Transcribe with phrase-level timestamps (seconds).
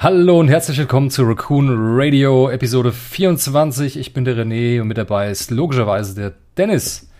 [0.00, 3.96] Hallo und herzlich willkommen zu Raccoon Radio Episode 24.
[3.96, 7.10] Ich bin der René und mit dabei ist logischerweise der Dennis.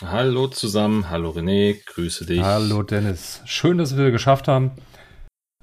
[0.00, 2.40] Hallo zusammen, hallo René, grüße dich.
[2.40, 3.42] Hallo Dennis.
[3.46, 4.70] Schön, dass wir geschafft haben,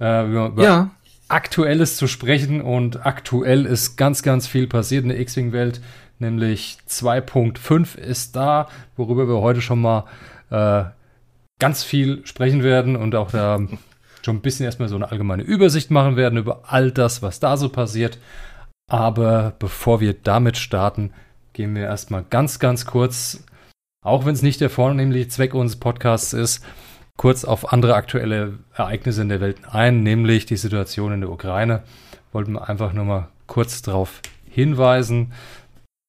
[0.02, 0.92] äh, über ja.
[1.30, 5.80] Aktuelles zu sprechen und aktuell ist ganz, ganz viel passiert in der X-Wing-Welt,
[6.20, 10.04] nämlich 2.5 ist da, worüber wir heute schon mal
[10.50, 10.84] äh,
[11.60, 13.58] ganz viel sprechen werden und auch da
[14.24, 17.58] schon ein bisschen erstmal so eine allgemeine Übersicht machen werden über all das, was da
[17.58, 18.18] so passiert.
[18.90, 21.14] Aber bevor wir damit starten,
[21.54, 23.44] gehen wir erstmal ganz, ganz kurz,
[24.06, 26.64] auch wenn es nicht der vornehmliche Zweck unseres Podcasts ist,
[27.18, 31.84] kurz auf andere aktuelle Ereignisse in der Welt ein, nämlich die Situation in der Ukraine.
[32.32, 35.34] Wollten wir einfach nur mal kurz darauf hinweisen,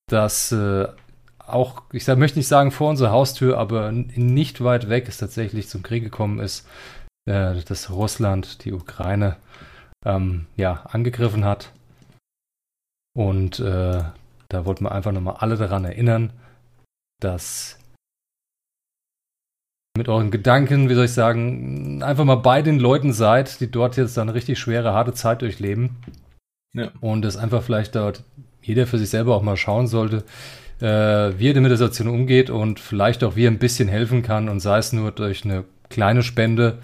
[0.09, 0.87] dass äh,
[1.39, 5.69] auch, ich sag, möchte nicht sagen vor unserer Haustür, aber nicht weit weg es tatsächlich
[5.69, 6.67] zum Krieg gekommen ist
[7.27, 9.37] äh, dass Russland die Ukraine
[10.05, 11.73] ähm, ja, angegriffen hat.
[13.15, 14.03] Und äh,
[14.49, 16.33] da wollten wir einfach nochmal alle daran erinnern,
[17.21, 17.79] dass
[19.97, 23.97] mit euren Gedanken, wie soll ich sagen, einfach mal bei den Leuten seid, die dort
[23.97, 25.97] jetzt dann richtig schwere, harte Zeit durchleben.
[26.75, 26.91] Ja.
[27.01, 28.25] Und es einfach vielleicht dort
[28.63, 30.25] jeder für sich selber auch mal schauen sollte,
[30.81, 34.23] äh, wie er mit der Situation umgeht und vielleicht auch wie er ein bisschen helfen
[34.23, 36.79] kann und sei es nur durch eine kleine Spende,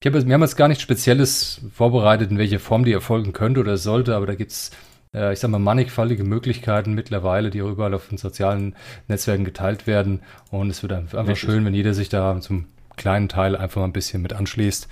[0.00, 3.60] ich habe, wir haben jetzt gar nichts Spezielles vorbereitet, in welche Form die erfolgen könnte
[3.60, 4.70] oder sollte, aber da gibt es,
[5.14, 8.76] äh, ich sag mal, mannigfaltige Möglichkeiten mittlerweile, die auch überall auf den sozialen
[9.08, 10.20] Netzwerken geteilt werden.
[10.50, 11.38] Und es wird einfach Richtig.
[11.38, 12.66] schön, wenn jeder sich da zum
[12.96, 14.88] kleinen Teil einfach mal ein bisschen mit anschließt.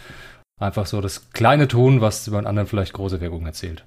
[0.60, 3.84] Einfach so das kleine tun, was über einen anderen vielleicht große Wirkung erzählt.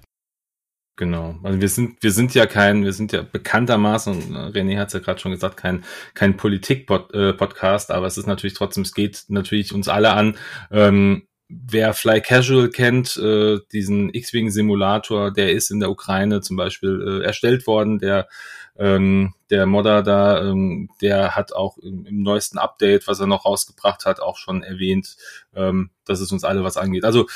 [0.98, 1.36] Genau.
[1.44, 5.00] Also wir sind, wir sind ja kein, wir sind ja bekanntermaßen, René hat es ja
[5.00, 5.86] gerade schon gesagt, kein,
[6.16, 10.38] kein Politik-Podcast, äh, aber es ist natürlich trotzdem, es geht natürlich uns alle an.
[10.72, 17.22] Ähm, wer Fly Casual kennt, äh, diesen X-Wing-Simulator, der ist in der Ukraine zum Beispiel
[17.22, 18.28] äh, erstellt worden, der
[18.80, 23.46] ähm, der Modder da, ähm, der hat auch im, im, neuesten Update, was er noch
[23.46, 25.18] rausgebracht hat, auch schon erwähnt,
[25.56, 27.04] ähm, dass es uns alle was angeht.
[27.04, 27.28] Also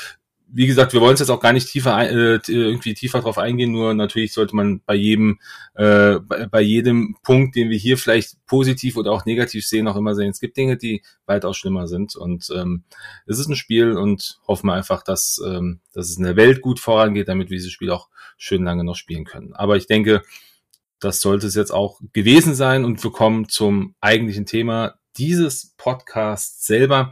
[0.54, 3.72] wie gesagt, wir wollen es jetzt auch gar nicht tiefer äh, irgendwie tiefer drauf eingehen,
[3.72, 5.40] nur natürlich sollte man bei jedem
[5.74, 10.14] äh, bei, jedem Punkt, den wir hier vielleicht positiv oder auch negativ sehen, auch immer
[10.14, 12.84] sehen, es gibt Dinge, die weitaus schlimmer sind und ähm,
[13.26, 16.60] es ist ein Spiel und hoffen wir einfach, dass ähm, dass es in der Welt
[16.60, 19.54] gut vorangeht, damit wir dieses Spiel auch schön lange noch spielen können.
[19.54, 20.22] Aber ich denke,
[21.00, 26.66] das sollte es jetzt auch gewesen sein und wir kommen zum eigentlichen Thema dieses Podcasts
[26.66, 27.10] selber.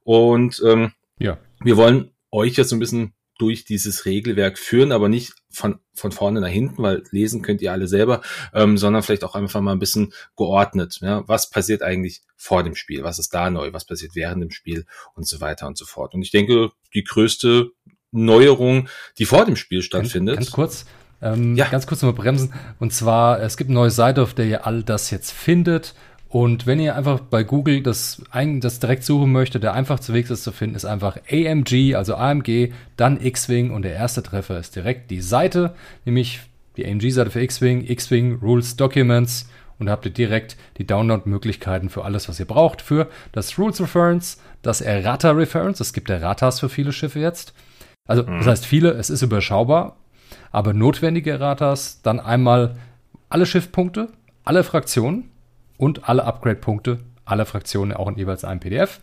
[0.03, 1.39] Und ähm, ja.
[1.63, 6.13] wir wollen euch jetzt so ein bisschen durch dieses Regelwerk führen, aber nicht von, von
[6.13, 8.21] vorne nach hinten, weil lesen könnt ihr alle selber,
[8.53, 10.99] ähm, sondern vielleicht auch einfach mal ein bisschen geordnet.
[11.01, 11.27] Ja?
[11.27, 13.03] Was passiert eigentlich vor dem Spiel?
[13.03, 13.73] Was ist da neu?
[13.73, 14.87] Was passiert während dem Spiel?
[15.15, 16.15] Und so weiter und so fort.
[16.15, 17.71] Und ich denke, die größte
[18.11, 20.37] Neuerung, die vor dem Spiel stattfindet.
[20.37, 20.87] Ganz, ganz kurz,
[21.21, 21.69] ähm, ja.
[21.69, 22.55] ganz kurz nochmal bremsen.
[22.79, 25.95] Und zwar, es gibt eine neue Seite, auf der ihr all das jetzt findet.
[26.35, 30.43] Und wenn ihr einfach bei Google das, das direkt suchen möchtet, der einfachste Weg, das
[30.43, 35.13] zu finden, ist einfach AMG, also AMG, dann X-Wing und der erste Treffer ist direkt
[35.13, 36.41] die Seite, nämlich
[36.77, 39.49] die AMG-Seite für X-Wing, X-Wing Rules Documents
[39.79, 44.43] und habt ihr direkt die Download-Möglichkeiten für alles, was ihr braucht, für das Rules Reference,
[44.63, 47.55] das Errata Reference, es gibt Erratas für viele Schiffe jetzt.
[48.09, 48.39] Also, mhm.
[48.39, 49.99] das heißt viele, es ist überschaubar,
[50.51, 52.75] aber notwendige Erratas, dann einmal
[53.29, 54.09] alle Schiffpunkte,
[54.43, 55.31] alle Fraktionen,
[55.77, 59.01] und alle Upgrade-Punkte aller Fraktionen auch in jeweils einem PDF.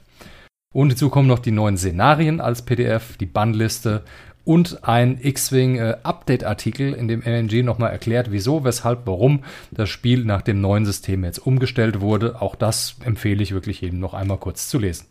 [0.73, 4.03] Und hinzu kommen noch die neuen Szenarien als PDF, die Bannliste
[4.43, 5.97] und ein X-Wing äh,
[6.97, 11.39] in dem MNG nochmal erklärt, wieso, weshalb, warum das Spiel nach dem neuen System jetzt
[11.39, 12.41] umgestellt wurde.
[12.41, 15.07] Auch das empfehle ich wirklich jedem noch einmal kurz zu lesen.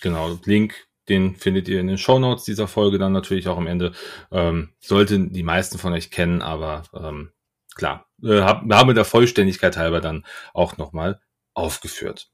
[0.00, 3.66] Genau, Link, den findet ihr in den Show Notes dieser Folge dann natürlich auch am
[3.66, 3.92] Ende.
[4.30, 7.30] Ähm, sollten die meisten von euch kennen, aber ähm,
[7.78, 11.20] klar, äh, haben wir der Vollständigkeit halber dann auch nochmal
[11.54, 12.30] aufgeführt.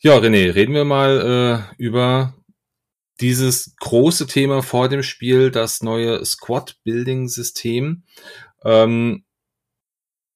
[0.00, 2.34] Ja, René, reden wir mal äh, über
[3.20, 8.04] dieses große Thema vor dem Spiel, das neue Squad-Building-System.
[8.64, 9.24] Ähm,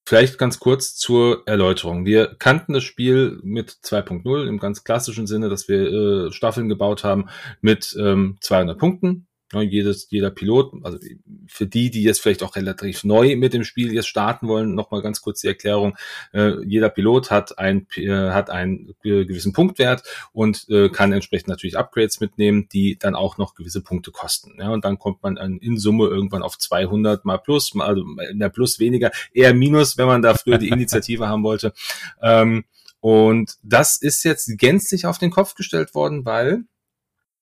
[0.06, 2.04] Vielleicht ganz kurz zur Erläuterung.
[2.04, 7.04] Wir kannten das Spiel mit 2.0 im ganz klassischen Sinne, dass wir äh, Staffeln gebaut
[7.04, 7.30] haben
[7.62, 9.26] mit ähm, 200 Punkten.
[9.52, 10.98] Ja, jedes, jeder Pilot, also
[11.46, 15.02] für die, die jetzt vielleicht auch relativ neu mit dem Spiel jetzt starten wollen, nochmal
[15.02, 15.96] ganz kurz die Erklärung.
[16.32, 20.02] Äh, jeder Pilot hat, ein, äh, hat einen gewissen Punktwert
[20.32, 24.54] und äh, kann entsprechend natürlich Upgrades mitnehmen, die dann auch noch gewisse Punkte kosten.
[24.58, 28.48] Ja, und dann kommt man in Summe irgendwann auf 200 mal plus, mal, also mehr
[28.48, 31.74] plus weniger, eher minus, wenn man da früher die Initiative haben wollte.
[32.22, 32.64] Ähm,
[33.00, 36.64] und das ist jetzt gänzlich auf den Kopf gestellt worden, weil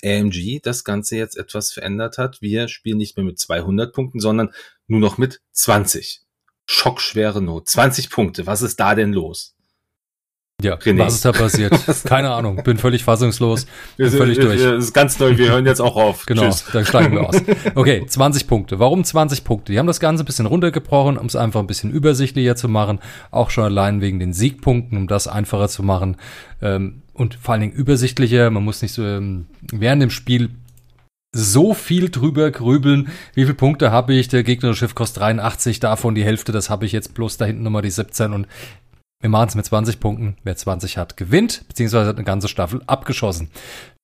[0.05, 2.43] AMG das Ganze jetzt etwas verändert hat.
[2.43, 4.51] Wir spielen nicht mehr mit 200 Punkten, sondern
[4.87, 6.23] nur noch mit 20.
[6.67, 7.69] Schockschwere Not.
[7.69, 8.47] 20 Punkte.
[8.47, 9.55] Was ist da denn los?
[10.63, 11.01] Ja, René.
[11.01, 11.75] was ist da passiert?
[12.05, 13.65] Keine Ahnung, bin völlig fassungslos,
[13.97, 14.63] bin wir, völlig durch.
[14.63, 16.25] Das ist ganz neu, wir hören jetzt auch auf.
[16.33, 16.65] Genau, Tschüss.
[16.73, 17.37] dann steigen wir aus.
[17.75, 18.79] Okay, 20 Punkte.
[18.79, 19.73] Warum 20 Punkte?
[19.73, 23.01] Die haben das Ganze ein bisschen runtergebrochen, um es einfach ein bisschen übersichtlicher zu machen,
[23.33, 26.17] auch schon allein wegen den Siegpunkten, um das einfacher zu machen
[26.63, 28.51] ähm, und vor allen Dingen übersichtlicher.
[28.51, 30.51] Man muss nicht so ähm, während dem Spiel
[31.35, 33.09] so viel drüber grübeln.
[33.35, 34.29] Wie viele Punkte habe ich?
[34.29, 37.63] Der gegnerische Schiff kostet 83, davon die Hälfte, das habe ich jetzt plus da hinten
[37.63, 38.47] nochmal die 17 und
[39.21, 40.37] wir machen es mit 20 Punkten.
[40.43, 43.51] Wer 20 hat, gewinnt, beziehungsweise hat eine ganze Staffel abgeschossen.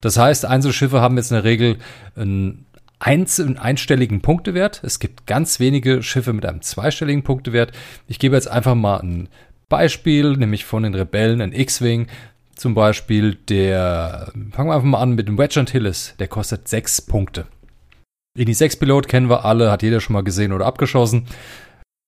[0.00, 1.78] Das heißt, Einzelschiffe haben jetzt in der Regel
[2.14, 2.66] einen,
[3.00, 4.82] einzelnen einstelligen Punktewert.
[4.84, 7.72] Es gibt ganz wenige Schiffe mit einem zweistelligen Punktewert.
[8.06, 9.28] Ich gebe jetzt einfach mal ein
[9.68, 12.06] Beispiel, nämlich von den Rebellen, ein X-Wing.
[12.58, 17.02] Zum Beispiel der, fangen wir einfach mal an mit dem Wedge Antilles, der kostet 6
[17.02, 17.46] Punkte.
[18.36, 21.28] In die 6 Pilot kennen wir alle, hat jeder schon mal gesehen oder abgeschossen.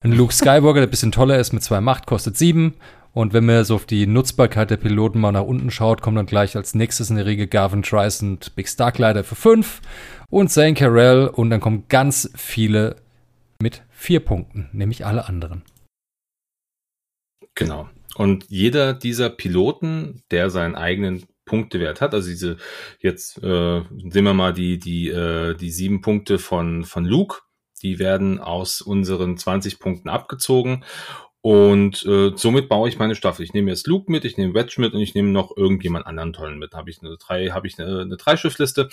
[0.03, 2.75] Ein Luke Skywalker, der ein bisschen toller ist mit zwei Macht, kostet 7.
[3.13, 6.27] Und wenn man so auf die Nutzbarkeit der Piloten mal nach unten schaut, kommt dann
[6.27, 9.81] gleich als nächstes in der Regel Gavin Trice und Big Starklider für 5
[10.31, 12.97] und Zane Carell und dann kommen ganz viele
[13.63, 15.63] mit 4 Punkten, nämlich alle anderen.
[17.55, 17.89] Genau.
[18.21, 22.59] Und jeder dieser Piloten, der seinen eigenen Punktewert hat, also diese
[22.99, 27.39] jetzt äh, sehen wir mal die die äh, die sieben Punkte von von Luke,
[27.83, 30.85] die werden aus unseren 20 Punkten abgezogen
[31.41, 33.43] und äh, somit baue ich meine Staffel.
[33.43, 36.35] Ich nehme jetzt Luke mit, ich nehme Wedge mit und ich nehme noch irgendjemand anderen
[36.35, 36.75] tollen mit.
[36.75, 38.91] Habe ich eine drei, habe ich eine, eine Dreischiffliste.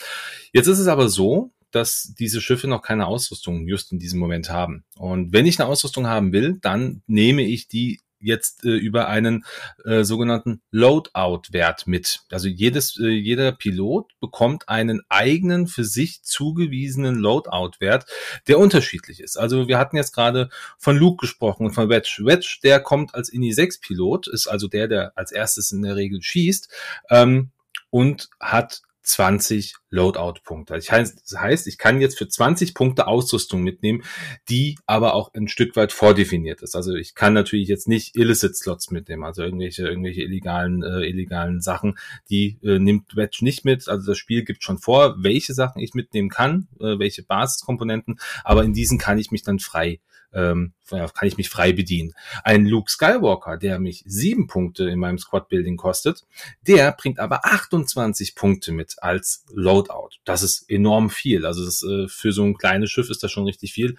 [0.54, 4.50] Jetzt ist es aber so, dass diese Schiffe noch keine Ausrüstung just in diesem Moment
[4.50, 4.86] haben.
[4.96, 9.46] Und wenn ich eine Ausrüstung haben will, dann nehme ich die jetzt äh, über einen
[9.86, 12.22] äh, sogenannten Loadout-Wert mit.
[12.32, 18.06] Also jedes, äh, jeder Pilot bekommt einen eigenen für sich zugewiesenen Loadout-Wert,
[18.48, 19.38] der unterschiedlich ist.
[19.38, 22.22] Also wir hatten jetzt gerade von Luke gesprochen und von Wedge.
[22.24, 25.96] Wedge, der kommt als INI 6 Pilot, ist also der, der als erstes in der
[25.96, 26.70] Regel schießt
[27.10, 27.52] ähm,
[27.90, 30.74] und hat 20 Loadout-Punkte.
[30.74, 34.04] Das heißt, ich kann jetzt für 20 Punkte Ausrüstung mitnehmen,
[34.50, 36.76] die aber auch ein Stück weit vordefiniert ist.
[36.76, 41.98] Also ich kann natürlich jetzt nicht Illicit-Slots mitnehmen, also irgendwelche, irgendwelche illegalen, äh, illegalen Sachen,
[42.30, 43.88] die äh, nimmt Wedge nicht mit.
[43.88, 48.64] Also das Spiel gibt schon vor, welche Sachen ich mitnehmen kann, äh, welche Basiskomponenten, aber
[48.64, 50.00] in diesen kann ich mich dann frei
[50.34, 52.14] ähm, kann ich mich frei bedienen.
[52.44, 56.24] Ein Luke Skywalker, der mich sieben Punkte in meinem Squad Building kostet,
[56.62, 60.18] der bringt aber 28 Punkte mit als Loadout.
[60.26, 61.46] Das ist enorm viel.
[61.46, 63.96] Also das, äh, für so ein kleines Schiff ist das schon richtig viel.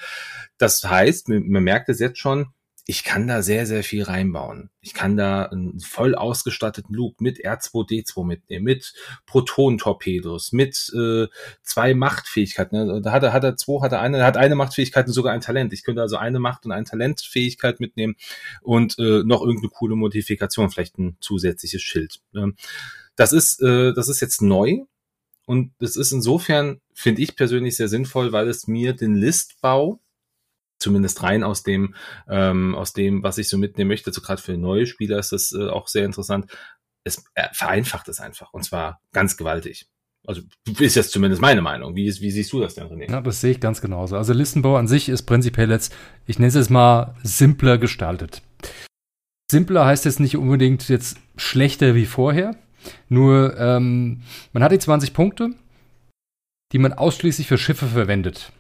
[0.56, 2.52] Das heißt, man merkt es jetzt schon,
[2.90, 4.71] ich kann da sehr, sehr viel reinbauen.
[4.80, 8.95] Ich kann da einen voll ausgestatteten Luke mit R2D2 mitnehmen, mit
[9.26, 11.26] Proton-Torpedos, mit äh,
[11.62, 12.87] zwei Machtfähigkeiten.
[12.87, 13.02] Ne?
[13.02, 15.42] Da hat er, hat er zwei, hat er eine, hat eine Machtfähigkeit und sogar ein
[15.42, 15.75] Talent.
[15.75, 18.16] Ich könnte also eine Macht und ein Talentfähigkeit mitnehmen
[18.62, 22.21] und äh, noch irgendeine coole Modifikation, vielleicht ein zusätzliches Schild.
[22.33, 22.54] Ne?
[23.16, 24.78] Das ist, äh, das ist jetzt neu.
[25.45, 30.00] Und das ist insofern, finde ich persönlich sehr sinnvoll, weil es mir den Listbau
[30.78, 31.94] zumindest rein aus dem,
[32.28, 34.12] ähm, aus dem, was ich so mitnehmen möchte.
[34.12, 36.50] So gerade für neue Spieler ist das äh, auch sehr interessant.
[37.04, 39.87] Es äh, vereinfacht es einfach und zwar ganz gewaltig.
[40.26, 40.42] Also
[40.78, 41.94] ist jetzt zumindest meine Meinung.
[41.94, 43.11] Wie, wie siehst du das denn, René?
[43.11, 44.16] Ja, das sehe ich ganz genauso.
[44.16, 45.94] Also Listenbau an sich ist prinzipiell jetzt,
[46.26, 48.42] ich nenne es jetzt mal simpler gestaltet.
[49.50, 52.56] Simpler heißt jetzt nicht unbedingt jetzt schlechter wie vorher.
[53.08, 55.54] Nur ähm, man hat die 20 Punkte,
[56.73, 58.52] die man ausschließlich für Schiffe verwendet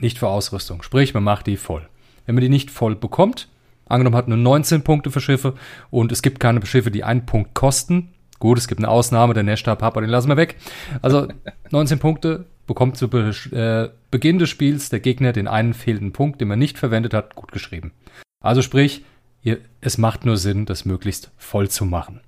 [0.00, 0.82] nicht für Ausrüstung.
[0.82, 1.88] Sprich, man macht die voll.
[2.26, 3.48] Wenn man die nicht voll bekommt,
[3.86, 5.54] angenommen hat nur 19 Punkte für Schiffe
[5.90, 8.12] und es gibt keine Schiffe, die einen Punkt kosten.
[8.38, 10.56] Gut, es gibt eine Ausnahme, der Nashta Papa, den lassen wir weg.
[11.02, 11.28] Also
[11.70, 16.40] 19 Punkte bekommt zu Be äh, Beginn des Spiels der Gegner den einen fehlenden Punkt,
[16.40, 17.92] den man nicht verwendet hat, gut geschrieben.
[18.40, 19.04] Also sprich,
[19.42, 22.20] ihr, es macht nur Sinn, das möglichst voll zu machen.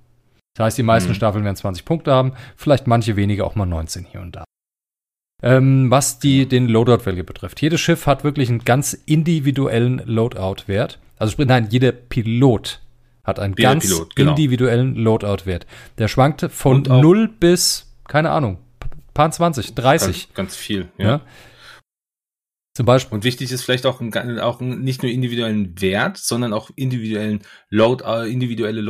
[0.57, 1.15] Das heißt, die meisten mhm.
[1.15, 4.43] Staffeln werden 20 Punkte haben, vielleicht manche weniger auch mal 19 hier und da.
[5.43, 7.61] Ähm, was die, den Loadout-Value betrifft.
[7.61, 10.99] Jedes Schiff hat wirklich einen ganz individuellen Loadout-Wert.
[11.17, 12.79] Also sprich, nein, jeder Pilot
[13.23, 14.31] hat einen jeder ganz Pilot, genau.
[14.31, 15.65] individuellen Loadout-Wert.
[15.97, 18.59] Der schwankte von 0 bis, keine Ahnung,
[19.13, 20.07] paar 20, 30.
[20.07, 21.05] Ganz, ganz viel, ja.
[21.05, 21.21] ja.
[22.73, 23.15] Zum Beispiel.
[23.15, 27.41] Und wichtig ist vielleicht auch, ein, auch ein, nicht nur individuellen Wert, sondern auch individuellen
[27.69, 28.81] Load, äh, individuelle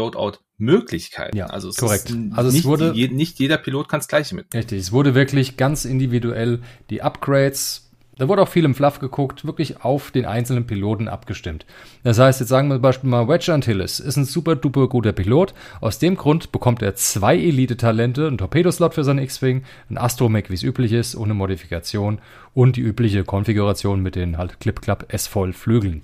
[0.62, 1.38] Loadout-Möglichkeiten.
[1.38, 2.14] Ja, also es korrekt.
[2.36, 4.54] also nicht, es wurde, je, nicht jeder Pilot kann das Gleiche mit.
[4.54, 7.88] Richtig, es wurde wirklich ganz individuell die Upgrades
[8.18, 11.66] da wurde auch viel im Fluff geguckt, wirklich auf den einzelnen Piloten abgestimmt.
[12.04, 15.12] Das heißt, jetzt sagen wir zum Beispiel mal, Wedge Antilles ist ein super duper guter
[15.12, 15.56] Pilot.
[15.80, 20.54] Aus dem Grund bekommt er zwei Elite-Talente, einen Torpedoslot für seinen X-Wing, ein Astromech, wie
[20.54, 22.20] es üblich ist, ohne Modifikation
[22.54, 26.04] und die übliche Konfiguration mit den halt Clip-Clap S-Voll-Flügeln.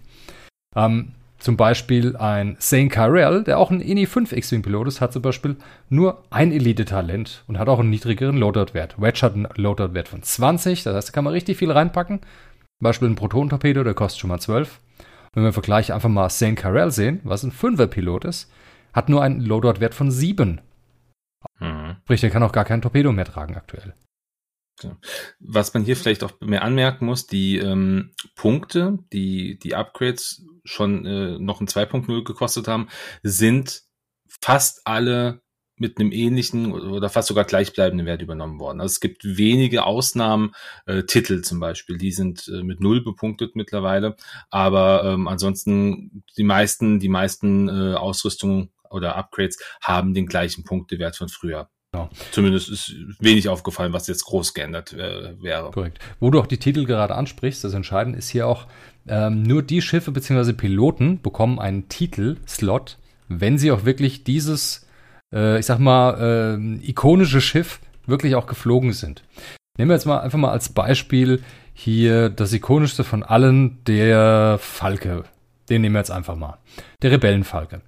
[0.75, 5.21] Ähm, zum Beispiel ein Zane Kyrell, der auch ein INI 5 X-Wing-Pilot ist, hat zum
[5.21, 5.55] Beispiel
[5.89, 8.99] nur ein Elite-Talent und hat auch einen niedrigeren Loadout-Wert.
[8.99, 12.19] Wedge hat einen Loadout-Wert von 20, das heißt, da kann man richtig viel reinpacken.
[12.19, 14.79] Zum Beispiel ein Proton-Torpedo, der kostet schon mal 12.
[15.33, 18.51] Wenn wir im Vergleich einfach mal Zane Kyrell sehen, was ein 5er-Pilot ist,
[18.93, 20.61] hat nur einen Loadout-Wert von 7.
[21.59, 21.97] Mhm.
[22.03, 23.93] Sprich, der kann auch gar kein Torpedo mehr tragen aktuell.
[25.39, 31.05] Was man hier vielleicht auch mehr anmerken muss, die ähm, Punkte, die die Upgrades schon
[31.05, 32.87] äh, noch ein 2.0 gekostet haben,
[33.23, 33.83] sind
[34.27, 35.41] fast alle
[35.79, 38.81] mit einem ähnlichen oder fast sogar gleichbleibenden Wert übernommen worden.
[38.81, 40.53] Also es gibt wenige Ausnahmen,
[40.87, 44.15] äh, Titel zum Beispiel, die sind äh, mit null bepunktet mittlerweile,
[44.49, 51.15] aber ähm, ansonsten die meisten, die meisten äh, Ausrüstungen oder Upgrades haben den gleichen Punktewert
[51.15, 51.69] von früher.
[51.97, 52.09] Genau.
[52.31, 55.71] Zumindest ist wenig aufgefallen, was jetzt groß geändert äh, wäre.
[55.71, 55.99] Korrekt.
[56.19, 58.67] Wo du auch die Titel gerade ansprichst, das Entscheidende ist hier auch,
[59.07, 60.53] ähm, nur die Schiffe bzw.
[60.53, 62.97] Piloten bekommen einen Titelslot,
[63.29, 64.87] wenn sie auch wirklich dieses,
[65.33, 69.23] äh, ich sag mal, äh, ikonische Schiff wirklich auch geflogen sind.
[69.77, 71.41] Nehmen wir jetzt mal einfach mal als Beispiel
[71.73, 75.23] hier das ikonischste von allen, der Falke.
[75.69, 76.57] Den nehmen wir jetzt einfach mal.
[77.01, 77.81] Der Rebellenfalke.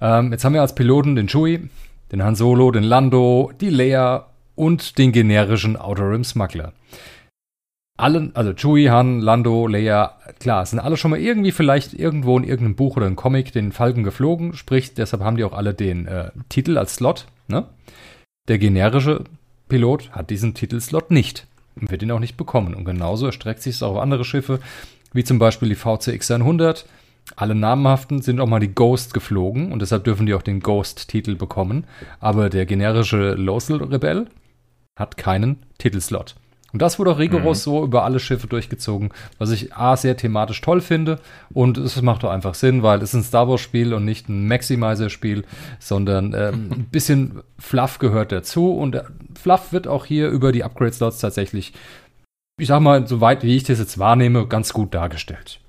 [0.00, 1.68] Ähm, jetzt haben wir als Piloten den Chewie,
[2.14, 6.72] den Han Solo, den Lando, die Leia und den generischen Outer Rim Smuggler.
[7.96, 12.44] Allen, also Chewie, Han, Lando, Leia, klar, sind alle schon mal irgendwie vielleicht irgendwo in
[12.44, 16.06] irgendeinem Buch oder einem Comic den Falken geflogen, sprich, deshalb haben die auch alle den
[16.06, 17.66] äh, Titel als Slot, ne?
[18.46, 19.24] Der generische
[19.68, 21.48] Pilot hat diesen Titelslot nicht
[21.80, 22.74] und wird ihn auch nicht bekommen.
[22.74, 24.60] Und genauso erstreckt sich es auch auf andere Schiffe,
[25.12, 26.84] wie zum Beispiel die VCX 100,
[27.36, 31.36] alle namhaften sind auch mal die Ghost geflogen und deshalb dürfen die auch den Ghost-Titel
[31.36, 31.86] bekommen.
[32.20, 34.26] Aber der generische Losel-Rebell
[34.96, 36.36] hat keinen Titelslot.
[36.74, 37.62] Und das wurde auch rigoros mhm.
[37.62, 41.20] so über alle Schiffe durchgezogen, was ich A sehr thematisch toll finde
[41.52, 44.28] und es macht auch einfach Sinn, weil es ist ein Star Wars Spiel und nicht
[44.28, 45.44] ein Maximizer Spiel,
[45.78, 49.00] sondern ähm, ein bisschen Fluff gehört dazu und
[49.40, 51.74] Fluff wird auch hier über die Upgrade Slots tatsächlich,
[52.58, 55.60] ich sag mal, soweit wie ich das jetzt wahrnehme, ganz gut dargestellt.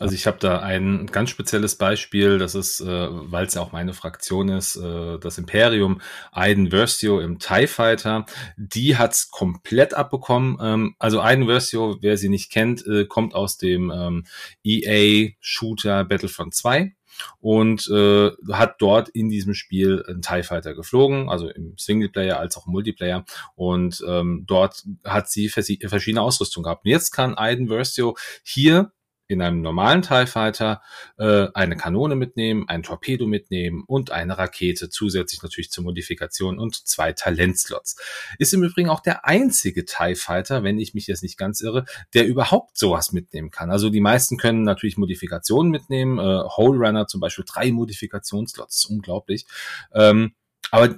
[0.00, 3.72] Also ich habe da ein ganz spezielles Beispiel, das ist, äh, weil es ja auch
[3.72, 6.00] meine Fraktion ist, äh, das Imperium
[6.30, 8.24] Aiden Versio im TIE Fighter.
[8.56, 10.56] Die hat's komplett abbekommen.
[10.60, 14.24] Ähm, also Aiden Versio, wer sie nicht kennt, äh, kommt aus dem ähm,
[14.62, 16.94] EA Shooter Battlefront 2
[17.40, 22.56] und äh, hat dort in diesem Spiel einen TIE Fighter geflogen, also im Singleplayer als
[22.56, 23.24] auch im Multiplayer.
[23.56, 26.84] Und ähm, dort hat sie verschiedene Ausrüstung gehabt.
[26.84, 28.92] Und jetzt kann Aiden Versio hier
[29.28, 30.80] in einem normalen TIE Fighter
[31.18, 36.88] äh, eine Kanone mitnehmen, ein Torpedo mitnehmen und eine Rakete, zusätzlich natürlich zur Modifikation und
[36.88, 37.96] zwei Talentslots.
[38.38, 41.84] Ist im Übrigen auch der einzige TIE Fighter, wenn ich mich jetzt nicht ganz irre,
[42.14, 43.70] der überhaupt sowas mitnehmen kann.
[43.70, 48.90] Also die meisten können natürlich Modifikationen mitnehmen, äh, Hole Runner zum Beispiel drei Modifikationslots, ist
[48.90, 49.46] unglaublich.
[49.92, 50.32] Ähm,
[50.70, 50.96] aber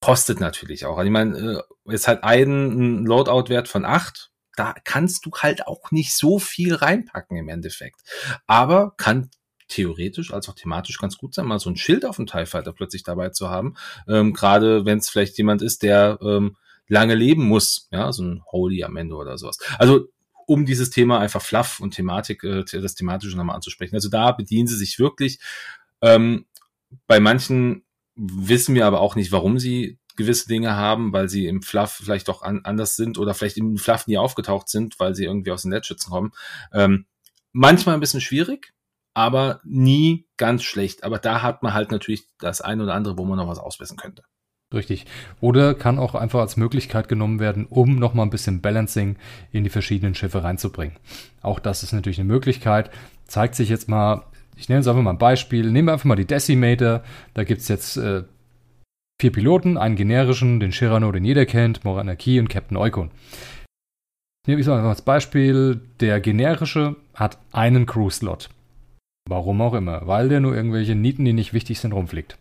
[0.00, 0.98] kostet natürlich auch.
[0.98, 4.31] Also ich meine, äh, es hat einen Loadout-Wert von acht
[4.62, 8.00] da kannst du halt auch nicht so viel reinpacken im Endeffekt.
[8.46, 9.28] Aber kann
[9.66, 12.72] theoretisch als auch thematisch ganz gut sein, mal so ein Schild auf dem TIE Fighter
[12.72, 13.74] plötzlich dabei zu haben.
[14.06, 18.42] Ähm, Gerade wenn es vielleicht jemand ist, der ähm, lange leben muss, ja, so ein
[18.52, 19.58] Holy am Ende oder sowas.
[19.78, 20.06] Also
[20.46, 23.96] um dieses Thema einfach Fluff und Thematik, äh, das thematische nochmal anzusprechen.
[23.96, 25.40] Also da bedienen sie sich wirklich.
[26.02, 26.46] Ähm,
[27.08, 27.82] bei manchen
[28.14, 32.28] wissen wir aber auch nicht, warum sie gewisse Dinge haben, weil sie im Fluff vielleicht
[32.28, 35.62] doch an, anders sind oder vielleicht im Fluff nie aufgetaucht sind, weil sie irgendwie aus
[35.62, 36.32] den Netzschützen kommen.
[36.72, 37.06] Ähm,
[37.52, 38.72] manchmal ein bisschen schwierig,
[39.14, 41.04] aber nie ganz schlecht.
[41.04, 43.96] Aber da hat man halt natürlich das eine oder andere, wo man noch was ausbessern
[43.96, 44.22] könnte.
[44.72, 45.04] Richtig.
[45.40, 49.16] Oder kann auch einfach als Möglichkeit genommen werden, um nochmal ein bisschen Balancing
[49.50, 50.96] in die verschiedenen Schiffe reinzubringen.
[51.42, 52.90] Auch das ist natürlich eine Möglichkeit.
[53.26, 54.24] Zeigt sich jetzt mal,
[54.56, 55.70] ich nenne jetzt einfach mal ein Beispiel.
[55.70, 57.02] Nehmen wir einfach mal die Decimator.
[57.34, 58.24] Da gibt's jetzt äh,
[59.22, 63.12] Vier Piloten, einen generischen, den Shirano, den jeder kennt, Moranaki und Captain Eukon.
[64.44, 68.50] Hier ich sage als Beispiel, der generische hat einen Crew-Slot.
[69.28, 72.36] Warum auch immer, weil der nur irgendwelche Nieten, die nicht wichtig sind, rumfliegt.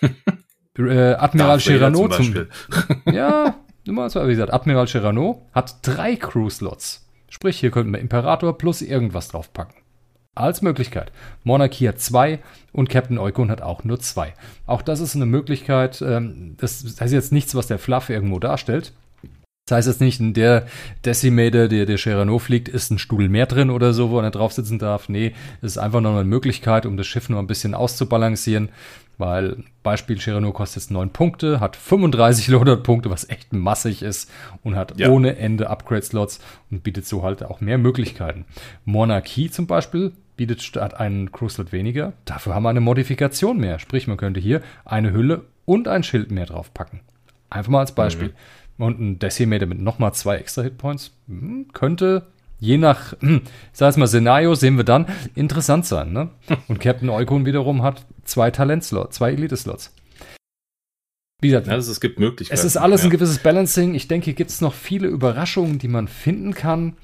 [0.78, 2.46] äh, Admiral Chirano zum, zum
[3.12, 7.06] Ja, immer so, wie gesagt, Admiral Chirano hat drei Crew-Slots.
[7.28, 9.83] Sprich, hier könnten wir Imperator plus irgendwas draufpacken.
[10.34, 11.12] Als Möglichkeit.
[11.44, 12.40] Monarchie hat zwei
[12.72, 14.34] und Captain Eukon hat auch nur zwei.
[14.66, 16.02] Auch das ist eine Möglichkeit.
[16.02, 18.92] Ähm, das heißt jetzt nichts, was der Fluff irgendwo darstellt.
[19.66, 20.66] Das heißt jetzt nicht, in der
[21.06, 24.52] Decimator, der der Cherano fliegt, ist ein Stuhl mehr drin oder so, wo er drauf
[24.52, 25.08] sitzen darf.
[25.08, 28.68] Nee, es ist einfach nur eine Möglichkeit, um das Schiff nur ein bisschen auszubalancieren.
[29.16, 34.30] Weil Beispiel Cherano kostet jetzt 9 Punkte, hat 35 Loadout-Punkte, was echt massig ist
[34.62, 35.08] und hat ja.
[35.08, 38.44] ohne Ende Upgrade-Slots und bietet so halt auch mehr Möglichkeiten.
[38.84, 42.12] Monarchie zum Beispiel bietet statt einen Crew-Slot weniger.
[42.24, 43.78] Dafür haben wir eine Modifikation mehr.
[43.78, 47.00] Sprich, man könnte hier eine Hülle und ein Schild mehr draufpacken.
[47.50, 48.28] Einfach mal als Beispiel.
[48.78, 48.84] Mhm.
[48.84, 52.26] Und ein Decimator mit nochmal zwei extra Hitpoints hm, könnte
[52.58, 56.12] je nach, hm, ich sag mal, Szenario sehen wir dann, interessant sein.
[56.12, 56.30] Ne?
[56.68, 59.94] Und Captain Eukon wiederum hat zwei Talentslots, zwei Elite-Slots.
[61.40, 62.58] Wie gesagt, also es gibt Möglichkeiten.
[62.58, 63.08] Es ist alles ja.
[63.08, 63.94] ein gewisses Balancing.
[63.94, 66.96] Ich denke, hier gibt es noch viele Überraschungen, die man finden kann.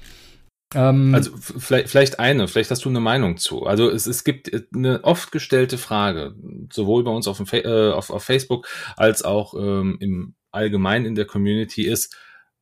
[0.73, 3.65] Ähm, also vielleicht, vielleicht eine, vielleicht hast du eine Meinung zu.
[3.65, 6.35] Also es, es gibt eine oft gestellte Frage,
[6.71, 11.15] sowohl bei uns auf, dem, äh, auf, auf Facebook als auch ähm, im allgemein in
[11.15, 12.15] der Community ist,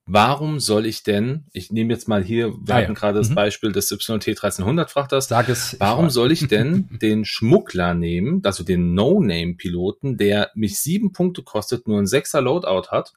[0.06, 3.00] warum soll ich denn, ich nehme jetzt mal hier, wir ah, hatten ja.
[3.00, 3.36] gerade das mhm.
[3.36, 8.42] Beispiel des YT 1300 Frachters, Sag es, warum ich soll ich denn den Schmuggler nehmen,
[8.44, 13.14] also den No-Name-Piloten, der mich sieben Punkte kostet, nur ein sechser Loadout hat,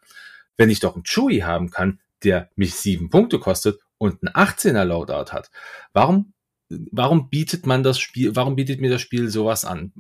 [0.56, 4.84] wenn ich doch einen Chewie haben kann, der mich sieben Punkte kostet und einen 18er
[4.84, 5.50] Loadout hat.
[5.92, 6.32] Warum,
[6.68, 9.92] warum bietet man das Spiel, warum bietet mir das Spiel sowas an?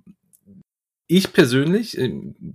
[1.12, 2.10] ich persönlich, äh,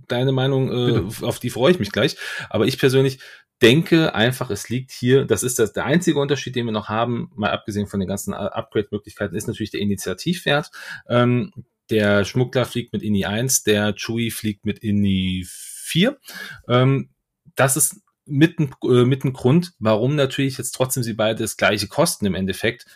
[0.08, 2.16] deine Meinung, äh, auf die freue ich mich gleich,
[2.50, 3.20] aber ich persönlich
[3.62, 7.30] denke einfach, es liegt hier, das ist das, der einzige Unterschied, den wir noch haben,
[7.34, 10.70] mal abgesehen von den ganzen Upgrade-Möglichkeiten, ist natürlich der Initiativwert.
[11.08, 11.52] Ähm,
[11.90, 16.18] der Schmuggler fliegt mit INI 1, der Chewie fliegt mit INI 4.
[16.68, 17.10] Ähm,
[17.54, 21.88] das ist mit, äh, mit ein Grund, warum natürlich jetzt trotzdem sie beide das gleiche
[21.88, 22.86] kosten im Endeffekt.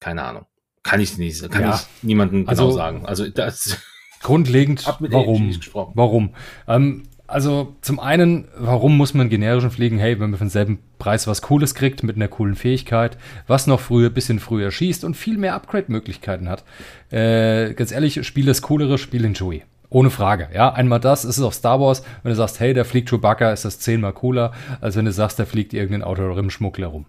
[0.00, 0.46] Keine Ahnung.
[0.82, 1.74] Kann ich nicht, kann ja.
[1.74, 3.04] ich niemandem genau also, sagen.
[3.04, 3.78] Also das
[4.22, 5.54] Grundlegend, warum?
[5.94, 6.34] Warum?
[6.68, 9.98] Ähm, also zum einen, warum muss man generischen fliegen?
[9.98, 13.80] Hey, wenn man für denselben Preis was Cooles kriegt, mit einer coolen Fähigkeit, was noch
[13.80, 16.64] früher, bisschen früher schießt und viel mehr Upgrade-Möglichkeiten hat.
[17.10, 19.62] Äh, ganz ehrlich, spiel das coolere Spiel in Joey.
[19.90, 20.48] Ohne Frage.
[20.54, 22.02] Ja, einmal das, ist es auf Star Wars.
[22.22, 25.38] Wenn du sagst, hey, da fliegt Chewbacca, ist das zehnmal cooler, als wenn du sagst,
[25.38, 27.06] da fliegt irgendein Autorim-Schmuggler rum.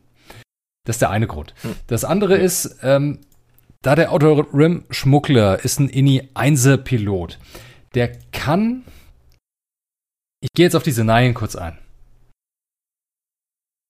[0.85, 1.53] Das ist der eine Grund.
[1.61, 1.75] Hm.
[1.85, 3.19] Das andere ist, ähm,
[3.83, 7.39] da der Outer Rim Schmuggler ist ein INI 1er Pilot.
[7.93, 8.83] Der kann.
[10.39, 11.77] Ich gehe jetzt auf die Szenarien kurz ein.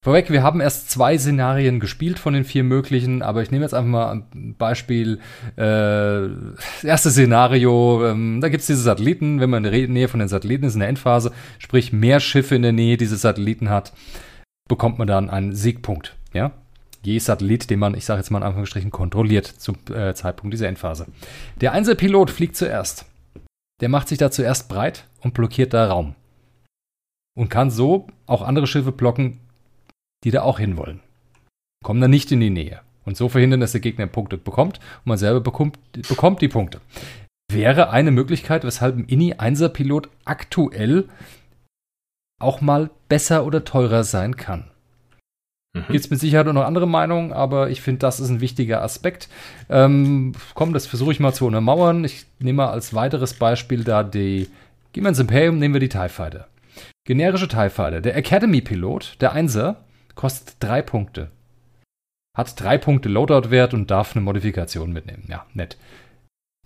[0.03, 3.73] Vorweg, wir haben erst zwei Szenarien gespielt von den vier möglichen, aber ich nehme jetzt
[3.73, 5.19] einfach mal ein Beispiel.
[5.57, 10.07] Äh, das erste Szenario, ähm, da gibt es diese Satelliten, wenn man in der Nähe
[10.07, 13.69] von den Satelliten ist, in der Endphase, sprich mehr Schiffe in der Nähe dieses Satelliten
[13.69, 13.93] hat,
[14.67, 16.15] bekommt man dann einen Siegpunkt.
[16.33, 16.51] Ja?
[17.03, 20.67] je Satellit, den man, ich sage jetzt mal in Anführungsstrichen, kontrolliert zum äh, Zeitpunkt dieser
[20.67, 21.07] Endphase.
[21.59, 23.05] Der Einzelpilot fliegt zuerst.
[23.81, 26.15] Der macht sich da zuerst breit und blockiert da Raum.
[27.35, 29.39] Und kann so auch andere Schiffe blocken,
[30.23, 30.99] die da auch hinwollen.
[31.83, 32.81] Kommen dann nicht in die Nähe.
[33.05, 36.79] Und so verhindern, dass der Gegner Punkte bekommt und man selber bekommt, bekommt die Punkte.
[37.51, 41.09] Wäre eine Möglichkeit, weshalb ein INI-1er-Pilot aktuell
[42.39, 44.65] auch mal besser oder teurer sein kann.
[45.73, 45.85] Mhm.
[45.89, 48.81] Gibt es mit Sicherheit auch noch andere Meinungen, aber ich finde, das ist ein wichtiger
[48.81, 49.29] Aspekt.
[49.69, 52.03] Ähm, komm, das versuche ich mal zu untermauern.
[52.03, 54.47] Ich nehme mal als weiteres Beispiel da die,
[54.93, 56.47] gehen wir ins Imperium, nehmen wir die TIE Fighter.
[57.05, 58.01] Generische TIE Fighter.
[58.01, 59.83] Der Academy-Pilot, der Einser,
[60.21, 61.31] kostet drei Punkte.
[62.37, 65.23] Hat drei Punkte Loadout-Wert und darf eine Modifikation mitnehmen.
[65.27, 65.79] Ja, nett.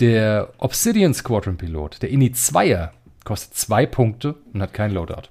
[0.02, 2.89] Der Obsidian Squadron-Pilot, der INI 2er,
[3.24, 5.30] kostet zwei Punkte und hat kein Loadout.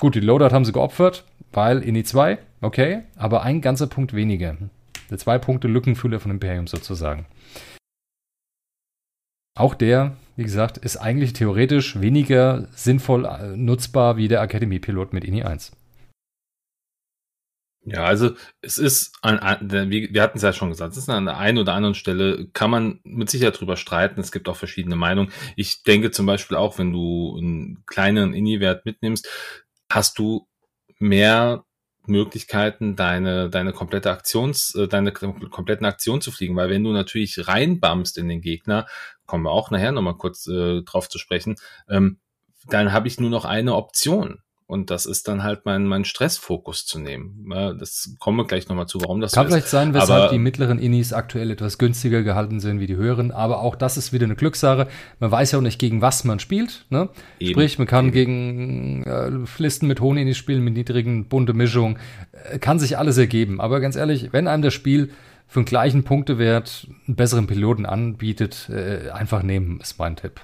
[0.00, 4.56] Gut, die Loadout haben sie geopfert, weil INI 2, okay, aber ein ganzer Punkt weniger.
[5.10, 7.26] Der zwei Punkte Lückenfüller von Imperium sozusagen.
[9.54, 15.24] Auch der, wie gesagt, ist eigentlich theoretisch weniger sinnvoll äh, nutzbar wie der Akademie-Pilot mit
[15.24, 15.72] INI 1.
[17.88, 19.38] Ja, also es ist, an,
[19.70, 22.68] wir hatten es ja schon gesagt, es ist an der einen oder anderen Stelle, kann
[22.68, 24.20] man mit Sicherheit drüber streiten.
[24.20, 25.32] Es gibt auch verschiedene Meinungen.
[25.54, 29.28] Ich denke zum Beispiel auch, wenn du einen kleinen INI-Wert mitnimmst,
[29.88, 30.48] hast du
[30.98, 31.64] mehr
[32.06, 37.46] Möglichkeiten, deine, deine komplette Aktions, äh, deine kompletten Aktionen zu fliegen, weil wenn du natürlich
[37.46, 38.86] reinbamst in den Gegner,
[39.26, 41.54] kommen wir auch nachher nochmal kurz äh, drauf zu sprechen,
[41.88, 42.18] ähm,
[42.68, 44.42] dann habe ich nur noch eine Option.
[44.68, 47.48] Und das ist dann halt mein, mein Stressfokus zu nehmen.
[47.78, 49.70] Das kommen wir gleich nochmal zu, warum das Kann so vielleicht ist.
[49.70, 53.30] sein, weshalb aber, die mittleren Innis aktuell etwas günstiger gehalten sind wie die höheren.
[53.30, 54.88] Aber auch das ist wieder eine Glückssache.
[55.20, 56.84] Man weiß ja auch nicht, gegen was man spielt.
[56.90, 57.08] Ne?
[57.38, 58.12] Eben, Sprich, man kann eben.
[58.12, 61.98] gegen äh, Listen mit hohen Innis spielen, mit niedrigen, bunte Mischung.
[62.50, 63.60] Äh, kann sich alles ergeben.
[63.60, 65.10] Aber ganz ehrlich, wenn einem das Spiel
[65.46, 70.40] für einen gleichen Punktewert einen besseren Piloten anbietet, äh, einfach nehmen, ist mein Tipp.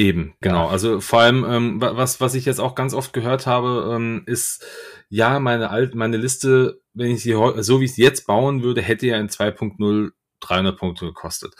[0.00, 0.64] Eben, genau.
[0.64, 0.70] Ja.
[0.70, 4.64] Also vor allem, ähm, was, was ich jetzt auch ganz oft gehört habe, ähm, ist,
[5.10, 8.80] ja, meine alt, meine Liste, wenn ich sie so wie ich sie jetzt bauen würde,
[8.80, 11.54] hätte ja in 2.0 300 Punkte gekostet.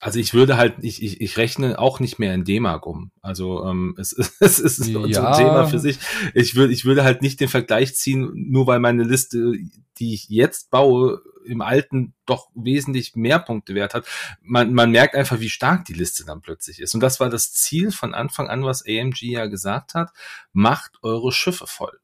[0.00, 3.12] Also ich würde halt, ich, ich, ich rechne auch nicht mehr in D-Mark um.
[3.20, 5.32] Also ähm, es, es ist so ja.
[5.32, 5.98] ein Thema für sich.
[6.32, 9.52] Ich würde, ich würde halt nicht den Vergleich ziehen, nur weil meine Liste,
[9.98, 14.06] die ich jetzt baue, im alten doch wesentlich mehr Punkte wert hat.
[14.40, 16.94] Man, man merkt einfach, wie stark die Liste dann plötzlich ist.
[16.94, 20.10] Und das war das Ziel von Anfang an, was AMG ja gesagt hat.
[20.52, 21.98] Macht eure Schiffe voll.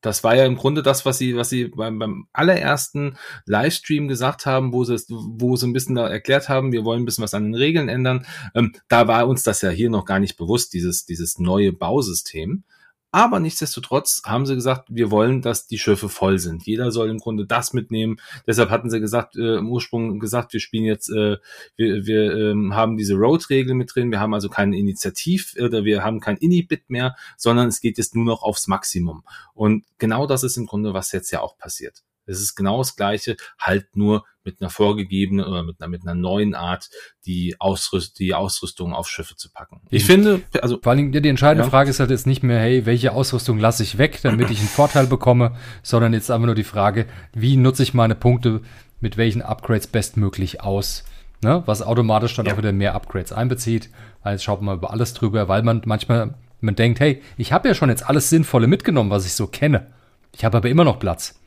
[0.00, 4.46] Das war ja im Grunde das, was sie, was sie beim, beim allerersten Livestream gesagt
[4.46, 7.34] haben, wo sie, wo sie ein bisschen da erklärt haben, wir wollen ein bisschen was
[7.34, 8.26] an den Regeln ändern.
[8.54, 12.64] Ähm, da war uns das ja hier noch gar nicht bewusst, dieses, dieses neue Bausystem.
[13.12, 16.64] Aber nichtsdestotrotz haben sie gesagt, wir wollen, dass die Schiffe voll sind.
[16.64, 18.20] Jeder soll im Grunde das mitnehmen.
[18.46, 21.38] Deshalb hatten sie gesagt, äh, im Ursprung gesagt, wir spielen jetzt, äh,
[21.76, 24.12] wir, wir ähm, haben diese Road-Regel mit drin.
[24.12, 28.14] Wir haben also keine Initiativ oder wir haben kein Inhibit mehr, sondern es geht jetzt
[28.14, 29.24] nur noch aufs Maximum.
[29.54, 32.04] Und genau das ist im Grunde, was jetzt ja auch passiert.
[32.30, 36.14] Es ist genau das Gleiche, halt nur mit einer vorgegebenen oder mit einer, mit einer
[36.14, 36.88] neuen Art,
[37.26, 39.80] die, Ausrüst, die Ausrüstung auf Schiffe zu packen.
[39.90, 40.78] Ich finde, also.
[40.82, 41.70] Vor allem die entscheidende ja.
[41.70, 44.68] Frage ist halt jetzt nicht mehr, hey, welche Ausrüstung lasse ich weg, damit ich einen
[44.68, 48.62] Vorteil bekomme, sondern jetzt einfach nur die Frage, wie nutze ich meine Punkte
[49.00, 51.04] mit welchen Upgrades bestmöglich aus?
[51.42, 51.62] Ne?
[51.66, 52.52] Was automatisch dann ja.
[52.52, 53.88] auch wieder mehr Upgrades einbezieht.
[54.22, 57.74] Also schaut man über alles drüber, weil man manchmal, man denkt, hey, ich habe ja
[57.74, 59.86] schon jetzt alles Sinnvolle mitgenommen, was ich so kenne.
[60.32, 61.39] Ich habe aber immer noch Platz.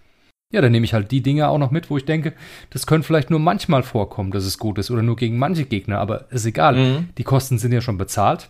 [0.54, 2.34] Ja, dann nehme ich halt die Dinge auch noch mit, wo ich denke,
[2.70, 6.00] das könnte vielleicht nur manchmal vorkommen, dass es gut ist oder nur gegen manche Gegner,
[6.00, 6.76] aber ist egal.
[6.76, 7.10] Mhm.
[7.18, 8.50] Die Kosten sind ja schon bezahlt.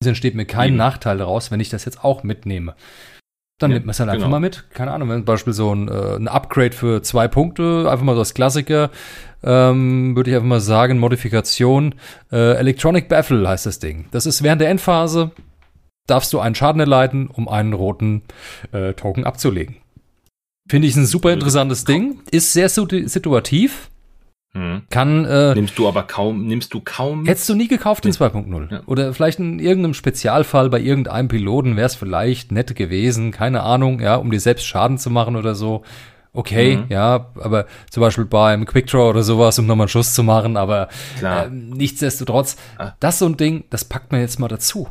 [0.00, 0.78] Es entsteht mir kein mhm.
[0.78, 2.74] Nachteil daraus, wenn ich das jetzt auch mitnehme.
[3.60, 4.36] Dann ja, nimmt man es halt einfach genau.
[4.36, 4.68] mal mit.
[4.70, 8.14] Keine Ahnung, wenn zum Beispiel so ein, äh, ein Upgrade für zwei Punkte, einfach mal
[8.14, 8.90] so als Klassiker,
[9.44, 11.94] ähm, würde ich einfach mal sagen, Modifikation.
[12.32, 14.06] Äh, Electronic Baffle heißt das Ding.
[14.10, 15.30] Das ist während der Endphase,
[16.08, 18.22] darfst du einen Schaden erleiden, um einen roten
[18.72, 19.76] äh, Token abzulegen.
[20.68, 22.20] Finde ich ein super interessantes Ding.
[22.30, 23.90] Ist sehr situativ.
[24.52, 24.82] Hm.
[24.88, 27.26] Kann, äh, nimmst du aber kaum, nimmst du kaum.
[27.26, 28.72] Hättest du nie gekauft in 2.0.
[28.72, 28.82] Ja.
[28.86, 34.00] Oder vielleicht in irgendeinem Spezialfall bei irgendeinem Piloten wäre es vielleicht nett gewesen, keine Ahnung,
[34.00, 35.84] ja, um dir selbst Schaden zu machen oder so.
[36.32, 36.84] Okay, mhm.
[36.88, 40.88] ja, aber zum Beispiel beim Quickdraw oder sowas, um nochmal einen Schuss zu machen, aber
[41.22, 42.92] äh, nichtsdestotrotz, ah.
[43.00, 44.88] das so ein Ding, das packt man jetzt mal dazu,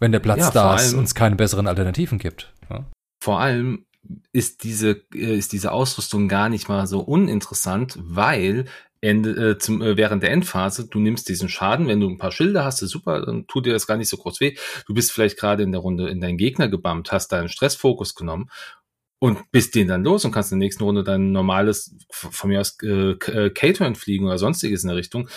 [0.00, 2.52] wenn der Platz ja, da ist und es keine besseren Alternativen gibt.
[2.70, 2.84] Ja.
[3.20, 3.84] Vor allem,
[4.32, 8.66] ist diese, äh, ist diese Ausrüstung gar nicht mal so uninteressant, weil
[9.00, 12.32] Ende, äh, zum, äh, während der Endphase, du nimmst diesen Schaden, wenn du ein paar
[12.32, 14.56] Schilder hast, ist super, dann tut dir das gar nicht so groß weh.
[14.86, 18.50] Du bist vielleicht gerade in der Runde in deinen Gegner gebammt, hast deinen Stressfokus genommen
[19.18, 22.60] und bist den dann los und kannst in der nächsten Runde dein normales, von mir
[22.60, 25.28] aus, äh, äh K-Turn fliegen oder sonstiges in der Richtung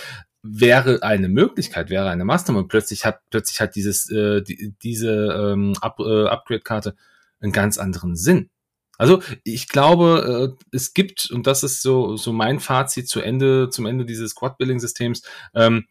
[0.42, 2.70] wäre eine Möglichkeit, wäre eine Mastermind.
[2.70, 6.96] Plötzlich hat plötzlich hat dieses äh, die, diese ähm, Up, äh, Upgrade-Karte
[7.42, 8.50] einen ganz anderen Sinn.
[9.00, 13.70] Also ich glaube, äh, es gibt, und das ist so, so mein Fazit zu Ende,
[13.70, 15.24] zum Ende dieses Squad-Building-Systems,
[15.56, 15.86] ähm,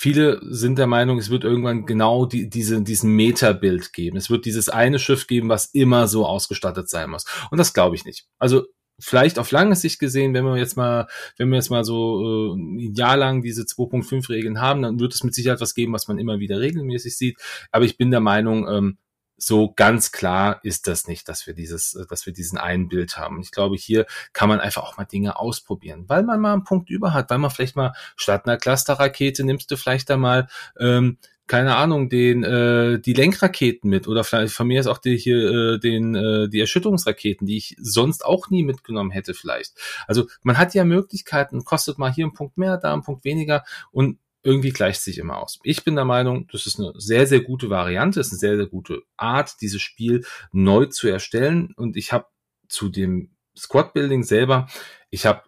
[0.00, 4.16] Viele sind der Meinung, es wird irgendwann genau die, diese, diesen Meta-Bild geben.
[4.16, 7.24] Es wird dieses eine Schiff geben, was immer so ausgestattet sein muss.
[7.50, 8.28] Und das glaube ich nicht.
[8.38, 8.66] Also
[9.00, 12.56] vielleicht auf lange Sicht gesehen, wenn wir jetzt mal, wenn wir jetzt mal so äh,
[12.56, 16.06] ein Jahr lang diese 2.5 Regeln haben, dann wird es mit Sicherheit was geben, was
[16.06, 17.38] man immer wieder regelmäßig sieht.
[17.72, 18.98] Aber ich bin der Meinung, ähm,
[19.38, 23.40] so ganz klar ist das nicht, dass wir dieses, dass wir diesen einen Bild haben.
[23.40, 26.90] Ich glaube, hier kann man einfach auch mal Dinge ausprobieren, weil man mal einen Punkt
[26.90, 30.48] über hat, weil man vielleicht mal statt einer Clusterrakete nimmst du vielleicht da mal
[30.78, 35.16] ähm, keine Ahnung, den äh, die Lenkraketen mit oder vielleicht von mir ist auch die
[35.16, 39.72] hier äh, den äh, die Erschütterungsraketen, die ich sonst auch nie mitgenommen hätte vielleicht.
[40.06, 43.64] Also man hat ja Möglichkeiten, kostet mal hier einen Punkt mehr, da einen Punkt weniger
[43.90, 45.58] und irgendwie gleicht sich immer aus.
[45.62, 48.66] Ich bin der Meinung, das ist eine sehr, sehr gute Variante, ist eine sehr, sehr
[48.66, 51.72] gute Art, dieses Spiel neu zu erstellen.
[51.76, 52.26] Und ich habe
[52.68, 54.68] zu dem Squad Building selber,
[55.10, 55.42] ich habe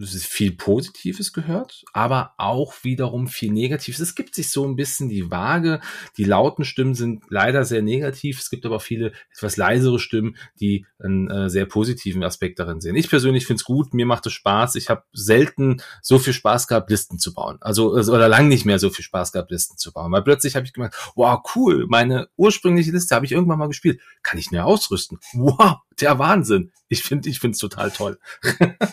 [0.00, 3.98] viel Positives gehört, aber auch wiederum viel Negatives.
[3.98, 5.80] Es gibt sich so ein bisschen die Waage.
[6.16, 8.38] Die lauten Stimmen sind leider sehr negativ.
[8.38, 12.94] Es gibt aber viele etwas leisere Stimmen, die einen äh, sehr positiven Aspekt darin sehen.
[12.94, 13.92] Ich persönlich finde es gut.
[13.92, 14.76] Mir macht es Spaß.
[14.76, 17.58] Ich habe selten so viel Spaß gehabt, Listen zu bauen.
[17.60, 20.12] Also, also oder lang nicht mehr so viel Spaß gehabt, Listen zu bauen.
[20.12, 24.00] Weil plötzlich habe ich gemerkt, wow, cool, meine ursprüngliche Liste habe ich irgendwann mal gespielt.
[24.22, 25.18] Kann ich näher ausrüsten?
[25.32, 26.70] Wow, der Wahnsinn.
[26.88, 28.18] Ich finde, ich finde es total toll.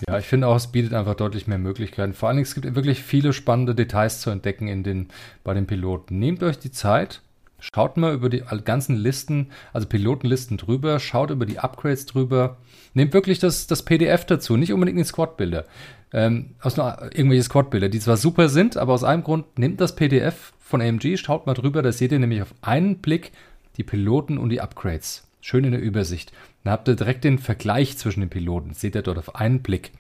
[0.08, 2.14] ja, ich finde auch, es bietet einfach deutlich mehr Möglichkeiten.
[2.14, 5.08] Vor allen Dingen, es gibt wirklich viele spannende Details zu entdecken in den,
[5.44, 6.20] bei den Piloten.
[6.20, 7.22] Nehmt euch die Zeit,
[7.60, 12.58] schaut mal über die ganzen Listen, also Pilotenlisten drüber, schaut über die Upgrades drüber.
[12.94, 15.66] Nehmt wirklich das, das PDF dazu, nicht unbedingt die Squad-Bilder.
[16.14, 19.96] Ähm, aus nur irgendwelche Squad-Bilder, die zwar super sind, aber aus einem Grund, nehmt das
[19.96, 23.32] PDF von AMG, schaut mal drüber, da seht ihr nämlich auf einen Blick
[23.78, 25.28] die Piloten und die Upgrades.
[25.42, 26.32] Schön in der Übersicht.
[26.64, 28.74] Dann habt ihr direkt den Vergleich zwischen den Piloten.
[28.74, 29.92] seht ihr dort auf einen Blick.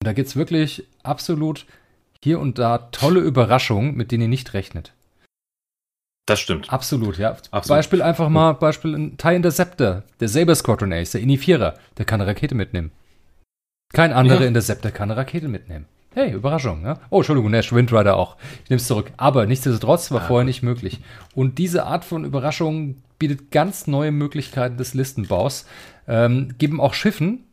[0.00, 1.66] Und da gibt es wirklich absolut
[2.22, 4.94] hier und da tolle Überraschungen, mit denen ihr nicht rechnet.
[6.26, 6.72] Das stimmt.
[6.72, 7.32] Absolut, ja.
[7.50, 7.68] Absolut.
[7.68, 12.20] Beispiel einfach mal, Beispiel ein TIE Interceptor, der Saber Squadron Ace, der Inifierer, der kann
[12.20, 12.92] eine Rakete mitnehmen.
[13.92, 14.46] Kein anderer ja.
[14.46, 15.86] Interceptor kann eine Rakete mitnehmen.
[16.14, 16.98] Hey, Überraschung, ne?
[17.10, 18.36] Oh, Entschuldigung, Nash Windrider auch.
[18.64, 19.12] Ich nehme es zurück.
[19.16, 20.26] Aber nichtsdestotrotz war ah.
[20.26, 21.00] vorher nicht möglich.
[21.34, 25.66] Und diese Art von Überraschungen bietet ganz neue Möglichkeiten des Listenbaus,
[26.08, 27.44] ähm, geben auch Schiffen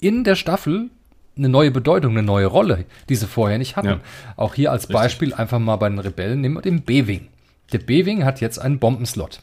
[0.00, 0.90] in der Staffel
[1.36, 3.88] eine neue Bedeutung, eine neue Rolle, die sie vorher nicht hatten.
[3.88, 4.00] Ja.
[4.36, 4.94] Auch hier als Richtig.
[4.94, 7.28] Beispiel einfach mal bei den Rebellen nehmen wir den B-Wing.
[7.72, 9.40] Der B-Wing hat jetzt einen Bombenslot.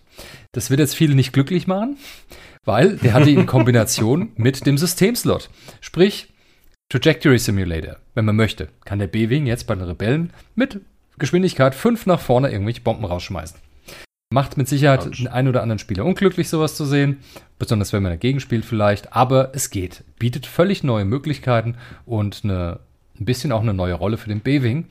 [0.51, 1.97] Das wird jetzt viele nicht glücklich machen,
[2.63, 5.49] weil der hatte in Kombination mit dem Systemslot.
[5.81, 6.27] Sprich,
[6.89, 10.81] Trajectory Simulator, wenn man möchte, kann der B-Wing jetzt bei den Rebellen mit
[11.17, 13.59] Geschwindigkeit 5 nach vorne irgendwelche Bomben rausschmeißen.
[14.31, 17.17] Macht mit Sicherheit den einen oder anderen Spieler unglücklich, sowas zu sehen.
[17.57, 19.13] Besonders wenn man dagegen spielt vielleicht.
[19.13, 20.03] Aber es geht.
[20.19, 22.79] Bietet völlig neue Möglichkeiten und eine,
[23.19, 24.85] ein bisschen auch eine neue Rolle für den B-Wing.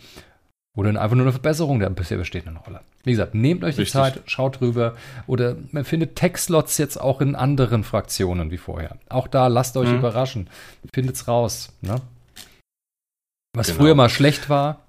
[0.77, 2.81] Oder einfach nur eine Verbesserung der bisher bestehenden Rolle.
[3.05, 4.01] Wie gesagt, nehmt euch die Richtig.
[4.01, 4.95] Zeit, schaut drüber.
[5.27, 8.97] Oder man findet Tech-Slots jetzt auch in anderen Fraktionen wie vorher.
[9.09, 9.99] Auch da lasst euch mhm.
[9.99, 10.51] überraschen.
[10.93, 11.73] Findet's raus.
[11.81, 12.01] Ne?
[13.55, 13.79] Was genau.
[13.79, 14.81] früher mal schlecht war,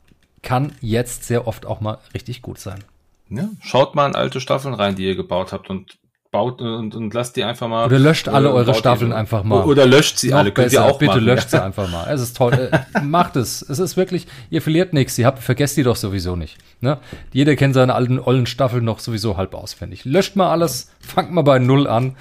[0.41, 2.83] kann jetzt sehr oft auch mal richtig gut sein.
[3.29, 5.99] Ja, schaut mal in alte Staffeln rein, die ihr gebaut habt und
[6.31, 7.85] baut und, und lasst die einfach mal.
[7.85, 9.65] Oder löscht alle äh, eure Staffeln einfach mal.
[9.65, 11.25] Oder löscht sie alle, könnt besser, ihr auch Bitte machen.
[11.25, 12.07] löscht sie einfach mal.
[12.11, 12.69] Es ist toll.
[12.71, 13.61] Äh, macht es.
[13.61, 15.17] Es ist wirklich, ihr verliert nichts.
[15.17, 16.57] Ihr habt, vergesst die doch sowieso nicht.
[16.81, 16.99] Ne?
[17.33, 20.05] Jeder kennt seine alten ollen Staffeln noch sowieso halb auswendig.
[20.05, 22.15] Löscht mal alles, fangt mal bei Null an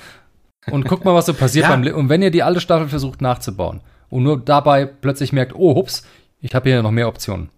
[0.71, 1.71] und guckt mal, was so passiert ja.
[1.71, 5.55] beim Le Und wenn ihr die alte Staffel versucht nachzubauen und nur dabei plötzlich merkt,
[5.55, 6.05] oh, hups,
[6.41, 7.51] ich habe hier noch mehr Optionen.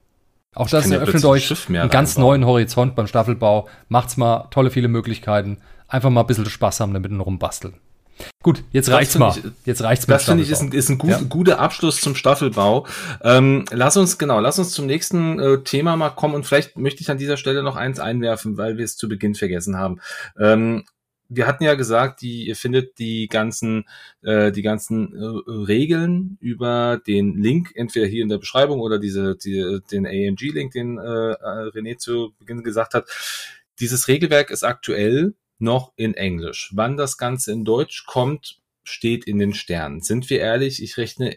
[0.54, 3.68] Auch das eröffnet euch einen ganz neuen Horizont beim Staffelbau.
[3.88, 5.58] Macht's mal tolle viele Möglichkeiten.
[5.86, 7.74] Einfach mal ein bisschen Spaß haben damit und rumbasteln.
[8.42, 9.36] Gut, jetzt das reicht's mal.
[9.36, 11.20] Ich, jetzt reicht's Das finde ich ist ein, ist ein gut, ja.
[11.28, 12.86] guter Abschluss zum Staffelbau.
[13.22, 17.02] Ähm, lass uns genau, lass uns zum nächsten äh, Thema mal kommen und vielleicht möchte
[17.02, 20.00] ich an dieser Stelle noch eins einwerfen, weil wir es zu Beginn vergessen haben.
[20.38, 20.84] Ähm,
[21.30, 23.84] wir hatten ja gesagt, die, ihr findet die ganzen,
[24.22, 29.36] äh, die ganzen äh, Regeln über den Link, entweder hier in der Beschreibung oder diese,
[29.36, 33.08] die, den AMG-Link, den äh, René zu Beginn gesagt hat.
[33.78, 36.70] Dieses Regelwerk ist aktuell noch in Englisch.
[36.74, 40.00] Wann das Ganze in Deutsch kommt, steht in den Sternen.
[40.00, 41.36] Sind wir ehrlich, ich rechne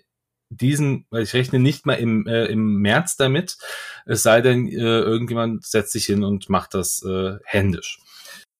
[0.49, 3.57] diesen, weil ich rechne nicht mal im, äh, im März damit,
[4.05, 7.99] es sei denn, äh, irgendjemand setzt sich hin und macht das äh, händisch.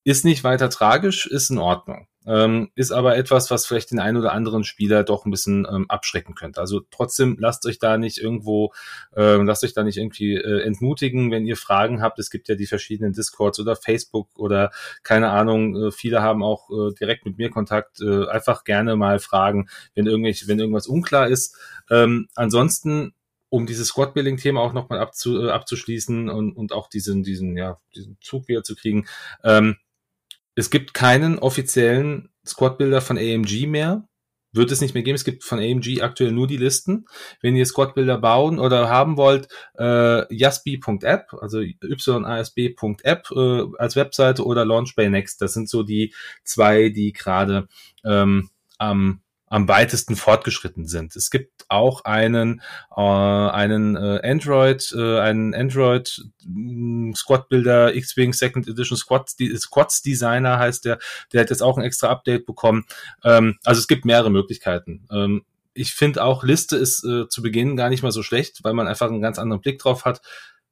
[0.03, 2.07] Ist nicht weiter tragisch, ist in Ordnung.
[2.25, 5.89] Ähm, ist aber etwas, was vielleicht den einen oder anderen Spieler doch ein bisschen ähm,
[5.89, 6.61] abschrecken könnte.
[6.61, 8.73] Also trotzdem lasst euch da nicht irgendwo,
[9.15, 12.19] äh, lasst euch da nicht irgendwie äh, entmutigen, wenn ihr Fragen habt.
[12.19, 14.71] Es gibt ja die verschiedenen Discords oder Facebook oder
[15.03, 15.87] keine Ahnung.
[15.87, 17.99] Äh, viele haben auch äh, direkt mit mir Kontakt.
[17.99, 21.57] Äh, einfach gerne mal fragen, wenn irgendwelche, wenn irgendwas unklar ist.
[21.89, 23.13] Ähm, ansonsten
[23.49, 28.17] um dieses Squad-Building-Thema auch nochmal abzu, äh, abzuschließen und, und auch diesen, diesen, ja, diesen
[28.19, 29.05] Zug wieder zu kriegen.
[30.55, 34.07] Es gibt keinen offiziellen Squad-Builder von AMG mehr.
[34.51, 35.15] Wird es nicht mehr geben.
[35.15, 37.05] Es gibt von AMG aktuell nur die Listen.
[37.41, 39.47] Wenn ihr Squad-Builder bauen oder haben wollt,
[39.79, 45.41] äh, yasb.app, also yasb.app äh, als Webseite oder Launchbay Next.
[45.41, 46.13] Das sind so die
[46.43, 47.67] zwei, die gerade
[48.05, 49.22] ähm, am
[49.53, 51.15] am weitesten fortgeschritten sind.
[51.15, 58.33] Es gibt auch einen äh, einen äh, Android äh, einen Android mm, Squad Builder X-Wing
[58.33, 60.97] Second Edition Squad Squads Designer heißt der,
[61.31, 62.85] der hat jetzt auch ein extra Update bekommen.
[63.23, 65.05] Ähm, also es gibt mehrere Möglichkeiten.
[65.11, 68.73] Ähm, ich finde auch Liste ist äh, zu Beginn gar nicht mal so schlecht, weil
[68.73, 70.21] man einfach einen ganz anderen Blick drauf hat.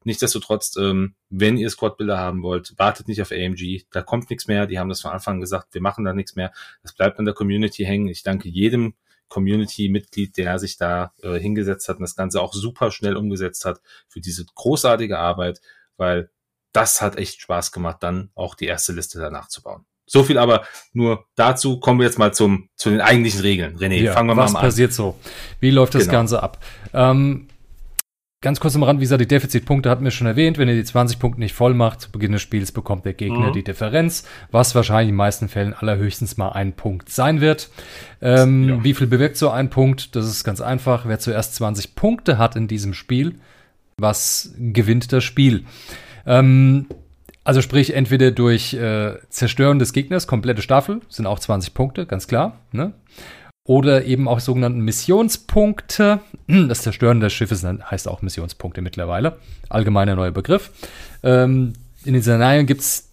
[0.03, 3.83] Nichtsdestotrotz, ähm, wenn ihr Squad-Bilder haben wollt, wartet nicht auf AMG.
[3.91, 4.65] Da kommt nichts mehr.
[4.65, 6.51] Die haben das von Anfang gesagt, wir machen da nichts mehr.
[6.81, 8.07] Das bleibt an der Community hängen.
[8.07, 8.95] Ich danke jedem
[9.29, 13.81] Community-Mitglied, der sich da äh, hingesetzt hat und das Ganze auch super schnell umgesetzt hat
[14.07, 15.61] für diese großartige Arbeit,
[15.97, 16.29] weil
[16.73, 19.85] das hat echt Spaß gemacht, dann auch die erste Liste danach zu bauen.
[20.05, 21.79] So viel aber nur dazu.
[21.79, 23.77] Kommen wir jetzt mal zum, zu den eigentlichen Regeln.
[23.77, 24.53] René, ja, fangen wir mal an.
[24.53, 25.17] Was passiert so?
[25.61, 26.13] Wie läuft das genau.
[26.13, 26.63] Ganze ab?
[26.93, 27.47] Ähm,
[28.43, 30.57] Ganz kurz am Rand, wie gesagt, die Defizitpunkte hatten wir schon erwähnt.
[30.57, 33.49] Wenn ihr die 20 Punkte nicht voll macht, zu Beginn des Spiels bekommt der Gegner
[33.49, 33.53] mhm.
[33.53, 37.69] die Differenz, was wahrscheinlich in den meisten Fällen allerhöchstens mal ein Punkt sein wird.
[38.19, 38.83] Ähm, ja.
[38.83, 40.15] Wie viel bewirkt so ein Punkt?
[40.15, 41.05] Das ist ganz einfach.
[41.05, 43.35] Wer zuerst 20 Punkte hat in diesem Spiel,
[43.97, 45.65] was gewinnt das Spiel?
[46.25, 46.87] Ähm,
[47.43, 52.27] also sprich, entweder durch äh, Zerstören des Gegners, komplette Staffel, sind auch 20 Punkte, ganz
[52.27, 52.57] klar.
[52.71, 52.93] Ne?
[53.67, 56.19] Oder eben auch sogenannten Missionspunkte.
[56.67, 59.37] Das Zerstören des Schiffes heißt auch Missionspunkte mittlerweile.
[59.69, 60.71] Allgemeiner neuer Begriff.
[61.23, 63.09] Ähm, in den Szenarien gibt es,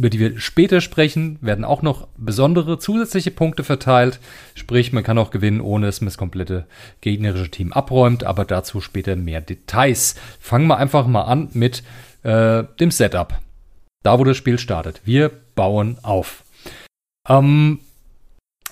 [0.00, 4.20] über die wir später sprechen, werden auch noch besondere zusätzliche Punkte verteilt.
[4.54, 6.66] Sprich, man kann auch gewinnen, ohne dass man das komplette
[7.00, 10.14] gegnerische Team abräumt, aber dazu später mehr Details.
[10.38, 11.82] Fangen wir einfach mal an mit
[12.22, 13.38] äh, dem Setup.
[14.04, 15.02] Da, wo das Spiel startet.
[15.04, 16.44] Wir bauen auf.
[17.28, 17.80] Ähm,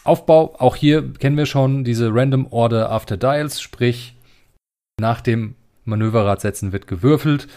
[0.07, 4.15] Aufbau, auch hier kennen wir schon diese Random Order After Dials, sprich
[5.01, 7.49] nach dem Manöverrad setzen wird gewürfelt.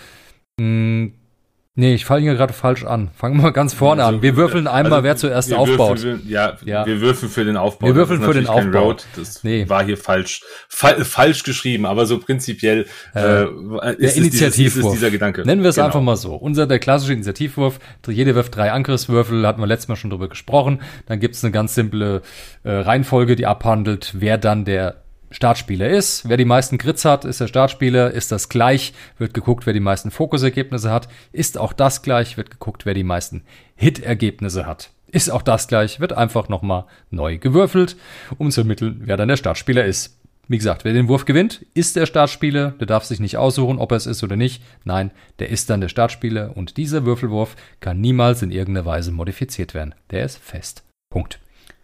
[1.80, 3.10] Nee, ich falle hier gerade falsch an.
[3.16, 4.22] Fangen wir mal ganz vorne also, an.
[4.22, 6.04] Wir würfeln einmal, also, wer zuerst aufbaut.
[6.04, 7.88] Würfeln, ja, ja, wir würfeln für den Aufbau.
[7.88, 8.88] Wir würfeln für den Aufbau.
[8.88, 9.06] Road.
[9.16, 9.64] Das nee.
[9.70, 14.56] war hier falsch, fa falsch geschrieben, aber so prinzipiell äh, äh, ist, der Initiativwurf.
[14.56, 15.44] Dieses, ist dieser Gedanke.
[15.46, 15.86] Nennen wir es genau.
[15.86, 16.36] einfach mal so.
[16.36, 17.80] Unser der klassische Initiativwurf.
[18.10, 20.82] Jeder wirft drei Angriffswürfel, hatten wir letztes Mal schon drüber gesprochen.
[21.06, 22.24] Dann gibt es eine ganz simple
[22.66, 24.98] äh, Reihenfolge, die abhandelt, wer dann der
[25.32, 26.28] Startspieler ist.
[26.28, 28.12] Wer die meisten Grits hat, ist der Startspieler.
[28.12, 31.08] Ist das gleich, wird geguckt, wer die meisten Fokusergebnisse hat.
[31.32, 33.44] Ist auch das gleich, wird geguckt, wer die meisten
[33.76, 34.92] Hit-Ergebnisse hat.
[35.12, 37.96] Ist auch das gleich, wird einfach nochmal neu gewürfelt,
[38.38, 40.20] um zu ermitteln, wer dann der Startspieler ist.
[40.48, 42.72] Wie gesagt, wer den Wurf gewinnt, ist der Startspieler.
[42.72, 44.64] Der darf sich nicht aussuchen, ob er es ist oder nicht.
[44.84, 49.76] Nein, der ist dann der Startspieler und dieser Würfelwurf kann niemals in irgendeiner Weise modifiziert
[49.76, 49.94] werden.
[50.10, 50.84] Der ist fest.
[51.12, 51.40] Punkt.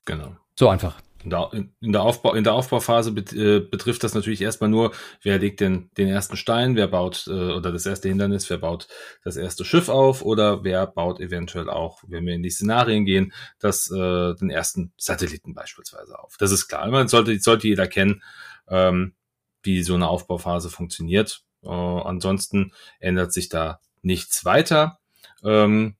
[0.05, 0.35] Genau.
[0.57, 0.99] So einfach.
[1.25, 4.91] In der, in der, Aufbau, in der Aufbauphase bet, äh, betrifft das natürlich erstmal nur,
[5.23, 8.87] wer legt den, den ersten Stein, wer baut, äh, oder das erste Hindernis, wer baut
[9.23, 13.33] das erste Schiff auf oder wer baut eventuell auch, wenn wir in die Szenarien gehen,
[13.57, 16.37] das, äh, den ersten Satelliten beispielsweise auf.
[16.37, 16.87] Das ist klar.
[16.91, 18.21] Man sollte, sollte jeder kennen,
[18.67, 19.15] ähm,
[19.63, 21.41] wie so eine Aufbauphase funktioniert.
[21.63, 24.99] Äh, ansonsten ändert sich da nichts weiter.
[25.43, 25.95] Ähm,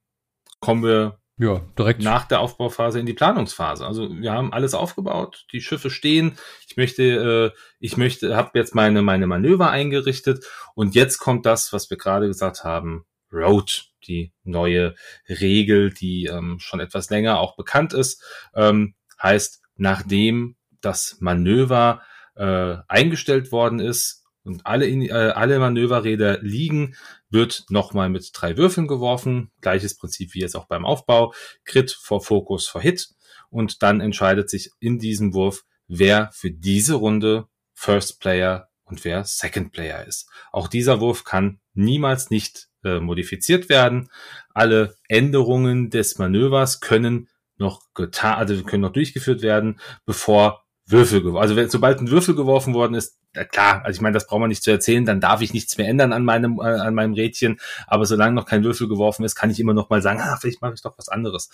[0.60, 2.02] kommen wir ja, direkt.
[2.02, 3.86] Nach der Aufbauphase in die Planungsphase.
[3.86, 6.38] Also wir haben alles aufgebaut, die Schiffe stehen.
[6.68, 7.04] Ich möchte,
[7.54, 10.46] äh, ich möchte, habe jetzt meine meine Manöver eingerichtet
[10.76, 14.96] und jetzt kommt das, was wir gerade gesagt haben, Road, die neue
[15.28, 18.24] Regel, die ähm, schon etwas länger auch bekannt ist,
[18.56, 22.02] ähm, heißt, nachdem das Manöver
[22.36, 26.96] äh, eingestellt worden ist und alle in, äh, alle Manöverräder liegen,
[27.36, 29.52] wird nochmal mit drei Würfeln geworfen.
[29.62, 31.34] Gleiches Prinzip wie jetzt auch beim Aufbau.
[31.66, 33.10] Crit vor Fokus vor Hit.
[33.52, 39.26] Und dann entscheidet sich in diesem Wurf, wer für diese Runde First Player und wer
[39.26, 40.28] Second Player ist.
[40.52, 44.10] Auch dieser Wurf kann niemals nicht äh, modifiziert werden.
[44.54, 51.42] Alle Änderungen des Manövers können noch getan, also können noch durchgeführt werden, bevor Würfel geworfen.
[51.42, 53.18] Also sobald ein Würfel geworfen worden ist,
[53.52, 55.88] klar, also ich meine, das braucht man nicht zu erzählen, dann darf ich nichts mehr
[55.88, 57.60] ändern an meinem, äh, an meinem Rädchen.
[57.88, 60.62] Aber solange noch kein Würfel geworfen ist, kann ich immer noch mal sagen, ah, vielleicht
[60.62, 61.50] mache ich doch was anderes.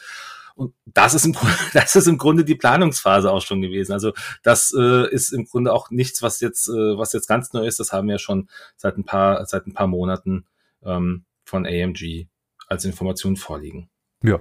[0.56, 3.94] Und das ist im Grunde, das ist im Grunde die Planungsphase auch schon gewesen.
[3.94, 4.12] Also
[4.44, 7.80] das äh, ist im Grunde auch nichts, was jetzt, äh, was jetzt ganz neu ist.
[7.80, 10.46] Das haben wir schon seit ein paar, seit ein paar Monaten
[10.84, 12.28] ähm, von AMG
[12.68, 13.91] als Information vorliegen.
[14.24, 14.40] Ja.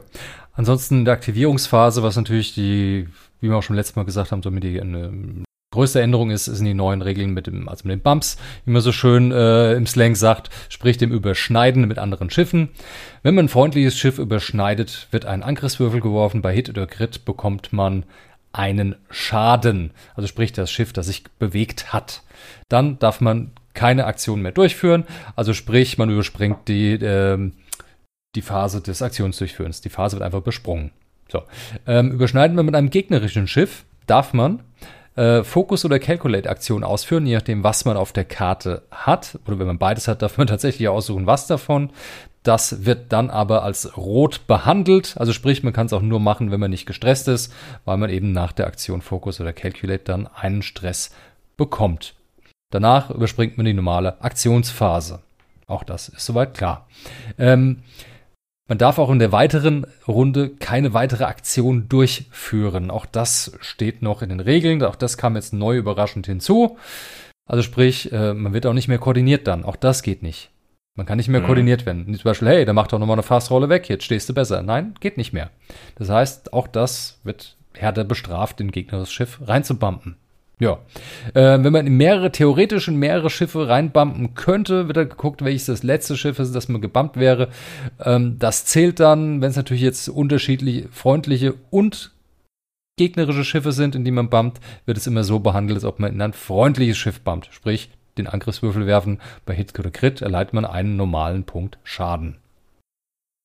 [0.53, 3.09] Ansonsten in der Aktivierungsphase, was natürlich die,
[3.41, 6.67] wie wir auch schon letztes Mal gesagt haben, somit die eine größte Änderung ist, sind
[6.67, 9.87] die neuen Regeln mit dem, also mit den Bumps, wie man so schön äh, im
[9.87, 12.71] Slang sagt, sprich dem Überschneiden mit anderen Schiffen.
[13.23, 16.43] Wenn man ein freundliches Schiff überschneidet, wird ein Angriffswürfel geworfen.
[16.43, 18.05] Bei Hit oder Crit bekommt man
[18.53, 22.23] einen Schaden, also sprich das Schiff, das sich bewegt hat.
[22.69, 25.05] Dann darf man keine Aktion mehr durchführen,
[25.37, 27.53] also sprich man überspringt die äh,
[28.35, 29.81] die Phase des Aktionsdurchführens.
[29.81, 30.93] Die Phase wird einfach besprungen.
[31.29, 31.43] So.
[31.87, 34.63] Ähm, überschneiden wir mit einem gegnerischen Schiff, darf man
[35.17, 39.39] äh, Focus- oder Calculate-Aktion ausführen, je nachdem, was man auf der Karte hat.
[39.47, 41.91] Oder wenn man beides hat, darf man tatsächlich aussuchen, was davon.
[42.43, 45.17] Das wird dann aber als rot behandelt.
[45.19, 47.53] Also sprich, man kann es auch nur machen, wenn man nicht gestresst ist,
[47.85, 51.11] weil man eben nach der Aktion Focus oder Calculate dann einen Stress
[51.59, 52.15] bekommt.
[52.71, 55.21] Danach überspringt man die normale Aktionsphase.
[55.67, 56.89] Auch das ist soweit klar.
[57.37, 57.83] Ähm,
[58.71, 62.93] Man darf auch in der weiteren Runde keine weitere Aktion durchführen.
[62.93, 64.85] Auch das steht noch in den Regeln.
[64.85, 66.79] Auch das kam jetzt neu überraschend hinzu.
[67.47, 69.65] Also sprich, äh, man wird auch nicht mehr koordiniert dann.
[69.65, 70.51] Auch das geht nicht.
[70.97, 71.47] Man kann nicht mehr mhm.
[71.47, 72.15] koordiniert werden.
[72.15, 74.63] Zum Beispiel, hey, da macht doch nochmal eine Fastrolle weg, jetzt stehst du besser.
[74.63, 75.51] Nein, geht nicht mehr.
[75.97, 80.15] Das heißt, auch das wird härter bestraft, in gegnerisches Schiff reinzubumpen.
[80.61, 80.79] Ja.
[81.33, 85.83] Äh, wenn man mehrere, theoretisch in mehrere Schiffe reinbumpen könnte, wird da geguckt, welches das
[85.83, 87.49] letzte Schiff ist, das man gebumpt wäre.
[87.99, 92.13] Ähm, das zählt dann, wenn es natürlich jetzt unterschiedliche, freundliche und
[92.99, 96.13] gegnerische Schiffe sind, in die man bumpt, wird es immer so behandelt, als ob man
[96.13, 97.49] in ein freundliches Schiff bumpt.
[97.51, 97.89] Sprich,
[98.19, 99.19] den Angriffswürfel werfen.
[99.47, 102.37] Bei Hit oder Crit erleidet man einen normalen Punkt Schaden.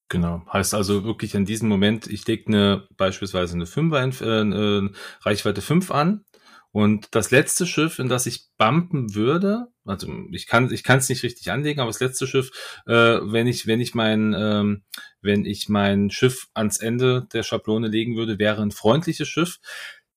[0.10, 0.42] Genau.
[0.52, 4.90] Heißt also wirklich in diesem Moment, ich lege eine, beispielsweise eine 5 äh, äh,
[5.22, 6.26] Reichweite 5 an
[6.76, 11.08] und das letzte Schiff, in das ich bumpen würde, also ich kann ich kann es
[11.08, 12.52] nicht richtig anlegen, aber das letzte Schiff,
[12.86, 14.84] äh, wenn ich wenn ich mein ähm,
[15.22, 19.60] wenn ich mein Schiff ans Ende der Schablone legen würde, wäre ein freundliches Schiff.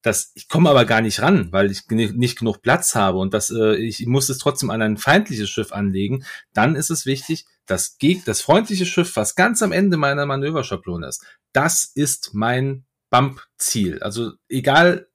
[0.03, 3.51] Das, ich komme aber gar nicht ran, weil ich nicht genug Platz habe und das,
[3.51, 6.25] äh, ich muss es trotzdem an ein feindliches Schiff anlegen.
[6.55, 11.07] Dann ist es wichtig, das, Geg das freundliche Schiff, was ganz am Ende meiner Manöverschablone
[11.07, 14.03] ist, das ist mein Bump-Ziel.
[14.03, 15.08] Also egal,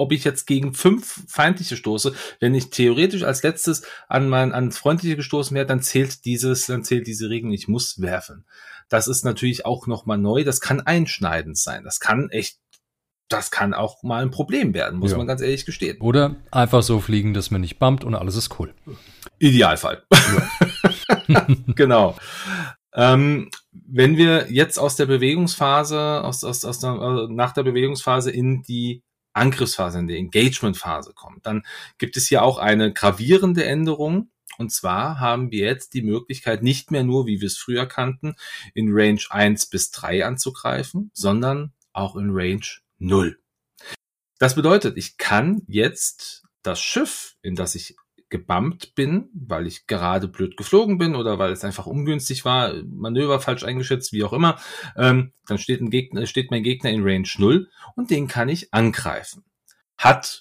[0.00, 4.78] ob ich jetzt gegen fünf feindliche stoße, wenn ich theoretisch als letztes an mein ans
[4.78, 8.44] freundliche gestoßen werde, dann zählt dieses, dann zählt diese Regel, ich muss werfen.
[8.88, 10.42] Das ist natürlich auch nochmal neu.
[10.42, 11.84] Das kann einschneidend sein.
[11.84, 12.58] Das kann echt,
[13.28, 15.18] das kann auch mal ein Problem werden, muss ja.
[15.18, 16.00] man ganz ehrlich gestehen.
[16.00, 18.74] Oder einfach so fliegen, dass man nicht bumpt und alles ist cool.
[19.38, 20.02] Idealfall.
[21.28, 21.46] Ja.
[21.76, 22.16] genau.
[22.92, 28.30] Ähm, wenn wir jetzt aus der Bewegungsphase, aus, aus, aus der, äh, nach der Bewegungsphase
[28.30, 29.02] in die
[29.32, 31.64] Angriffsphase, in die Engagementphase kommt, dann
[31.98, 34.30] gibt es hier auch eine gravierende Änderung.
[34.58, 38.34] Und zwar haben wir jetzt die Möglichkeit, nicht mehr nur, wie wir es früher kannten,
[38.74, 42.66] in Range 1 bis 3 anzugreifen, sondern auch in Range
[42.98, 43.38] 0.
[44.38, 47.96] Das bedeutet, ich kann jetzt das Schiff, in das ich
[48.30, 53.40] gebammt bin, weil ich gerade blöd geflogen bin oder weil es einfach ungünstig war, Manöver
[53.40, 54.58] falsch eingeschätzt, wie auch immer,
[54.96, 58.72] ähm, dann steht, ein Gegner, steht mein Gegner in Range 0 und den kann ich
[58.72, 59.44] angreifen.
[59.98, 60.40] Hat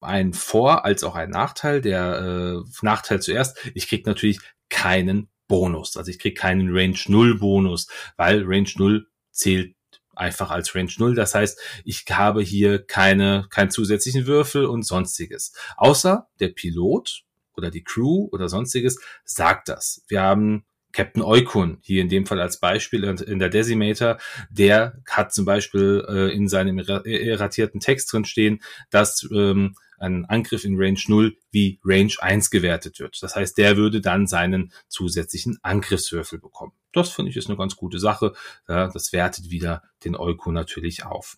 [0.00, 1.80] ein Vor- als auch ein Nachteil.
[1.80, 5.96] Der äh, Nachteil zuerst, ich krieg natürlich keinen Bonus.
[5.96, 9.74] Also ich krieg keinen Range 0 Bonus, weil Range 0 zählt
[10.14, 11.14] einfach als Range 0.
[11.14, 15.52] Das heißt, ich habe hier keine, keinen zusätzlichen Würfel und sonstiges.
[15.76, 17.22] Außer der Pilot
[17.58, 20.04] oder die Crew oder sonstiges sagt das.
[20.08, 24.18] Wir haben Captain Eukun hier in dem Fall als Beispiel in der Decimator,
[24.50, 30.64] der hat zum Beispiel äh, in seinem erratierten Text drin stehen, dass ähm, ein Angriff
[30.64, 33.22] in Range 0 wie Range 1 gewertet wird.
[33.22, 36.72] Das heißt, der würde dann seinen zusätzlichen Angriffswürfel bekommen.
[36.92, 38.32] Das finde ich ist eine ganz gute Sache.
[38.68, 41.36] Ja, das wertet wieder den Eukun natürlich auf.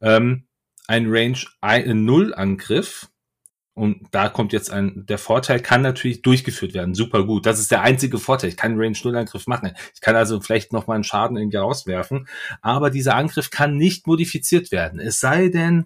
[0.00, 0.46] Ähm,
[0.86, 3.08] ein Range 0 Angriff
[3.76, 6.94] und da kommt jetzt ein, der Vorteil kann natürlich durchgeführt werden.
[6.94, 7.44] Super gut.
[7.44, 8.48] Das ist der einzige Vorteil.
[8.48, 9.74] Ich kann einen Range-0-Angriff machen.
[9.94, 12.26] Ich kann also vielleicht noch mal einen Schaden irgendwie rauswerfen.
[12.62, 14.98] Aber dieser Angriff kann nicht modifiziert werden.
[14.98, 15.84] Es sei denn,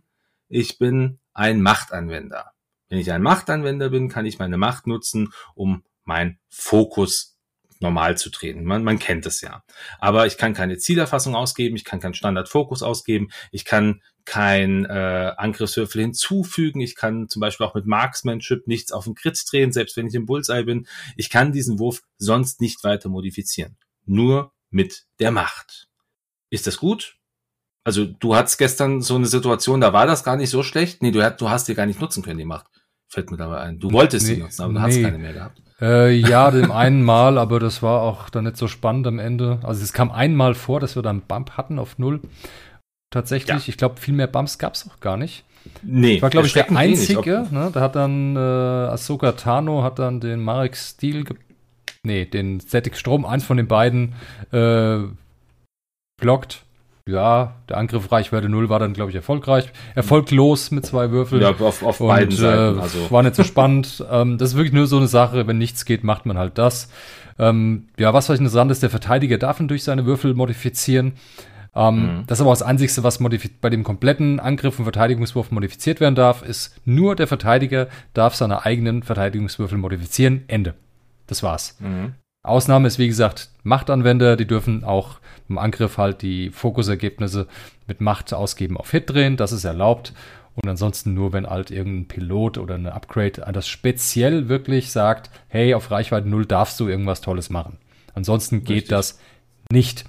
[0.49, 2.53] ich bin ein Machtanwender.
[2.91, 7.39] Wenn ich ein Machtanwender bin, kann ich meine Macht nutzen, um meinen Fokus
[7.81, 8.63] normal zu treten.
[8.63, 9.65] Man, man kennt es ja.
[9.99, 14.01] Aber ich kann keine Zielerfassung ausgeben, ich kann keinen Standardfokus ausgeben, ich kann
[14.31, 16.81] kein äh, Angriffswürfel hinzufügen.
[16.81, 20.15] Ich kann zum Beispiel auch mit Marksmanship nichts auf den Crit drehen, selbst wenn ich
[20.15, 20.87] im Bullseye bin.
[21.17, 23.77] Ich kann diesen Wurf sonst nicht weiter modifizieren.
[24.07, 25.89] Nur mit der Macht.
[26.49, 27.17] Ist das gut?
[27.83, 31.03] Also du hattest gestern so eine Situation, da war das gar nicht so schlecht.
[31.03, 32.67] Nee, du, du hast die gar nicht nutzen können, die Macht.
[33.09, 33.81] Fällt mir dabei ein.
[33.81, 34.87] Du wolltest nee, sie nutzen, aber du nee.
[34.87, 35.61] hast keine mehr gehabt.
[35.81, 39.59] Äh, ja, dem einen Mal, aber das war auch dann nicht so spannend am Ende.
[39.65, 42.21] Also es kam einmal vor, dass wir dann Bump hatten auf null.
[43.11, 43.69] Tatsächlich, ja.
[43.69, 45.45] ich glaube, viel mehr Bumps gab es auch gar nicht.
[45.83, 47.47] Nee, ich war, glaube ich, der Einzige.
[47.51, 47.71] Ne?
[47.73, 51.25] Da hat dann äh, Ahsoka Tano hat dann den Marek Steel,
[52.03, 54.15] nee, den Static Strom, eins von den beiden,
[54.53, 55.01] äh,
[56.21, 56.65] blockt.
[57.09, 59.73] Ja, der Angriff Reichweite 0 war dann, glaube ich, erfolgreich.
[59.97, 61.43] Erfolglos mit zwei Würfeln.
[61.43, 62.79] Ja, auf, auf und, beiden Seiten.
[62.79, 63.11] Äh, also.
[63.11, 64.05] War nicht so spannend.
[64.11, 66.89] ähm, das ist wirklich nur so eine Sache, wenn nichts geht, macht man halt das.
[67.39, 71.15] Ähm, ja, was vielleicht interessant ist, der Verteidiger darf ihn durch seine Würfel modifizieren.
[71.75, 72.25] Ähm, mhm.
[72.27, 73.19] Das ist aber das Einzige, was
[73.61, 78.65] bei dem kompletten Angriff und Verteidigungswurf modifiziert werden darf, ist nur der Verteidiger darf seine
[78.65, 80.45] eigenen Verteidigungswürfel modifizieren.
[80.49, 80.75] Ende.
[81.27, 81.77] Das war's.
[81.81, 82.15] Mhm.
[82.43, 85.19] Ausnahme ist, wie gesagt, Machtanwender, die dürfen auch
[85.49, 87.47] im Angriff halt die Fokusergebnisse
[87.87, 90.15] mit Macht ausgeben auf Hit drehen, das ist erlaubt.
[90.55, 95.75] Und ansonsten nur, wenn halt irgendein Pilot oder eine Upgrade das speziell wirklich sagt, hey,
[95.75, 97.79] auf Reichweite 0 darfst du irgendwas Tolles machen.
[98.15, 98.89] Ansonsten geht Richtig.
[98.89, 99.21] das
[99.71, 100.05] nicht.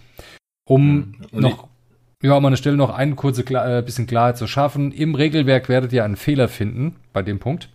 [0.71, 1.67] Um und noch,
[2.23, 4.91] ja, an meiner Stelle noch ein kurze äh, bisschen Klarheit zu schaffen.
[4.91, 7.67] Im Regelwerk werdet ihr einen Fehler finden bei dem Punkt.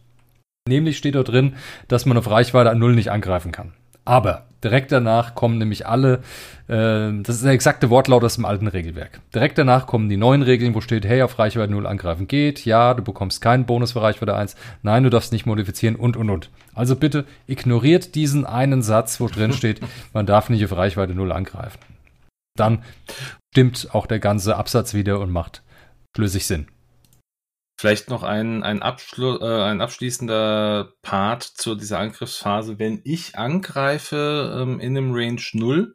[0.67, 1.55] Nämlich steht dort drin,
[1.89, 3.73] dass man auf Reichweite an Null nicht angreifen kann.
[4.07, 6.21] Aber direkt danach kommen nämlich alle,
[6.69, 9.21] äh, das ist der exakte Wortlaut aus dem alten Regelwerk.
[9.35, 12.95] Direkt danach kommen die neuen Regeln, wo steht, hey, auf Reichweite 0 angreifen geht, ja,
[12.95, 16.51] du bekommst keinen Bonus für Reichweite 1, nein, du darfst nicht modifizieren und, und, und.
[16.75, 19.81] Also bitte ignoriert diesen einen Satz, wo drin steht,
[20.15, 21.79] man darf nicht auf Reichweite 0 angreifen.
[22.57, 22.85] Dann
[23.53, 25.63] stimmt auch der ganze Absatz wieder und macht
[26.15, 26.69] schlüssig Sinn.
[27.79, 32.79] Vielleicht noch ein, ein, Abschlu äh, ein abschließender Part zu dieser Angriffsphase.
[32.79, 35.95] Wenn ich angreife ähm, in einem Range 0,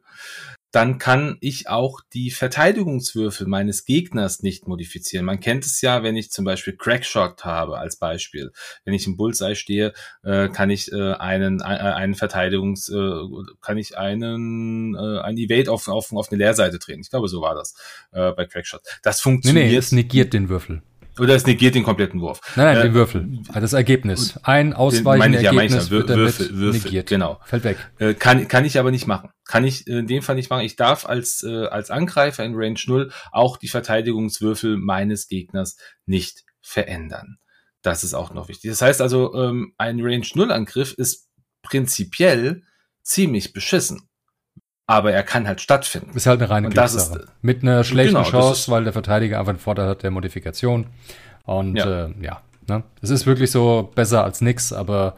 [0.72, 5.26] dann kann ich auch die Verteidigungswürfel meines Gegners nicht modifizieren.
[5.26, 8.52] Man kennt es ja, wenn ich zum Beispiel Crackshot habe als Beispiel.
[8.84, 9.92] Wenn ich im Bullseye stehe,
[10.24, 13.12] äh, kann ich äh, einen, äh, einen Verteidigungs, äh,
[13.60, 17.00] kann ich einen, äh, ein Evade auf, auf, auf eine Leerseite drehen.
[17.00, 17.74] Ich glaube, so war das
[18.12, 18.80] äh, bei Crackshot.
[19.02, 19.66] Das funktioniert.
[19.66, 20.82] Nee, nee, es negiert den Würfel.
[21.18, 22.40] Oder es negiert den kompletten Wurf.
[22.56, 23.28] Nein, nein, äh, den Würfel.
[23.52, 24.38] Das Ergebnis.
[24.42, 27.08] Ein ausweichender ja, Ergebnis ja, wird Würfel, Würfel, negiert.
[27.08, 27.38] Genau.
[27.44, 27.76] Fällt weg.
[27.98, 29.30] Äh, kann, kann ich aber nicht machen.
[29.46, 30.64] Kann ich in dem Fall nicht machen.
[30.64, 36.44] Ich darf als, äh, als Angreifer in Range 0 auch die Verteidigungswürfel meines Gegners nicht
[36.62, 37.36] verändern.
[37.82, 38.70] Das ist auch noch wichtig.
[38.70, 41.28] Das heißt also, ähm, ein Range 0 Angriff ist
[41.62, 42.62] prinzipiell
[43.02, 44.08] ziemlich beschissen
[44.92, 46.14] aber er kann halt stattfinden.
[46.14, 47.26] Ist halt eine reine Glückssache.
[47.40, 50.86] Mit einer schlechten genau, Chance, weil der Verteidiger einfach einen Vorteil hat der Modifikation.
[51.44, 52.84] Und ja, äh, ja ne?
[53.00, 55.16] es ist wirklich so besser als nix, aber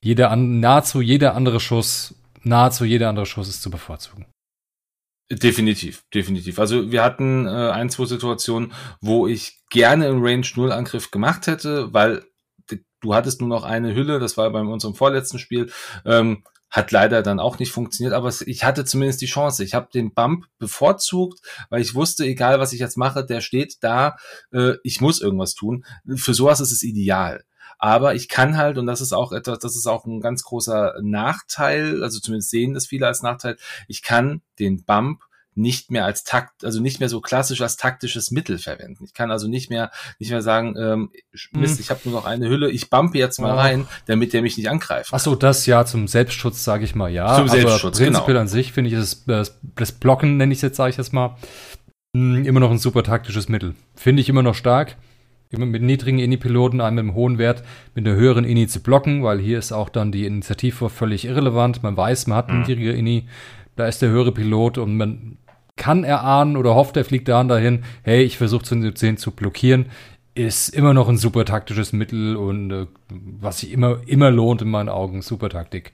[0.00, 2.14] jeder an, nahezu jeder andere Schuss,
[2.44, 4.26] nahezu jeder andere Schuss ist zu bevorzugen.
[5.30, 6.60] Definitiv, definitiv.
[6.60, 11.48] Also wir hatten äh, ein, zwei Situationen, wo ich gerne im Range 0 Angriff gemacht
[11.48, 12.24] hätte, weil
[13.00, 15.70] du hattest nur noch eine Hülle, das war bei unserem vorletzten Spiel,
[16.04, 19.64] ähm, hat leider dann auch nicht funktioniert, aber ich hatte zumindest die Chance.
[19.64, 21.40] Ich habe den Bump bevorzugt,
[21.70, 24.16] weil ich wusste, egal was ich jetzt mache, der steht da,
[24.52, 25.84] äh, ich muss irgendwas tun.
[26.16, 27.44] Für sowas ist es ideal.
[27.78, 30.94] Aber ich kann halt, und das ist auch etwas, das ist auch ein ganz großer
[31.00, 33.56] Nachteil, also zumindest sehen das viele als Nachteil,
[33.86, 35.20] ich kann den Bump
[35.58, 39.04] nicht mehr als Takt, also nicht mehr so klassisch als taktisches Mittel verwenden.
[39.04, 41.10] Ich kann also nicht mehr, nicht mehr sagen, ähm,
[41.52, 41.80] Mist, hm.
[41.80, 43.58] ich habe nur noch eine Hülle, ich bumpe jetzt mal oh.
[43.58, 45.10] rein, damit der mich nicht angreift.
[45.12, 47.36] Ach so, das ja zum Selbstschutz, sage ich mal, ja.
[47.36, 48.40] Zum Selbstschutz, prinzipiell genau.
[48.40, 51.36] an sich finde ich es, das Blocken nenne ich es jetzt, sage ich jetzt mal,
[52.16, 53.74] hm, immer noch ein super taktisches Mittel.
[53.94, 54.96] Finde ich immer noch stark.
[55.50, 59.24] Immer mit niedrigen Ini-Piloten, einem mit einem hohen Wert, mit einer höheren Ini zu blocken,
[59.24, 61.82] weil hier ist auch dann die Initiative völlig irrelevant.
[61.82, 62.66] Man weiß, man hat eine mhm.
[62.66, 63.26] niedrige Ini,
[63.74, 65.38] da ist der höhere Pilot und man
[65.78, 69.86] kann erahnen oder hofft, er fliegt daran dahin, hey, ich versuche zu 10 zu blockieren,
[70.34, 74.70] ist immer noch ein super taktisches Mittel und äh, was sich immer, immer lohnt in
[74.70, 75.92] meinen Augen, super Taktik.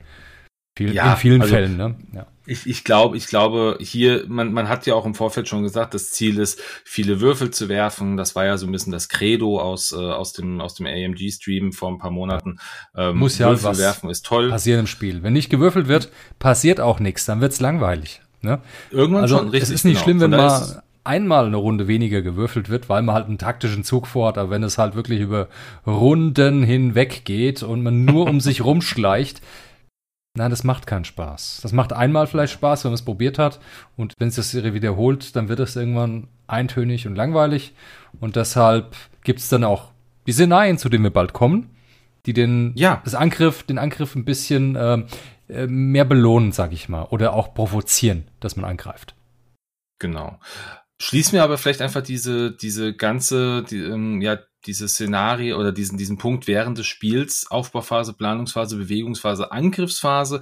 [0.77, 1.97] Viel, ja, in vielen also, Fällen, ne?
[2.13, 2.27] Ja.
[2.47, 5.95] Ich, ich glaube, ich glaube, hier, man, man hat ja auch im Vorfeld schon gesagt,
[5.95, 8.17] das Ziel ist, viele Würfel zu werfen.
[8.17, 11.73] Das war ja so ein bisschen das Credo aus, äh, aus dem, aus dem AMG-Stream
[11.73, 12.59] vor ein paar Monaten.
[12.97, 14.51] Ähm, Muss ja Würfel was werfen ist toll.
[14.51, 15.23] Passieren im Spiel.
[15.23, 18.21] Wenn nicht gewürfelt wird, passiert auch nichts, dann wird's langweilig.
[18.45, 18.61] Ne?
[18.91, 19.63] Irgendwann also, schon, richtig.
[19.63, 20.05] Es ist nicht genau.
[20.05, 24.07] schlimm, wenn mal einmal eine Runde weniger gewürfelt wird, weil man halt einen taktischen Zug
[24.07, 25.49] vorhat, aber wenn es halt wirklich über
[25.87, 29.43] Runden hinweg geht und man nur um sich rumschleicht,
[30.37, 31.61] nein, das macht keinen Spaß.
[31.63, 33.61] Das macht einmal vielleicht Spaß, wenn man es probiert hat
[33.97, 37.75] und wenn es das wiederholt, dann wird es irgendwann eintönig und langweilig
[38.21, 39.93] und deshalb gibt es dann auch
[40.27, 41.71] die Szenarien, zu denen wir bald kommen,
[42.27, 43.03] die den, ja.
[43.05, 45.05] das Angriff, den Angriff ein bisschen äh,
[45.49, 49.15] äh, mehr belohnen, sag ich mal, oder auch provozieren, dass man angreift.
[49.99, 50.39] Genau.
[51.01, 55.99] Schließen wir aber vielleicht einfach diese, diese ganze, die, ähm, ja, diese Szenarie oder diesen,
[55.99, 60.41] diesen Punkt während des Spiels, Aufbauphase, Planungsphase, Bewegungsphase, Angriffsphase,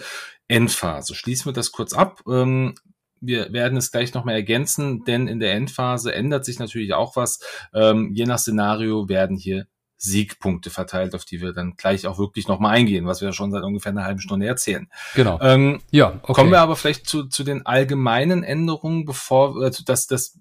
[0.48, 1.14] Endphase.
[1.14, 2.22] Schließen wir das kurz ab.
[2.28, 2.74] Ähm,
[3.20, 7.40] wir werden es gleich nochmal ergänzen, denn in der Endphase ändert sich natürlich auch was.
[7.72, 9.66] Ähm, je nach Szenario werden hier
[10.02, 13.62] Siegpunkte verteilt, auf die wir dann gleich auch wirklich nochmal eingehen, was wir schon seit
[13.62, 14.88] ungefähr einer halben Stunde erzählen.
[15.14, 15.38] Genau.
[15.40, 16.32] Ähm, ja, okay.
[16.32, 20.40] Kommen wir aber vielleicht zu, zu den allgemeinen Änderungen, bevor äh, das, das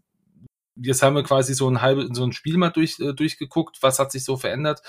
[0.76, 4.00] jetzt haben wir quasi so ein halbes, so ein Spiel mal durch, äh, durchgeguckt, was
[4.00, 4.82] hat sich so verändert.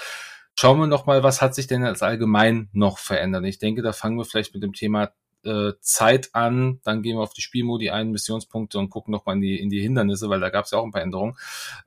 [0.54, 3.44] Schauen wir noch mal, was hat sich denn als allgemein noch verändert?
[3.44, 5.12] Ich denke, da fangen wir vielleicht mit dem Thema
[5.44, 9.34] äh, Zeit an, dann gehen wir auf die Spielmodi ein, Missionspunkte und gucken noch mal
[9.34, 11.36] in die, in die Hindernisse, weil da gab es ja auch ein paar Änderungen.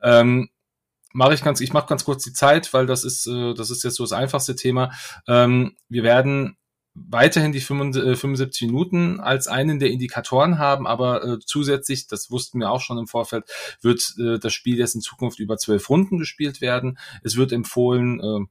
[0.02, 0.50] Ähm,
[1.16, 3.82] mache ich ganz, ich mache ganz kurz die Zeit, weil das ist, äh, das ist
[3.82, 4.92] jetzt so das einfachste Thema.
[5.26, 6.56] Ähm, wir werden
[6.94, 12.60] weiterhin die 75 äh, Minuten als einen der Indikatoren haben, aber äh, zusätzlich, das wussten
[12.60, 13.44] wir auch schon im Vorfeld,
[13.80, 16.98] wird äh, das Spiel jetzt in Zukunft über zwölf Runden gespielt werden.
[17.22, 18.46] Es wird empfohlen, äh,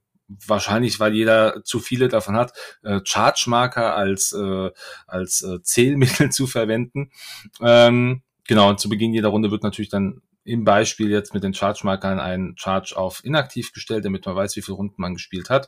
[0.48, 4.72] wahrscheinlich, weil jeder zu viele davon hat, äh, Charge Marker als äh,
[5.06, 7.12] als äh, Zählmittel zu verwenden.
[7.62, 11.54] Ähm, genau, und zu Beginn jeder Runde wird natürlich dann im Beispiel jetzt mit den
[11.54, 15.68] Charge-Markern ein Charge auf inaktiv gestellt, damit man weiß, wie viele Runden man gespielt hat.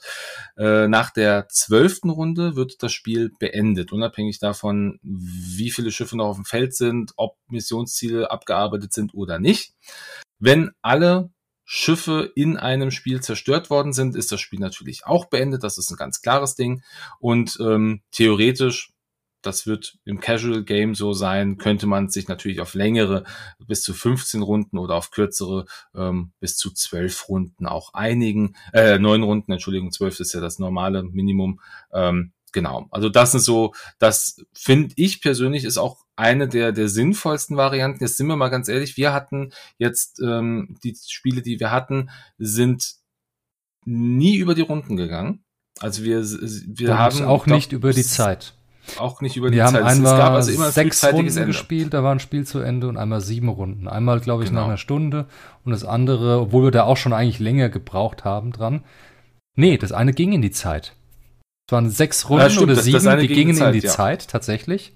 [0.56, 6.28] Äh, nach der zwölften Runde wird das Spiel beendet, unabhängig davon, wie viele Schiffe noch
[6.28, 9.74] auf dem Feld sind, ob Missionsziele abgearbeitet sind oder nicht.
[10.40, 11.32] Wenn alle
[11.70, 15.64] Schiffe in einem Spiel zerstört worden sind, ist das Spiel natürlich auch beendet.
[15.64, 16.82] Das ist ein ganz klares Ding.
[17.20, 18.94] Und ähm, theoretisch
[19.42, 23.24] das wird im Casual Game so sein, könnte man sich natürlich auf längere
[23.66, 25.66] bis zu 15 Runden oder auf kürzere
[25.96, 28.56] ähm, bis zu 12 Runden auch einigen.
[28.74, 31.62] Äh, neun Runden, Entschuldigung, 12 ist ja das normale Minimum.
[31.94, 32.88] Ähm, genau.
[32.92, 38.04] Also das ist so, das finde ich persönlich ist auch eine der, der sinnvollsten Varianten.
[38.04, 42.10] Jetzt sind wir mal ganz ehrlich, wir hatten jetzt ähm, die Spiele, die wir hatten,
[42.38, 42.96] sind
[43.86, 45.44] nie über die Runden gegangen.
[45.80, 48.56] Also wir, wir haben auch nicht über die Zeit.
[48.98, 49.84] Auch nicht über die wir Zeit.
[49.84, 51.46] Wir haben einmal also sechs Runden Ende.
[51.46, 53.88] gespielt, da war ein Spiel zu Ende und einmal sieben Runden.
[53.88, 54.62] Einmal, glaube ich, genau.
[54.62, 55.26] nach einer Stunde
[55.66, 58.84] und das andere, obwohl wir da auch schon eigentlich länger gebraucht haben dran.
[59.56, 60.94] Nee, das eine ging in die Zeit.
[61.68, 63.86] Es waren sechs Runden ja, stimmt, oder das, sieben, das die gingen Zeit, in die
[63.86, 63.92] ja.
[63.92, 64.96] Zeit tatsächlich.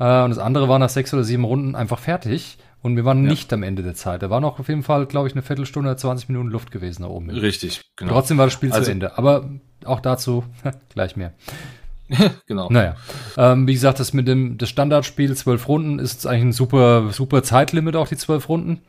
[0.00, 2.58] Äh, und das andere war nach sechs oder sieben Runden einfach fertig.
[2.82, 3.30] Und wir waren ja.
[3.30, 4.22] nicht am Ende der Zeit.
[4.22, 7.08] Da war noch auf jeden Fall, glaube ich, eine Viertelstunde, 20 Minuten Luft gewesen da
[7.08, 7.28] oben.
[7.28, 8.12] Richtig, genau.
[8.12, 9.18] Trotzdem war das Spiel also, zu Ende.
[9.18, 9.50] Aber
[9.84, 10.44] auch dazu
[10.88, 11.34] gleich mehr.
[12.46, 12.68] genau.
[12.70, 12.96] Naja.
[13.36, 17.42] Ähm, wie gesagt, das mit dem das Standardspiel, zwölf Runden, ist eigentlich ein super, super
[17.42, 18.80] Zeitlimit, auch die zwölf Runden.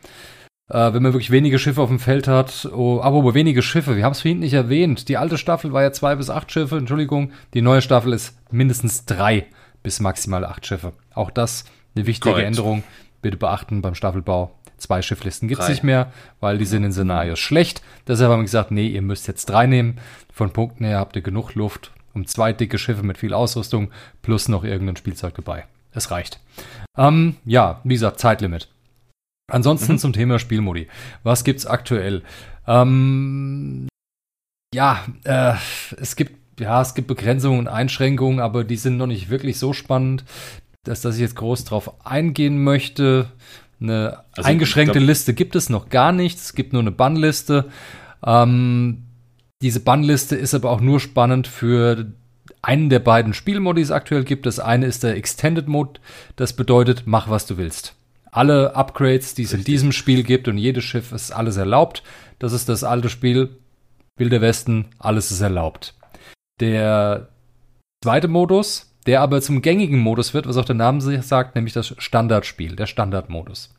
[0.69, 4.05] Äh, wenn man wirklich wenige Schiffe auf dem Feld hat, oh, aber wenige Schiffe, wir
[4.05, 5.09] haben es vorhin nicht erwähnt.
[5.09, 7.31] Die alte Staffel war ja zwei bis acht Schiffe, Entschuldigung.
[7.53, 9.47] Die neue Staffel ist mindestens drei
[9.83, 10.93] bis maximal acht Schiffe.
[11.13, 11.65] Auch das
[11.95, 12.47] eine wichtige Correct.
[12.47, 12.83] Änderung.
[13.21, 14.55] Bitte beachten beim Staffelbau.
[14.77, 17.83] Zwei Schifflisten gibt es nicht mehr, weil die sind in Szenarios schlecht.
[18.07, 19.99] Deshalb haben wir gesagt, nee, ihr müsst jetzt drei nehmen.
[20.33, 23.91] Von Punkten her habt ihr genug Luft um zwei dicke Schiffe mit viel Ausrüstung
[24.21, 25.65] plus noch irgendein Spielzeug dabei.
[25.93, 26.39] Es reicht.
[26.97, 28.69] Ähm, ja, wie gesagt, Zeitlimit.
[29.51, 29.97] Ansonsten mhm.
[29.97, 30.87] zum Thema Spielmodi.
[31.23, 32.23] Was gibt's aktuell?
[32.67, 33.87] Ähm,
[34.73, 35.55] ja, äh,
[35.97, 39.73] es gibt ja, es gibt Begrenzungen und Einschränkungen, aber die sind noch nicht wirklich so
[39.73, 40.23] spannend,
[40.83, 43.31] dass, dass ich jetzt groß drauf eingehen möchte.
[43.79, 46.37] Eine also, eingeschränkte glaub, Liste gibt es noch gar nicht.
[46.37, 47.71] Es gibt nur eine Bannliste.
[48.23, 49.05] Ähm,
[49.61, 52.11] diese Bannliste ist aber auch nur spannend für
[52.61, 54.45] einen der beiden Spielmodi, die es aktuell gibt.
[54.45, 55.99] Das eine ist der Extended Mode.
[56.35, 57.95] Das bedeutet, mach was du willst.
[58.31, 62.03] Alle Upgrades, die es in diesem Spiel gibt und jedes Schiff ist alles erlaubt.
[62.39, 63.49] Das ist das alte Spiel.
[64.17, 65.95] Wilder Westen, alles ist erlaubt.
[66.59, 67.29] Der
[68.03, 71.95] zweite Modus, der aber zum gängigen Modus wird, was auch der Name sagt, nämlich das
[71.97, 73.73] Standardspiel, der Standardmodus.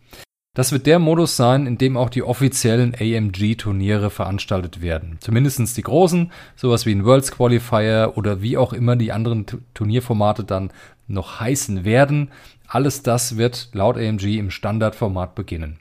[0.54, 5.16] Das wird der Modus sein, in dem auch die offiziellen AMG-Turniere veranstaltet werden.
[5.20, 10.44] Zumindestens die großen, sowas wie ein Worlds Qualifier oder wie auch immer die anderen Turnierformate
[10.44, 10.70] dann
[11.08, 12.30] noch heißen werden.
[12.68, 15.78] Alles das wird laut AMG im Standardformat beginnen.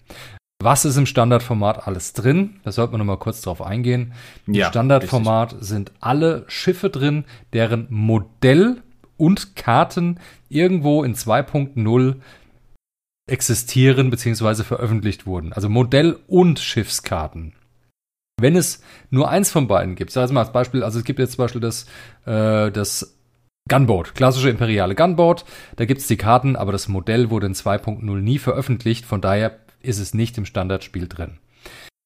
[0.63, 2.61] Was ist im Standardformat alles drin?
[2.63, 4.13] Da sollte man nochmal kurz drauf eingehen.
[4.47, 5.67] Im ja, Standardformat richtig.
[5.67, 8.77] sind alle Schiffe drin, deren Modell
[9.17, 10.17] und Karten
[10.47, 12.15] irgendwo in 2.0
[13.27, 14.63] existieren bzw.
[14.63, 15.53] veröffentlicht wurden.
[15.53, 17.53] Also Modell- und Schiffskarten.
[18.39, 21.33] Wenn es nur eins von beiden gibt, wir mal als Beispiel, also es gibt jetzt
[21.33, 21.85] zum Beispiel das,
[22.25, 23.17] äh, das
[23.69, 25.45] Gunboat, klassische imperiale Gunboat,
[25.75, 29.59] da gibt es die Karten, aber das Modell wurde in 2.0 nie veröffentlicht, von daher
[29.81, 31.37] ist es nicht im Standardspiel drin.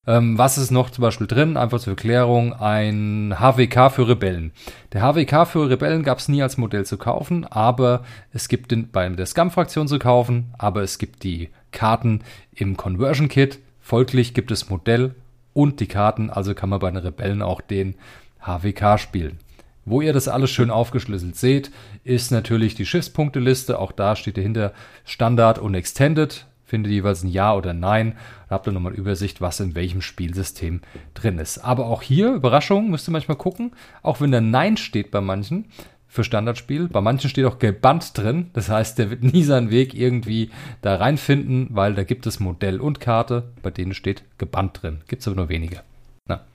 [0.07, 1.57] Ähm, was ist noch zum Beispiel drin?
[1.57, 4.51] Einfach zur Erklärung, ein HWK für Rebellen.
[4.93, 8.91] Der HWK für Rebellen gab es nie als Modell zu kaufen, aber es gibt den
[8.91, 12.21] bei der Scum-Fraktion zu kaufen, aber es gibt die Karten
[12.53, 13.59] im Conversion Kit.
[13.81, 15.15] Folglich gibt es Modell
[15.53, 17.95] und die Karten, also kann man bei den Rebellen auch den
[18.39, 19.39] HWK spielen.
[19.85, 21.71] Wo ihr das alles schön aufgeschlüsselt seht,
[22.03, 23.77] ist natürlich die Schiffspunkteliste.
[23.79, 28.17] Auch da steht dahinter Standard und Extended findet jeweils ein Ja oder Nein.
[28.49, 30.81] Da habt ihr nochmal Übersicht, was in welchem Spielsystem
[31.13, 31.59] drin ist.
[31.59, 35.65] Aber auch hier, Überraschung, müsst ihr manchmal gucken, auch wenn da Nein steht bei manchen
[36.07, 38.49] für Standardspiel, bei manchen steht auch gebannt drin.
[38.53, 40.49] Das heißt, der wird nie seinen Weg irgendwie
[40.81, 45.01] da reinfinden, weil da gibt es Modell und Karte, bei denen steht gebannt drin.
[45.07, 45.81] Gibt es aber nur wenige.
[46.27, 46.45] Na,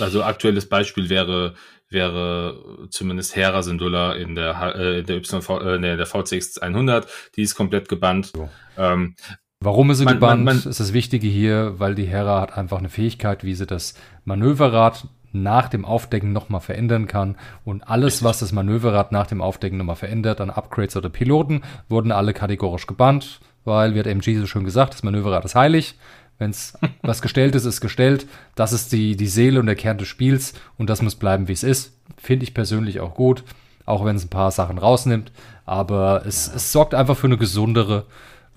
[0.00, 1.54] also aktuelles Beispiel wäre
[1.94, 7.06] wäre zumindest Hera Syndulla in der, äh, der, YV, äh, der VCX 100.
[7.36, 8.32] Die ist komplett gebannt.
[8.34, 8.50] So.
[8.76, 9.14] Ähm,
[9.60, 10.44] Warum ist sie man, gebannt?
[10.44, 13.64] Man, man, ist das Wichtige hier, weil die Hera hat einfach eine Fähigkeit, wie sie
[13.64, 17.36] das Manöverrad nach dem Aufdecken nochmal verändern kann.
[17.64, 22.12] Und alles, was das Manöverrad nach dem Aufdecken nochmal verändert, an Upgrades oder Piloten, wurden
[22.12, 25.98] alle kategorisch gebannt, weil, wie hat MG so schön gesagt, das Manöverrad ist heilig.
[26.38, 28.26] Wenn es was gestellt ist, ist gestellt.
[28.54, 31.52] Das ist die, die Seele und der Kern des Spiels und das muss bleiben, wie
[31.52, 31.96] es ist.
[32.16, 33.44] Finde ich persönlich auch gut,
[33.86, 35.32] auch wenn es ein paar Sachen rausnimmt.
[35.64, 36.54] Aber es, ja.
[36.54, 38.06] es sorgt einfach für eine gesundere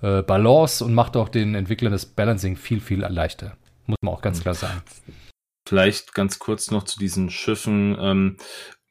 [0.02, 3.56] äh, Balance und macht auch den Entwicklern das Balancing viel, viel leichter.
[3.86, 4.82] Muss man auch ganz klar sagen.
[5.68, 7.96] Vielleicht ganz kurz noch zu diesen Schiffen.
[8.00, 8.36] Ähm,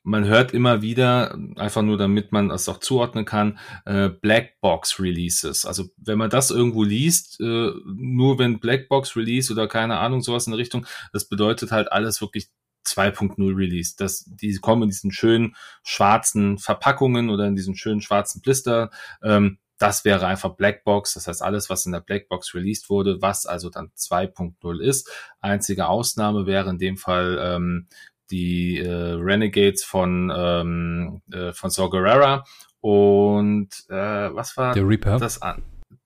[0.08, 5.66] man hört immer wieder, einfach nur damit man es auch zuordnen kann, äh, Blackbox Releases.
[5.66, 10.48] Also wenn man das irgendwo liest, äh, nur wenn Blackbox Release oder keine Ahnung, sowas
[10.48, 12.48] in der Richtung, das bedeutet halt alles wirklich
[12.86, 13.96] 2.0 Release.
[13.98, 18.92] Das, die kommen in diesen schönen schwarzen Verpackungen oder in diesen schönen schwarzen Blister.
[19.22, 23.46] Ähm, das wäre einfach Blackbox, das heißt alles, was in der Blackbox released wurde, was
[23.46, 25.12] also dann 2.0 ist.
[25.42, 27.88] Einzige Ausnahme wäre in dem Fall ähm,
[28.32, 32.44] die äh, Renegades von ähm, äh, von Saw Gerrera
[32.82, 35.18] und äh, was war der Reaper.
[35.18, 35.64] das an?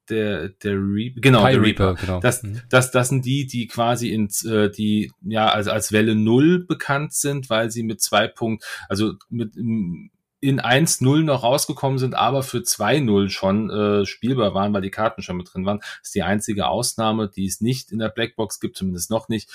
[0.09, 2.01] Der, der Reaper, genau, High der Reaper, Reaper.
[2.01, 2.19] genau.
[2.19, 2.61] Das, mhm.
[2.69, 7.13] das, das sind die, die quasi ins, äh, die, ja, also als Welle Null bekannt
[7.13, 12.57] sind, weil sie mit zwei Punkt, also mit, in 1-0 noch rausgekommen sind, aber für
[12.57, 15.79] 2-0 schon äh, spielbar waren, weil die Karten schon mit drin waren.
[15.79, 19.49] Das ist die einzige Ausnahme, die es nicht in der Blackbox gibt, zumindest noch nicht.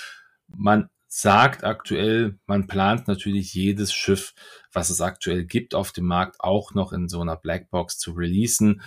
[0.47, 4.33] Man sagt aktuell, man plant natürlich jedes Schiff,
[4.71, 8.81] was es aktuell gibt auf dem Markt, auch noch in so einer Blackbox zu releasen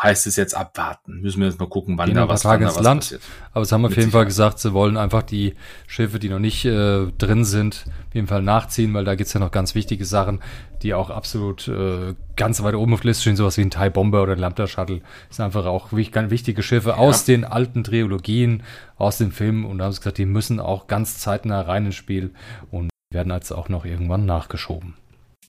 [0.00, 1.20] heißt es jetzt abwarten.
[1.22, 3.00] Müssen wir jetzt mal gucken, wann Gehen da was, Tage ins Land.
[3.00, 3.22] Passiert.
[3.52, 5.54] Aber es haben auf jeden Fall gesagt, sie wollen einfach die
[5.86, 9.40] Schiffe, die noch nicht äh, drin sind, auf jeden Fall nachziehen, weil da gibt's ja
[9.40, 10.40] noch ganz wichtige Sachen,
[10.82, 13.88] die auch absolut äh, ganz weit oben auf der Liste stehen, sowas wie ein Thai
[13.88, 15.00] Bomber oder ein Lambda Shuttle.
[15.28, 16.96] Das sind einfach auch ganz wichtige Schiffe ja.
[16.96, 18.62] aus den alten Trilogien,
[18.98, 21.94] aus den Filmen und da haben sie gesagt, die müssen auch ganz zeitnah rein ins
[21.94, 22.32] Spiel
[22.70, 24.94] und werden als auch noch irgendwann nachgeschoben.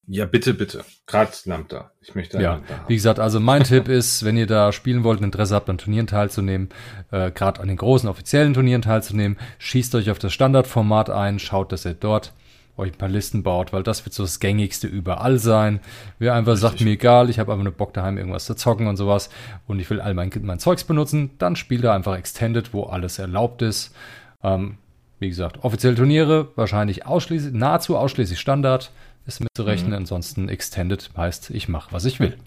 [0.10, 0.86] Ja, bitte, bitte.
[1.06, 1.92] Gerade Lambda.
[2.02, 5.54] Ich möchte Ja, wie gesagt, also mein Tipp ist, wenn ihr da spielen wollt, Interesse
[5.54, 6.70] habt, an Turnieren teilzunehmen,
[7.12, 11.74] äh, gerade an den großen offiziellen Turnieren teilzunehmen, schießt euch auf das Standardformat ein, schaut,
[11.74, 12.34] dass ihr dort
[12.78, 15.82] euch ein paar Listen baut, weil das wird so das gängigste überall sein.
[16.20, 16.70] Wer einfach Richtig.
[16.70, 19.30] sagt, mir egal, ich habe einfach nur Bock daheim irgendwas zu zocken und sowas
[19.68, 23.20] und ich will all mein, mein Zeugs benutzen, dann spielt er einfach Extended, wo alles
[23.20, 23.94] erlaubt ist.
[24.42, 24.78] Ähm,
[25.20, 28.92] wie gesagt, offizielle Turniere, wahrscheinlich ausschließlich, nahezu ausschließlich Standard
[29.28, 29.92] ist mitzurechnen.
[29.92, 29.98] Mhm.
[29.98, 32.38] Ansonsten Extended heißt, ich mache, was ich will.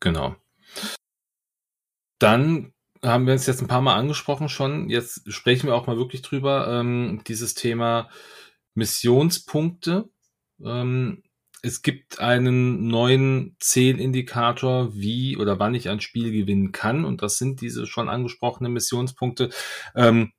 [0.00, 0.36] Genau.
[2.18, 4.90] Dann haben wir uns jetzt ein paar Mal angesprochen schon.
[4.90, 6.68] Jetzt sprechen wir auch mal wirklich drüber.
[6.68, 8.08] Ähm, dieses Thema
[8.74, 10.08] Missionspunkte.
[10.62, 11.22] Ähm,
[11.62, 17.04] es gibt einen neuen Zählindikator, wie oder wann ich ein Spiel gewinnen kann.
[17.04, 19.50] Und das sind diese schon angesprochenen Missionspunkte.
[19.94, 20.32] Ähm,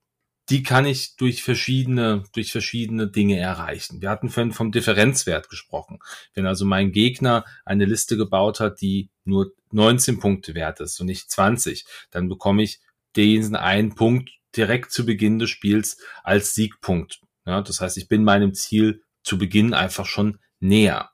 [0.49, 4.01] die kann ich durch verschiedene, durch verschiedene Dinge erreichen.
[4.01, 5.99] Wir hatten vorhin vom Differenzwert gesprochen.
[6.33, 11.07] Wenn also mein Gegner eine Liste gebaut hat, die nur 19 Punkte wert ist und
[11.07, 12.79] nicht 20, dann bekomme ich
[13.15, 17.19] diesen einen Punkt direkt zu Beginn des Spiels als Siegpunkt.
[17.45, 21.09] Ja, das heißt, ich bin meinem Ziel zu Beginn einfach schon näher.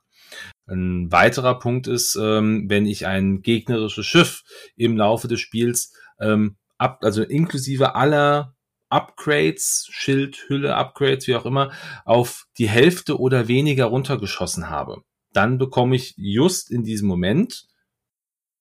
[0.66, 4.42] Ein weiterer Punkt ist, ähm, wenn ich ein gegnerisches Schiff
[4.76, 8.54] im Laufe des Spiels ähm, ab, also inklusive aller
[8.92, 11.72] Upgrades, Schild, Hülle, Upgrades, wie auch immer,
[12.04, 15.02] auf die Hälfte oder weniger runtergeschossen habe.
[15.32, 17.66] Dann bekomme ich just in diesem Moment,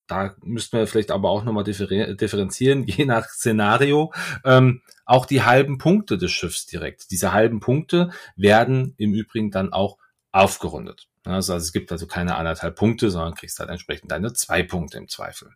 [0.07, 4.13] da müssten wir vielleicht aber auch nochmal differenzieren, je nach Szenario,
[4.43, 7.11] ähm, auch die halben Punkte des Schiffs direkt.
[7.11, 9.97] Diese halben Punkte werden im Übrigen dann auch
[10.31, 11.07] aufgerundet.
[11.23, 14.97] Also, also es gibt also keine anderthalb Punkte, sondern kriegst halt entsprechend deine zwei Punkte
[14.97, 15.51] im Zweifel.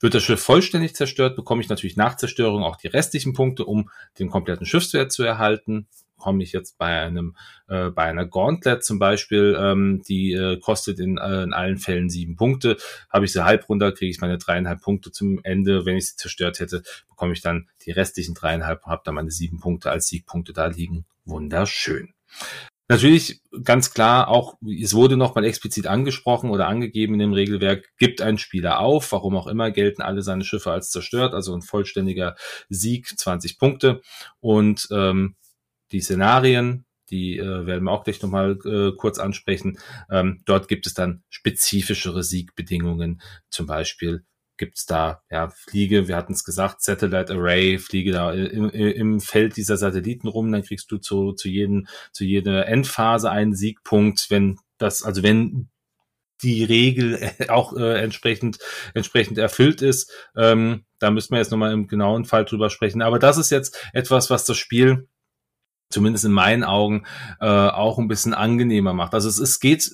[0.00, 3.90] Wird das Schiff vollständig zerstört, bekomme ich natürlich nach Zerstörung auch die restlichen Punkte, um
[4.18, 5.88] den kompletten Schiffswert zu erhalten.
[6.16, 7.36] Komme ich jetzt bei einem,
[7.68, 12.10] äh, bei einer Gauntlet zum Beispiel, ähm, die äh, kostet in, äh, in allen Fällen
[12.10, 12.76] sieben Punkte.
[13.10, 15.86] Habe ich sie halb runter, kriege ich meine dreieinhalb Punkte zum Ende.
[15.86, 19.60] Wenn ich sie zerstört hätte, bekomme ich dann die restlichen dreieinhalb, habe dann meine sieben
[19.60, 21.06] Punkte als Siegpunkte da liegen.
[21.24, 22.12] Wunderschön.
[22.90, 28.20] Natürlich ganz klar auch, es wurde nochmal explizit angesprochen oder angegeben in dem Regelwerk, gibt
[28.20, 32.34] ein Spieler auf, warum auch immer, gelten alle seine Schiffe als zerstört, also ein vollständiger
[32.68, 34.02] Sieg, 20 Punkte.
[34.40, 35.36] Und ähm,
[35.92, 39.78] die Szenarien, die äh, werden wir auch gleich nochmal äh, kurz ansprechen.
[40.10, 43.20] Ähm, dort gibt es dann spezifischere Siegbedingungen,
[43.50, 44.24] zum Beispiel
[44.60, 49.56] gibt's da, ja, fliege, wir hatten es gesagt, Satellite Array, fliege da im, im Feld
[49.56, 54.58] dieser Satelliten rum, dann kriegst du zu, zu jedem, zu jeder Endphase einen Siegpunkt, wenn
[54.78, 55.70] das, also wenn
[56.42, 58.58] die Regel auch äh, entsprechend
[58.94, 60.12] entsprechend erfüllt ist.
[60.36, 63.02] Ähm, da müssen wir jetzt nochmal im genauen Fall drüber sprechen.
[63.02, 65.08] Aber das ist jetzt etwas, was das Spiel
[65.90, 67.04] zumindest in meinen Augen
[67.40, 69.12] äh, auch ein bisschen angenehmer macht.
[69.12, 69.90] Also es, es geht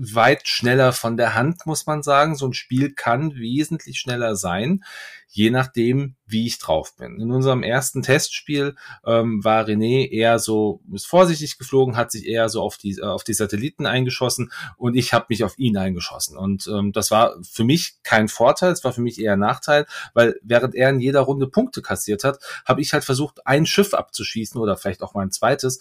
[0.00, 2.34] weit schneller von der Hand, muss man sagen.
[2.34, 4.82] So ein Spiel kann wesentlich schneller sein,
[5.28, 7.20] je nachdem, wie ich drauf bin.
[7.20, 12.48] In unserem ersten Testspiel ähm, war René eher so, ist vorsichtig geflogen, hat sich eher
[12.48, 16.36] so auf die, äh, auf die Satelliten eingeschossen und ich habe mich auf ihn eingeschossen.
[16.36, 19.86] Und ähm, das war für mich kein Vorteil, es war für mich eher ein Nachteil,
[20.14, 23.92] weil während er in jeder Runde Punkte kassiert hat, habe ich halt versucht, ein Schiff
[23.92, 25.80] abzuschießen oder vielleicht auch mal ein zweites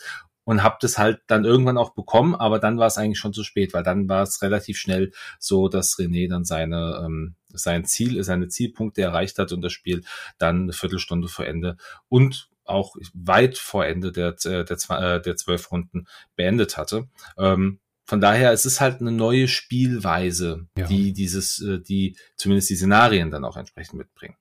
[0.50, 3.44] und habe das halt dann irgendwann auch bekommen, aber dann war es eigentlich schon zu
[3.44, 8.24] spät, weil dann war es relativ schnell so, dass René dann seine ähm, sein Ziel,
[8.24, 10.02] seine Zielpunkte erreicht hat und das Spiel
[10.40, 11.78] dann eine Viertelstunde vor Ende
[12.08, 17.08] und auch weit vor Ende der, der, der, der zwölf Runden beendet hatte.
[17.38, 20.88] Ähm, von daher, es ist halt eine neue Spielweise, ja.
[20.88, 24.36] die dieses, äh, die zumindest die Szenarien dann auch entsprechend mitbringen.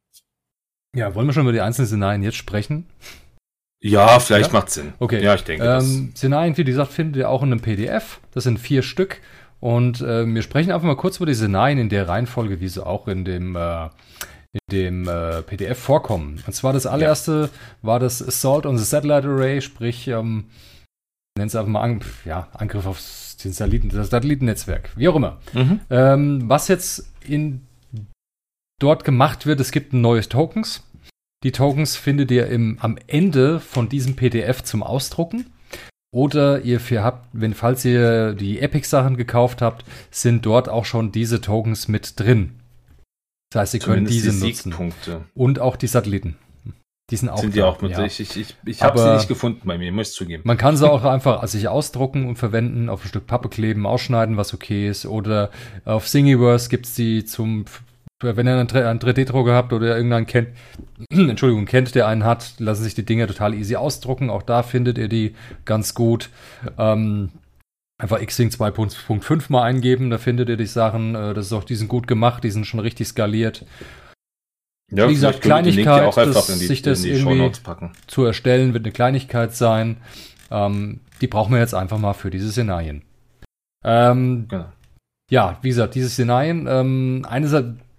[0.95, 2.87] Ja, wollen wir schon über die einzelnen Szenarien jetzt sprechen?
[3.81, 4.59] Ja, vielleicht ja?
[4.59, 4.93] macht Sinn.
[4.99, 5.23] Okay.
[5.23, 5.65] Ja, ich denke.
[5.65, 8.21] Ähm, Szenarien, wie gesagt, findet ihr auch in einem PDF.
[8.33, 9.21] Das sind vier Stück.
[9.61, 12.85] Und äh, wir sprechen einfach mal kurz über die Szenarien in der Reihenfolge, wie sie
[12.85, 13.87] auch in dem, äh,
[14.53, 16.43] in dem äh, PDF vorkommen.
[16.47, 17.59] Und zwar das allererste ja.
[17.83, 20.47] war das Assault on the Satellite Array, sprich, ähm,
[21.37, 23.01] nennt es einfach mal an, ja, Angriff auf
[23.43, 25.39] den Satelliten, das Satellitennetzwerk, wie auch immer.
[25.55, 25.81] Mhm.
[25.91, 27.63] Ähm, was jetzt in
[28.81, 30.85] dort gemacht wird, es gibt ein neues Tokens.
[31.45, 35.47] Die Tokens findet ihr im, am Ende von diesem PDF zum Ausdrucken.
[36.11, 41.13] Oder ihr für habt, wenn falls ihr die Epic-Sachen gekauft habt, sind dort auch schon
[41.13, 42.55] diese Tokens mit drin.
[43.51, 45.25] Das heißt, ihr könnt diese die nutzen.
[45.35, 46.37] Und auch die Satelliten.
[47.11, 47.39] Die sind auch.
[47.39, 48.05] Sind die auch mit ja.
[48.05, 50.43] Ich, ich, ich, habe sie nicht gefunden bei mir, muss ich zugeben.
[50.45, 54.37] Man kann sie auch einfach sich ausdrucken und verwenden, auf ein Stück Pappe kleben, ausschneiden,
[54.37, 55.07] was okay ist.
[55.07, 55.51] Oder
[55.87, 57.65] auf Thingiverse gibt's die zum
[58.21, 60.49] wenn ihr einen 3D-Drucker habt oder irgendeinen kennt,
[61.11, 64.31] Entschuldigung, kennt, der einen hat, lassen sich die Dinge total easy ausdrucken.
[64.31, 66.31] Auch da findet ihr die ganz gut.
[66.79, 67.31] Ähm,
[67.99, 71.15] einfach Xing 2.5 mal eingeben, da findet ihr die Sachen.
[71.15, 73.65] Äh, das ist auch, die sind gut gemacht, die sind schon richtig skaliert.
[74.91, 77.53] Ja, Wie gesagt, Kleinigkeit, die, sich das irgendwie
[78.07, 79.99] zu erstellen, wird eine Kleinigkeit sein.
[80.51, 83.03] Ähm, die brauchen wir jetzt einfach mal für diese Szenarien.
[83.85, 84.73] Ähm, genau.
[85.31, 87.49] Ja, wie gesagt, diese Szenarien, ähm, eine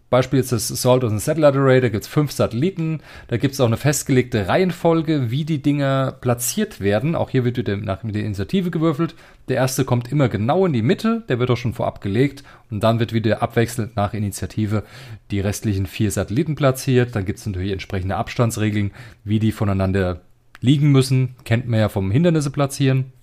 [0.10, 3.60] Beispiel ist das on the Satellite Array, da gibt es fünf Satelliten, da gibt es
[3.60, 7.16] auch eine festgelegte Reihenfolge, wie die Dinger platziert werden.
[7.16, 9.16] Auch hier wird wieder nach der Initiative gewürfelt.
[9.50, 12.84] Der erste kommt immer genau in die Mitte, der wird auch schon vorab gelegt und
[12.84, 14.84] dann wird wieder abwechselnd nach Initiative
[15.30, 17.16] die restlichen vier Satelliten platziert.
[17.16, 18.92] Dann gibt es natürlich entsprechende Abstandsregeln,
[19.24, 20.22] wie die voneinander
[20.60, 21.36] liegen müssen.
[21.46, 23.14] Kennt man ja vom Hindernisse platzieren.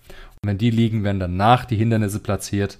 [0.41, 2.79] Und wenn die liegen, werden danach die Hindernisse platziert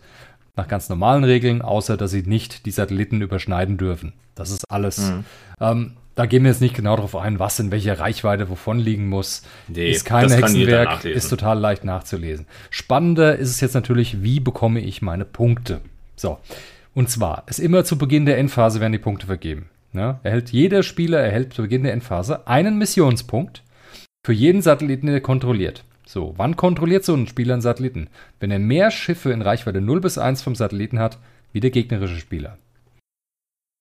[0.57, 4.15] nach ganz normalen Regeln, außer dass sie nicht die Satelliten überschneiden dürfen.
[4.35, 4.99] Das ist alles.
[4.99, 5.25] Mhm.
[5.61, 9.09] Ähm, da gehen wir jetzt nicht genau darauf ein, was in welcher Reichweite wovon liegen
[9.09, 9.43] muss.
[9.69, 12.47] Nee, ist kein Hexenwerk, ist total leicht nachzulesen.
[12.71, 15.83] Spannender ist es jetzt natürlich, wie bekomme ich meine Punkte?
[16.17, 16.39] So.
[16.95, 19.69] Und zwar ist immer zu Beginn der Endphase werden die Punkte vergeben.
[19.93, 23.63] Ja, erhält jeder Spieler erhält zu Beginn der Endphase einen Missionspunkt
[24.25, 25.85] für jeden Satelliten, der kontrolliert.
[26.09, 28.09] So, wann kontrolliert so ein Spieler einen Satelliten?
[28.39, 31.19] Wenn er mehr Schiffe in Reichweite 0 bis 1 vom Satelliten hat,
[31.53, 32.59] wie der gegnerische Spieler.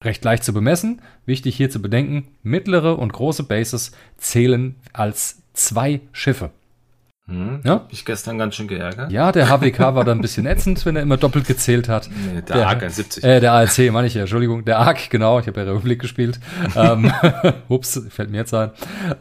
[0.04, 6.02] Recht leicht zu bemessen, wichtig hier zu bedenken, mittlere und große Bases zählen als zwei
[6.12, 6.52] Schiffe.
[7.28, 7.72] Hm, ja?
[7.72, 9.12] Hab ich gestern ganz schön geärgert.
[9.12, 12.08] Ja, der HWK war da ein bisschen ätzend, wenn er immer doppelt gezählt hat.
[12.08, 13.24] Nee, der, der ARC 70.
[13.24, 14.64] Äh, der ARC, meine ich ja, Entschuldigung.
[14.64, 16.40] Der ARC, genau, ich habe ja Republik gespielt.
[16.76, 17.12] ähm,
[17.68, 18.70] ups, fällt mir jetzt ein.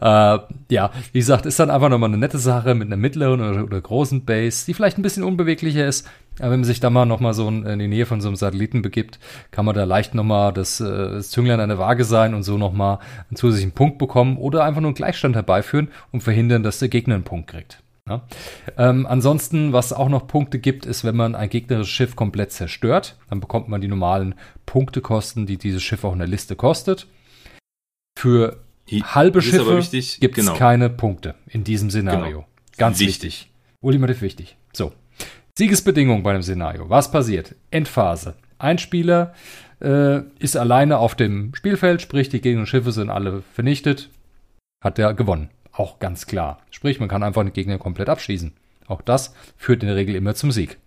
[0.01, 0.37] Äh,
[0.69, 3.81] ja, wie gesagt, ist dann einfach nochmal eine nette Sache mit einer mittleren oder, oder,
[3.81, 6.07] großen Base, die vielleicht ein bisschen unbeweglicher ist.
[6.37, 8.83] Aber wenn man sich da mal nochmal so in die Nähe von so einem Satelliten
[8.83, 9.17] begibt,
[9.49, 12.59] kann man da leicht nochmal das, äh, das Zünglein an der Waage sein und so
[12.59, 12.99] nochmal
[13.29, 17.15] einen zusätzlichen Punkt bekommen oder einfach nur einen Gleichstand herbeiführen und verhindern, dass der Gegner
[17.15, 17.81] einen Punkt kriegt.
[18.07, 18.21] Ja.
[18.77, 23.17] Ähm, ansonsten, was auch noch Punkte gibt, ist, wenn man ein gegnerisches Schiff komplett zerstört,
[23.29, 24.35] dann bekommt man die normalen
[24.67, 27.07] Punktekosten, die dieses Schiff auch in der Liste kostet.
[28.17, 29.81] Für halbe Schiffe
[30.19, 30.53] gibt es genau.
[30.55, 32.41] keine Punkte in diesem Szenario.
[32.41, 32.47] Genau.
[32.77, 33.23] Ganz wichtig.
[33.23, 33.51] wichtig.
[33.81, 34.57] Ultimativ wichtig.
[34.71, 34.93] So.
[35.57, 36.89] Siegesbedingung bei dem Szenario.
[36.89, 37.55] Was passiert?
[37.71, 38.35] Endphase.
[38.59, 39.33] Ein Spieler
[39.81, 44.09] äh, ist alleine auf dem Spielfeld, sprich die gegnerischen Schiffe sind alle vernichtet,
[44.83, 45.49] hat er gewonnen.
[45.75, 46.59] Auch ganz klar.
[46.71, 48.53] Sprich, man kann einfach den Gegner komplett abschießen.
[48.87, 50.77] Auch das führt in der Regel immer zum Sieg.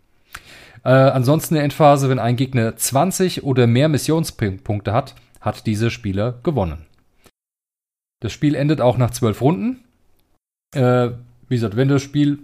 [0.85, 5.91] Äh, ansonsten in der Endphase, wenn ein Gegner 20 oder mehr Missionspunkte hat, hat dieser
[5.91, 6.87] Spieler gewonnen.
[8.21, 9.85] Das Spiel endet auch nach 12 Runden.
[10.75, 11.11] Äh,
[11.49, 12.39] wie gesagt, wenn das Spiel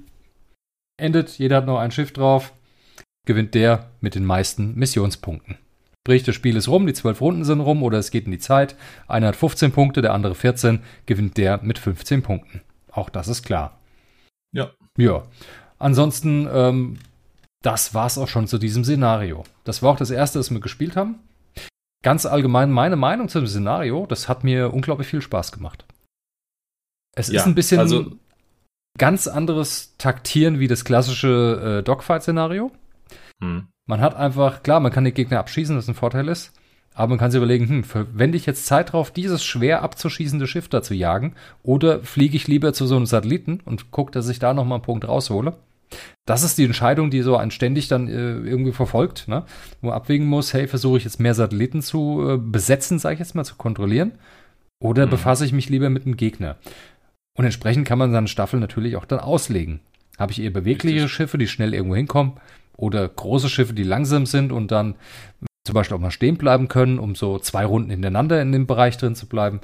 [0.96, 2.52] endet, jeder hat noch ein Schiff drauf,
[3.26, 5.58] gewinnt der mit den meisten Missionspunkten.
[6.06, 8.38] Sprich, das Spiel ist rum, die zwölf Runden sind rum oder es geht in die
[8.38, 8.76] Zeit.
[9.08, 12.60] Einer hat 15 Punkte, der andere 14, gewinnt der mit 15 Punkten.
[12.92, 13.78] Auch das ist klar.
[14.52, 14.70] Ja.
[14.98, 15.22] Ja.
[15.78, 16.98] Ansonsten, ähm,
[17.62, 19.44] das war's auch schon zu diesem Szenario.
[19.64, 21.20] Das war auch das erste, das wir gespielt haben.
[22.02, 25.86] Ganz allgemein meine Meinung zu dem Szenario, das hat mir unglaublich viel Spaß gemacht.
[27.16, 28.12] Es ja, ist ein bisschen also
[28.98, 32.70] ganz anderes Taktieren wie das klassische äh, Dogfight-Szenario.
[33.42, 33.68] Hm.
[33.86, 36.52] Man hat einfach, klar, man kann den Gegner abschießen, was ein Vorteil ist.
[36.94, 40.68] Aber man kann sich überlegen, hm, verwende ich jetzt Zeit drauf, dieses schwer abzuschießende Schiff
[40.68, 41.34] da zu jagen?
[41.64, 44.84] Oder fliege ich lieber zu so einem Satelliten und gucke, dass ich da nochmal einen
[44.84, 45.56] Punkt raushole?
[46.24, 49.44] Das ist die Entscheidung, die so ein ständig dann äh, irgendwie verfolgt, ne?
[49.80, 53.20] wo man abwägen muss, hey, versuche ich jetzt mehr Satelliten zu äh, besetzen, sage ich
[53.20, 54.12] jetzt mal, zu kontrollieren?
[54.80, 55.10] Oder mhm.
[55.10, 56.56] befasse ich mich lieber mit dem Gegner?
[57.36, 59.80] Und entsprechend kann man seine Staffel natürlich auch dann auslegen.
[60.18, 61.12] Habe ich eher bewegliche Richtig.
[61.12, 62.34] Schiffe, die schnell irgendwo hinkommen?
[62.76, 64.96] Oder große Schiffe, die langsam sind und dann
[65.64, 68.96] zum Beispiel auch mal stehen bleiben können, um so zwei Runden hintereinander in dem Bereich
[68.98, 69.60] drin zu bleiben.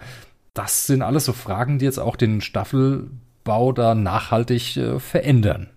[0.55, 5.69] Das sind alles so Fragen, die jetzt auch den Staffelbau da nachhaltig äh, verändern.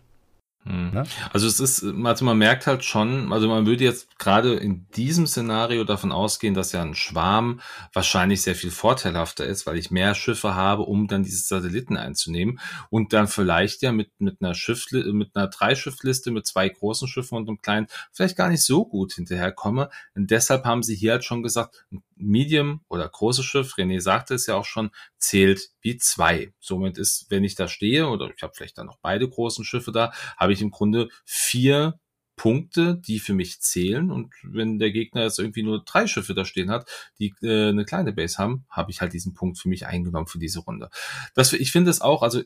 [0.65, 0.91] Hm.
[0.91, 1.03] Ne?
[1.31, 5.27] Also es ist, also man merkt halt schon, also man würde jetzt gerade in diesem
[5.27, 7.59] Szenario davon ausgehen, dass ja ein Schwarm
[7.91, 12.59] wahrscheinlich sehr viel vorteilhafter ist, weil ich mehr Schiffe habe, um dann diese Satelliten einzunehmen
[12.89, 17.37] und dann vielleicht ja mit, mit einer Schiff, mit einer Dreischiffliste mit zwei großen Schiffen
[17.37, 19.89] und einem kleinen vielleicht gar nicht so gut hinterherkomme.
[20.15, 21.85] Und deshalb haben sie hier halt schon gesagt,
[22.25, 26.53] Medium oder großes Schiff, René sagte es ja auch schon, zählt wie zwei.
[26.59, 29.91] Somit ist, wenn ich da stehe, oder ich habe vielleicht dann noch beide großen Schiffe
[29.91, 31.99] da, habe ich im Grunde vier
[32.35, 34.11] Punkte, die für mich zählen.
[34.11, 37.85] Und wenn der Gegner jetzt irgendwie nur drei Schiffe da stehen hat, die äh, eine
[37.85, 40.89] kleine Base haben, habe ich halt diesen Punkt für mich eingenommen für diese Runde.
[41.35, 42.41] Das, ich finde es auch, also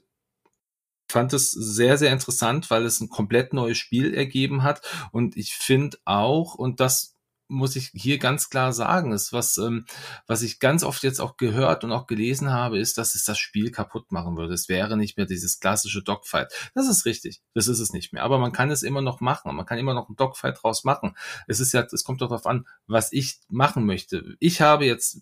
[1.09, 4.81] fand es sehr, sehr interessant, weil es ein komplett neues Spiel ergeben hat.
[5.11, 7.16] Und ich finde auch, und das
[7.47, 9.85] muss ich hier ganz klar sagen, ist was, ähm,
[10.25, 13.37] was ich ganz oft jetzt auch gehört und auch gelesen habe, ist, dass es das
[13.37, 14.53] Spiel kaputt machen würde.
[14.53, 16.51] Es wäre nicht mehr dieses klassische Dogfight.
[16.75, 17.41] Das ist richtig.
[17.53, 18.23] Das ist es nicht mehr.
[18.23, 19.55] Aber man kann es immer noch machen.
[19.55, 21.15] Man kann immer noch einen Dogfight draus machen.
[21.47, 24.35] Es ist ja, es kommt doch darauf an, was ich machen möchte.
[24.39, 25.21] Ich habe jetzt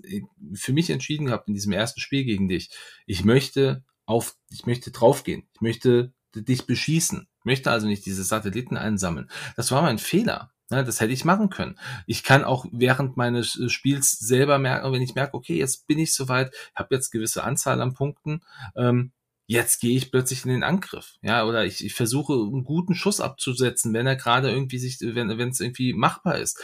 [0.53, 2.71] für mich entschieden gehabt in diesem ersten Spiel gegen dich.
[3.05, 5.47] Ich möchte auf, ich möchte draufgehen.
[5.53, 7.27] Ich möchte dich beschießen.
[7.43, 9.29] Möchte also nicht diese Satelliten einsammeln.
[9.55, 10.51] Das war mein Fehler.
[10.71, 11.79] Ne, das hätte ich machen können.
[12.07, 15.99] Ich kann auch während meines äh, Spiels selber merken, wenn ich merke, okay, jetzt bin
[15.99, 18.41] ich soweit, habe jetzt gewisse Anzahl an Punkten,
[18.75, 19.11] ähm,
[19.45, 21.17] jetzt gehe ich plötzlich in den Angriff.
[21.21, 25.29] Ja, oder ich, ich versuche einen guten Schuss abzusetzen, wenn er gerade irgendwie sich, wenn
[25.29, 26.59] es irgendwie machbar ist.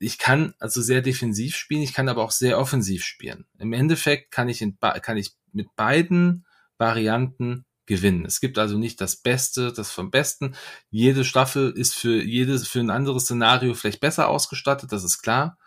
[0.00, 3.46] Ich kann also sehr defensiv spielen, ich kann aber auch sehr offensiv spielen.
[3.58, 6.46] Im Endeffekt kann ich in, kann ich mit beiden
[6.78, 8.24] Varianten gewinnen.
[8.24, 10.54] Es gibt also nicht das Beste, das vom Besten.
[10.90, 15.58] Jede Staffel ist für jedes, für ein anderes Szenario vielleicht besser ausgestattet, das ist klar.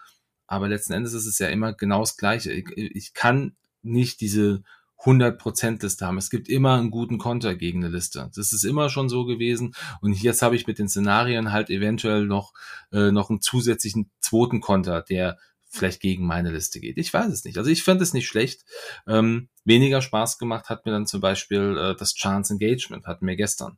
[0.48, 2.54] Aber letzten Endes ist es ja immer genau das Gleiche.
[2.54, 4.64] Ich, ich kann nicht diese
[5.00, 6.18] 100% Liste haben.
[6.18, 8.32] Es gibt immer einen guten Konter gegen eine Liste.
[8.34, 9.74] Das ist immer schon so gewesen.
[10.00, 12.54] Und jetzt habe ich mit den Szenarien halt eventuell noch,
[12.94, 15.38] äh, noch einen zusätzlichen zweiten Konter, der
[15.74, 16.98] vielleicht gegen meine Liste geht.
[16.98, 17.58] Ich weiß es nicht.
[17.58, 18.64] Also ich fand es nicht schlecht.
[19.08, 23.36] Ähm, weniger Spaß gemacht hat mir dann zum Beispiel äh, das Chance Engagement, hatten wir
[23.36, 23.78] gestern.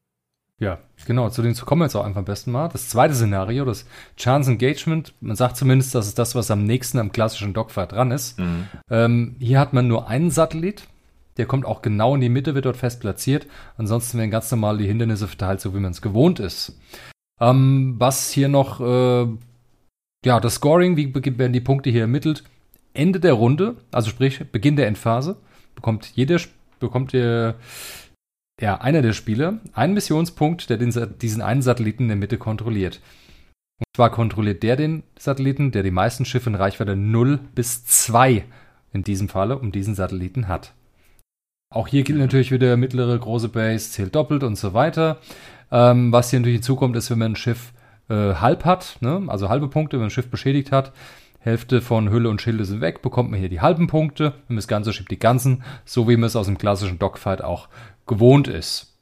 [0.57, 2.69] Ja, genau, zu dem kommen wir jetzt auch einfach am besten mal.
[2.69, 3.85] Das zweite Szenario, das
[4.15, 8.11] Chance Engagement, man sagt zumindest, das ist das, was am nächsten am klassischen Dogfight dran
[8.11, 8.39] ist.
[8.39, 8.67] Mhm.
[8.89, 10.87] Ähm, hier hat man nur einen Satellit,
[11.35, 13.47] der kommt auch genau in die Mitte, wird dort fest platziert.
[13.77, 16.79] Ansonsten werden ganz normal die Hindernisse verteilt, so wie man es gewohnt ist.
[17.41, 19.27] Ähm, was hier noch äh,
[20.25, 22.43] ja, das Scoring, wie werden die Punkte hier ermittelt?
[22.93, 25.37] Ende der Runde, also sprich Beginn der Endphase,
[25.75, 26.39] bekommt jeder,
[26.79, 27.55] bekommt der,
[28.59, 33.01] ja, einer der Spieler einen Missionspunkt, der den, diesen einen Satelliten in der Mitte kontrolliert.
[33.79, 38.45] Und zwar kontrolliert der den Satelliten, der die meisten Schiffe in Reichweite 0 bis 2
[38.93, 40.73] in diesem Falle um diesen Satelliten hat.
[41.73, 45.17] Auch hier gilt natürlich wieder mittlere, große Base, zählt doppelt und so weiter.
[45.71, 47.73] Ähm, was hier natürlich hinzukommt, ist, wenn man ein Schiff
[48.09, 49.23] äh, halb hat, ne?
[49.27, 50.93] also halbe Punkte, wenn man ein Schiff beschädigt hat.
[51.39, 54.57] Hälfte von Hülle und Schilde sind weg, bekommt man hier die halben Punkte, wenn man
[54.57, 57.69] das ganze Schiff die ganzen, so wie man es aus dem klassischen Dogfight auch
[58.07, 58.97] gewohnt ist.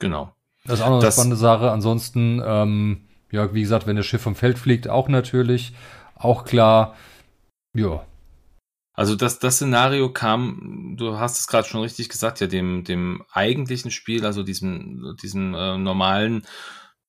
[0.00, 0.34] Genau.
[0.64, 1.70] Das ist auch noch eine das, spannende Sache.
[1.70, 5.72] Ansonsten, ähm, ja, wie gesagt, wenn das Schiff vom Feld fliegt, auch natürlich,
[6.16, 6.96] auch klar,
[7.74, 8.04] ja.
[8.94, 13.22] Also das, das Szenario kam, du hast es gerade schon richtig gesagt, ja, dem, dem
[13.32, 16.44] eigentlichen Spiel, also diesem, diesem äh, normalen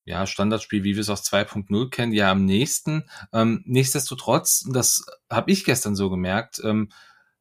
[0.05, 3.05] ja, Standardspiel, wie wir es aus 2.0 kennen, ja am nächsten.
[3.31, 6.89] Ähm, nichtsdestotrotz, das habe ich gestern so gemerkt, ähm,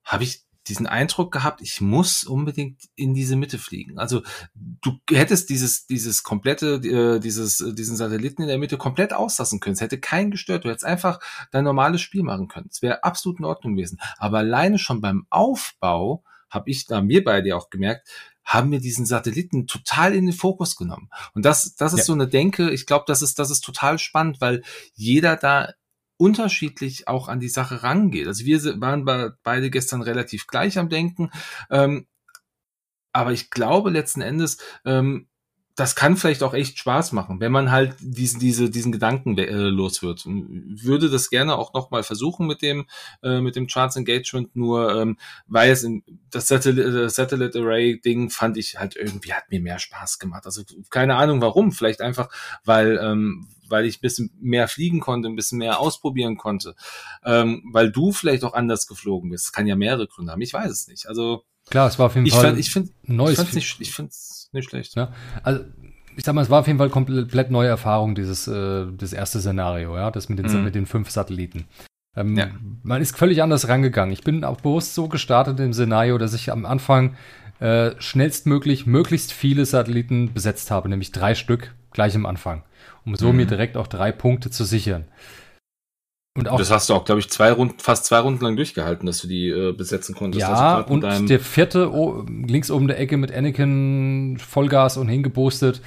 [0.04, 3.98] habe ich diesen Eindruck gehabt, ich muss unbedingt in diese Mitte fliegen.
[3.98, 4.22] Also
[4.54, 9.74] du hättest dieses dieses komplette äh, dieses diesen Satelliten in der Mitte komplett auslassen können.
[9.74, 10.64] Es hätte keinen gestört.
[10.64, 11.18] Du hättest einfach
[11.50, 12.68] dein normales Spiel machen können.
[12.70, 13.98] Es wäre absolut in Ordnung gewesen.
[14.18, 18.08] Aber alleine schon beim Aufbau habe ich da mir bei dir auch gemerkt,
[18.45, 21.11] haben wir diesen Satelliten total in den Fokus genommen.
[21.34, 22.05] Und das, das ist ja.
[22.07, 24.62] so eine Denke, ich glaube, das ist, das ist total spannend, weil
[24.95, 25.72] jeder da
[26.16, 28.26] unterschiedlich auch an die Sache rangeht.
[28.26, 29.05] Also wir waren
[29.43, 31.30] beide gestern relativ gleich am Denken.
[31.70, 32.07] Ähm,
[33.12, 35.28] aber ich glaube letzten Endes, ähm,
[35.75, 39.51] das kann vielleicht auch echt Spaß machen, wenn man halt diesen, diese, diesen Gedanken äh,
[39.51, 40.25] los wird.
[40.27, 42.87] Würde das gerne auch nochmal versuchen mit dem,
[43.23, 45.16] äh, mit dem Chance Engagement, nur ähm,
[45.47, 49.79] weil es in, das Satellite, Satellite Array Ding fand ich halt irgendwie, hat mir mehr
[49.79, 50.45] Spaß gemacht.
[50.45, 52.29] Also keine Ahnung warum, vielleicht einfach,
[52.64, 56.75] weil, ähm, weil ich ein bisschen mehr fliegen konnte, ein bisschen mehr ausprobieren konnte,
[57.25, 59.55] ähm, weil du vielleicht auch anders geflogen bist.
[59.55, 61.07] Kann ja mehrere Gründe haben, ich weiß es nicht.
[61.07, 63.38] Also Klar, es war auf jeden ich Fall fand, ich find, neues.
[63.38, 64.94] Ich nicht, ich find's nicht schlecht.
[64.94, 65.64] Ja, also
[66.16, 69.40] ich sag mal, es war auf jeden Fall komplett neue Erfahrung, dieses äh, das erste
[69.40, 70.64] Szenario, ja, das mit den, mhm.
[70.64, 71.64] mit den fünf Satelliten.
[72.14, 72.48] Ähm, ja.
[72.82, 74.12] Man ist völlig anders rangegangen.
[74.12, 77.16] Ich bin auch bewusst so gestartet im Szenario, dass ich am Anfang
[77.60, 82.64] äh, schnellstmöglich möglichst viele Satelliten besetzt habe, nämlich drei Stück gleich am Anfang,
[83.04, 83.38] um so mhm.
[83.38, 85.04] mir direkt auch drei Punkte zu sichern.
[86.35, 89.07] Und auch, das hast du auch, glaube ich, zwei Runden, fast zwei Runden lang durchgehalten,
[89.07, 90.41] dass du die äh, besetzen konntest.
[90.41, 95.83] Ja, also und der vierte oh, links oben der Ecke mit Anakin Vollgas und hingeboostet.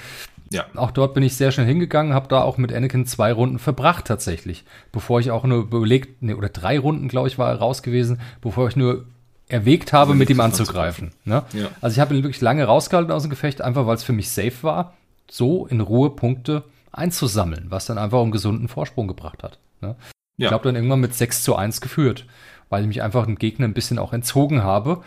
[0.51, 0.65] Ja.
[0.75, 4.05] Auch dort bin ich sehr schnell hingegangen, habe da auch mit Anakin zwei Runden verbracht
[4.05, 7.81] tatsächlich, bevor ich auch nur überlegt, nee, oder drei Runden, glaube ich, war er raus
[7.81, 9.05] gewesen, bevor ich nur
[9.47, 11.11] erwägt habe, also mit ihm anzugreifen.
[11.23, 11.43] Ne?
[11.53, 11.69] Ja.
[11.81, 14.29] Also ich habe ihn wirklich lange rausgehalten aus dem Gefecht, einfach weil es für mich
[14.29, 14.93] safe war,
[15.29, 19.57] so in Ruhe Punkte einzusammeln, was dann einfach einen gesunden Vorsprung gebracht hat.
[19.81, 19.95] Ne?
[20.37, 20.45] Ja.
[20.45, 22.25] Ich glaube, dann irgendwann mit 6 zu 1 geführt,
[22.69, 25.01] weil ich mich einfach dem Gegner ein bisschen auch entzogen habe,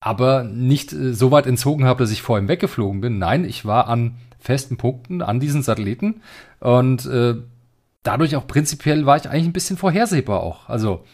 [0.00, 3.18] aber nicht äh, so weit entzogen habe, dass ich vor ihm weggeflogen bin.
[3.18, 6.22] Nein, ich war an festen Punkten, an diesen Satelliten
[6.60, 7.36] und äh,
[8.02, 10.68] dadurch auch prinzipiell war ich eigentlich ein bisschen vorhersehbar auch.
[10.68, 11.04] Also,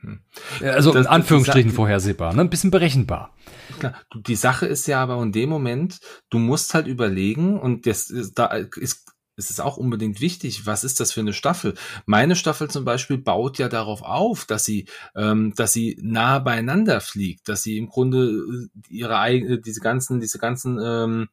[0.00, 0.20] hm.
[0.60, 2.40] also das, in Anführungsstrichen das, vorhersehbar, ne?
[2.40, 3.32] ein bisschen berechenbar.
[3.78, 6.00] Klar, die Sache ist ja aber in dem Moment,
[6.30, 10.84] du musst halt überlegen und das ist, da ist es ist auch unbedingt wichtig, was
[10.84, 11.74] ist das für eine Staffel?
[12.06, 17.00] Meine Staffel zum Beispiel baut ja darauf auf, dass sie, ähm, dass sie nah beieinander
[17.00, 21.28] fliegt, dass sie im Grunde äh, ihre eigene, diese ganzen, diese ganzen ähm,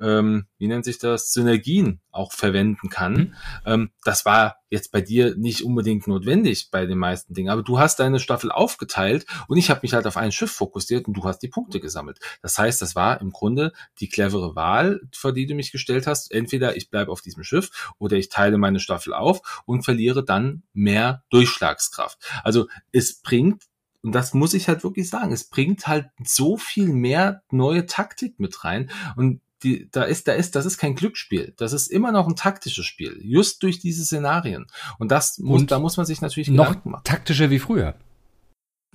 [0.00, 3.12] ähm, wie nennt sich das, Synergien auch verwenden kann.
[3.12, 3.34] Mhm.
[3.64, 7.78] Ähm, das war jetzt bei dir nicht unbedingt notwendig bei den meisten Dingen, aber du
[7.78, 11.24] hast deine Staffel aufgeteilt und ich habe mich halt auf ein Schiff fokussiert und du
[11.24, 12.18] hast die Punkte gesammelt.
[12.42, 16.32] Das heißt, das war im Grunde die clevere Wahl, vor die du mich gestellt hast.
[16.32, 20.62] Entweder ich bleibe auf diesem Schiff oder ich teile meine Staffel auf und verliere dann
[20.72, 22.18] mehr Durchschlagskraft.
[22.42, 23.64] Also es bringt
[24.02, 28.38] und das muss ich halt wirklich sagen, es bringt halt so viel mehr neue Taktik
[28.38, 28.90] mit rein.
[29.16, 31.54] Und die, da ist, da ist, das ist kein Glücksspiel.
[31.56, 33.18] Das ist immer noch ein taktisches Spiel.
[33.20, 34.66] Just durch diese Szenarien.
[34.98, 37.04] Und das muss, Und da muss man sich natürlich noch Gedanken machen.
[37.04, 37.94] taktischer wie früher.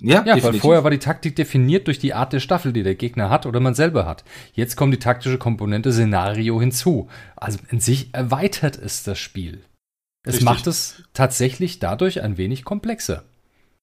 [0.01, 2.95] Ja, ja weil vorher war die Taktik definiert durch die Art der Staffel, die der
[2.95, 4.23] Gegner hat oder man selber hat.
[4.53, 7.09] Jetzt kommt die taktische Komponente Szenario hinzu.
[7.35, 9.63] Also in sich erweitert es das Spiel.
[10.23, 10.45] Es Richtig.
[10.45, 13.23] macht es tatsächlich dadurch ein wenig komplexer.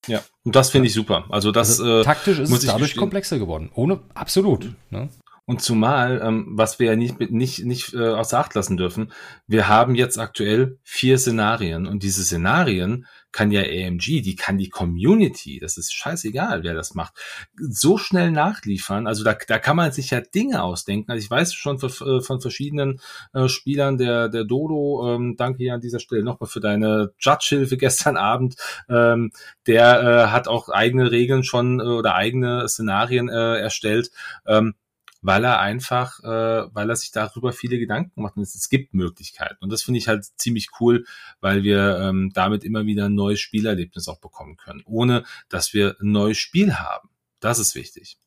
[0.06, 1.26] Ja, und das finde ich super.
[1.28, 3.70] Also das also, äh, taktisch ist es dadurch komplexer geworden.
[3.74, 4.72] Ohne absolut.
[4.88, 5.10] Ne?
[5.46, 9.12] Und zumal, ähm, was wir ja nicht, nicht, nicht äh, außer Acht lassen dürfen,
[9.46, 14.68] wir haben jetzt aktuell vier Szenarien und diese Szenarien kann ja AMG, die kann die
[14.68, 17.14] Community, das ist scheißegal, wer das macht,
[17.56, 19.06] so schnell nachliefern.
[19.06, 21.10] Also da, da kann man sich ja Dinge ausdenken.
[21.10, 23.00] Also ich weiß schon von, äh, von verschiedenen
[23.32, 27.76] äh, Spielern, der, der Dodo, ähm, danke hier an dieser Stelle nochmal für deine Judge-Hilfe
[27.76, 28.56] gestern Abend,
[28.88, 29.30] ähm,
[29.66, 34.10] der äh, hat auch eigene Regeln schon äh, oder eigene Szenarien äh, erstellt.
[34.46, 34.74] Ähm,
[35.22, 38.94] weil er einfach, äh, weil er sich darüber viele Gedanken macht und es, es gibt
[38.94, 39.56] Möglichkeiten.
[39.60, 41.04] Und das finde ich halt ziemlich cool,
[41.40, 45.96] weil wir ähm, damit immer wieder ein neues Spielerlebnis auch bekommen können, ohne dass wir
[46.00, 47.10] ein neues Spiel haben.
[47.40, 48.18] Das ist wichtig.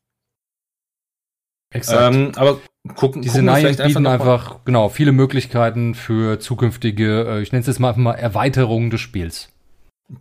[1.70, 2.14] Exakt.
[2.14, 2.60] Ähm, aber
[2.94, 7.66] gucken, die Szenarien bieten einfach, einfach genau viele Möglichkeiten für zukünftige, äh, ich nenne es
[7.66, 9.48] jetzt mal einfach mal Erweiterungen des Spiels.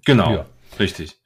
[0.05, 0.45] Genau, ja.
[0.79, 1.19] richtig.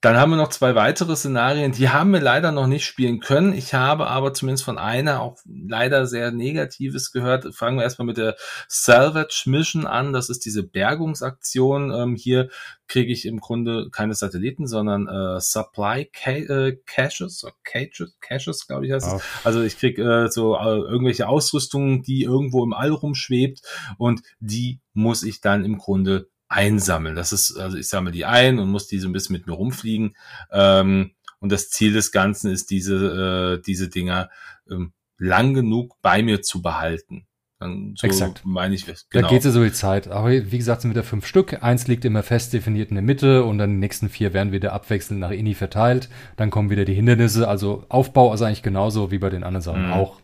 [0.00, 3.52] Dann haben wir noch zwei weitere Szenarien, die haben wir leider noch nicht spielen können.
[3.52, 7.54] Ich habe aber zumindest von einer auch leider sehr Negatives gehört.
[7.54, 8.36] Fangen wir erstmal mit der
[8.66, 10.14] Salvage Mission an.
[10.14, 11.92] Das ist diese Bergungsaktion.
[11.92, 12.48] Ähm, hier
[12.88, 18.86] kriege ich im Grunde keine Satelliten, sondern äh, Supply Ca äh, Caches, Caches, Caches glaube
[18.86, 19.22] ich heißt es.
[19.44, 23.60] Also ich kriege äh, so äh, irgendwelche Ausrüstungen, die irgendwo im All rumschwebt
[23.98, 27.14] und die muss ich dann im Grunde einsammeln.
[27.14, 29.54] Das ist, also ich sammle die ein und muss die so ein bisschen mit mir
[29.54, 30.16] rumfliegen.
[30.50, 34.28] Ähm, und das Ziel des Ganzen ist, diese, äh, diese Dinger
[34.70, 37.26] ähm, lang genug bei mir zu behalten.
[37.60, 38.42] Dann so Exakt.
[38.44, 38.86] meine ich.
[38.86, 39.02] Genau.
[39.12, 40.08] Da geht es ja so die Zeit.
[40.08, 41.62] Aber wie gesagt, sind wieder fünf Stück.
[41.62, 44.72] Eins liegt immer fest definiert in der Mitte und dann die nächsten vier werden wieder
[44.72, 46.08] abwechselnd nach INI verteilt.
[46.36, 47.46] Dann kommen wieder die Hindernisse.
[47.48, 49.92] Also Aufbau ist eigentlich genauso wie bei den anderen Sachen mhm.
[49.92, 50.20] auch.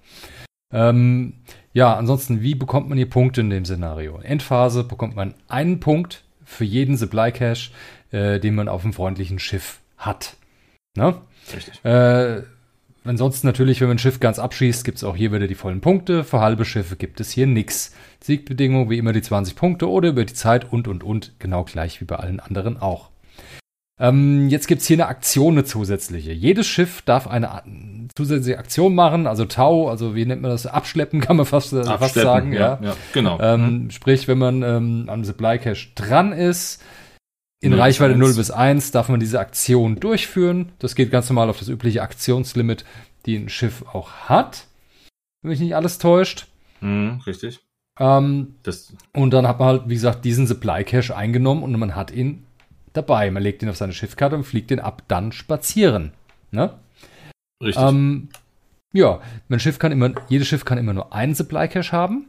[0.73, 1.35] Ähm,
[1.73, 4.19] ja, ansonsten, wie bekommt man hier Punkte in dem Szenario?
[4.19, 7.71] Endphase bekommt man einen Punkt für jeden Supply Cache,
[8.11, 10.37] äh, den man auf dem freundlichen Schiff hat.
[10.97, 11.17] Ne?
[11.55, 11.85] Richtig.
[11.85, 12.43] Äh,
[13.05, 15.81] ansonsten natürlich, wenn man ein Schiff ganz abschießt, gibt es auch hier wieder die vollen
[15.81, 16.25] Punkte.
[16.25, 17.95] Für halbe Schiffe gibt es hier nichts.
[18.21, 22.01] Siegbedingung wie immer die 20 Punkte oder über die Zeit und und und, genau gleich
[22.01, 23.11] wie bei allen anderen auch.
[23.99, 26.33] Ähm, jetzt gibt es hier eine Aktion, eine zusätzliche.
[26.33, 27.63] Jedes Schiff darf eine
[28.15, 30.67] zusätzliche Aktion machen, also Tau, also wie nennt man das?
[30.67, 32.53] Abschleppen kann man fast, äh, fast sagen.
[32.53, 32.89] Ja, ja.
[32.89, 33.41] ja genau.
[33.41, 33.91] Ähm, mhm.
[33.91, 36.83] Sprich, wenn man ähm, am Supply Cache dran ist,
[37.61, 40.73] in 0 Reichweite 0 bis 1 darf man diese Aktion durchführen.
[40.79, 42.85] Das geht ganz normal auf das übliche Aktionslimit,
[43.25, 44.67] die ein Schiff auch hat.
[45.43, 46.47] Wenn mich nicht alles täuscht.
[46.83, 47.61] Mhm, richtig.
[47.99, 48.57] Ähm,
[49.15, 52.46] und dann hat man halt, wie gesagt, diesen Supply Cache eingenommen und man hat ihn
[52.97, 53.31] dabei.
[53.31, 56.13] Man legt ihn auf seine Schiffkarte und fliegt ihn ab, dann spazieren.
[56.51, 56.75] Ne?
[57.63, 57.83] Richtig.
[57.83, 58.29] Ähm,
[58.93, 62.27] ja, mein Schiff kann immer, jedes Schiff kann immer nur einen Supply Cache haben.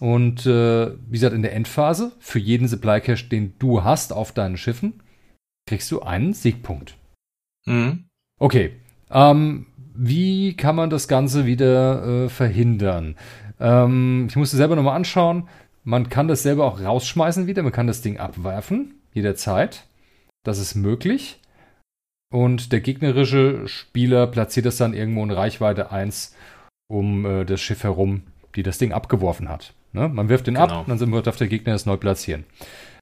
[0.00, 4.32] Und äh, wie gesagt, in der Endphase, für jeden Supply Cache, den du hast auf
[4.32, 5.02] deinen Schiffen,
[5.66, 6.96] kriegst du einen Siegpunkt.
[7.66, 8.04] Mhm.
[8.38, 8.76] Okay.
[9.10, 13.16] Ähm, wie kann man das Ganze wieder äh, verhindern?
[13.58, 15.48] Ähm, ich musste selber nochmal anschauen.
[15.82, 17.62] Man kann das selber auch rausschmeißen wieder.
[17.62, 19.84] Man kann das Ding abwerfen, jederzeit.
[20.44, 21.40] Das ist möglich.
[22.32, 26.34] Und der gegnerische Spieler platziert das dann irgendwo in Reichweite 1
[26.90, 28.22] um äh, das Schiff herum,
[28.56, 29.74] die das Ding abgeworfen hat.
[29.92, 30.08] Ne?
[30.08, 30.80] Man wirft den genau.
[30.80, 32.44] ab, dann darf der Gegner es neu platzieren.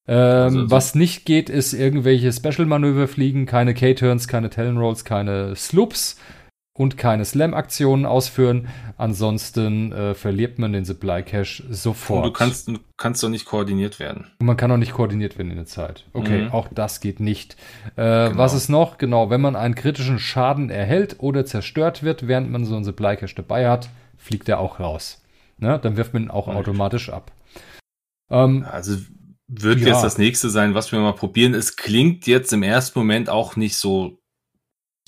[0.09, 5.57] Ähm, also, also, was nicht geht, ist irgendwelche Special-Manöver fliegen, keine K-Turns, keine Talon-Rolls, keine
[5.57, 6.19] Sloops
[6.77, 8.69] und keine Slam-Aktionen ausführen.
[8.99, 12.25] Ansonsten äh, verliert man den Supply Cache sofort.
[12.25, 14.27] Und du kannst, du kannst doch nicht koordiniert werden.
[14.39, 16.05] Und man kann auch nicht koordiniert werden in der Zeit.
[16.13, 16.53] Okay, mhm.
[16.53, 17.57] auch das geht nicht.
[17.97, 18.39] Äh, genau.
[18.39, 18.99] Was ist noch?
[18.99, 23.17] Genau, wenn man einen kritischen Schaden erhält oder zerstört wird, während man so einen Supply
[23.17, 25.23] Cache dabei hat, fliegt er auch raus.
[25.59, 25.79] Ne?
[25.83, 27.33] Dann wirft man ihn auch automatisch ab.
[28.31, 28.97] Ähm, also
[29.49, 29.89] wird ja.
[29.89, 31.55] jetzt das nächste sein, was wir mal probieren.
[31.55, 34.19] Es klingt jetzt im ersten Moment auch nicht so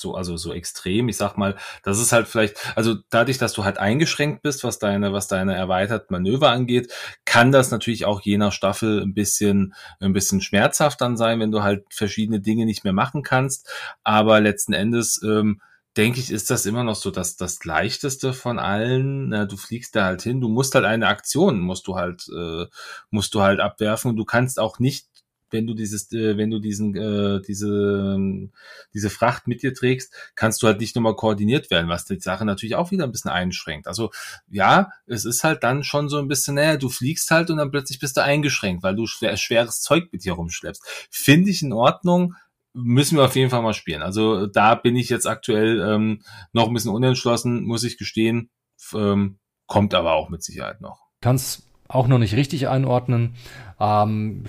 [0.01, 1.09] so, also so extrem.
[1.09, 4.79] Ich sag mal, das ist halt vielleicht, also dadurch, dass du halt eingeschränkt bist, was
[4.79, 6.93] deine, was deine erweiterten Manöver angeht,
[7.25, 11.53] kann das natürlich auch je nach Staffel ein bisschen, ein bisschen schmerzhaft dann sein, wenn
[11.53, 13.69] du halt verschiedene Dinge nicht mehr machen kannst.
[14.05, 15.61] Aber letzten Endes, ähm,
[15.99, 19.31] denke ich, ist das immer noch so das, das leichteste von allen.
[19.31, 22.67] Na, du fliegst da halt hin, du musst halt eine Aktion, musst du halt, äh,
[23.11, 25.08] musst du halt abwerfen und du kannst auch nicht
[25.51, 28.53] wenn du dieses, äh, wenn du diesen, äh, diese, ähm,
[28.95, 32.45] diese Fracht mit dir trägst, kannst du halt nicht nochmal koordiniert werden, was die Sache
[32.45, 33.87] natürlich auch wieder ein bisschen einschränkt.
[33.87, 34.11] Also
[34.51, 37.71] ja, es ist halt dann schon so ein bisschen, naja, du fliegst halt und dann
[37.71, 40.83] plötzlich bist du eingeschränkt, weil du schwer, schweres Zeug mit dir rumschleppst.
[41.11, 42.35] Finde ich in Ordnung,
[42.75, 44.03] müssen wir auf jeden Fall mal spielen.
[44.03, 46.23] Also da bin ich jetzt aktuell ähm,
[46.53, 48.51] noch ein bisschen unentschlossen, muss ich gestehen.
[48.95, 51.01] Ähm, kommt aber auch mit Sicherheit noch.
[51.21, 53.35] Kannst auch noch nicht richtig einordnen.
[53.81, 54.45] Ähm,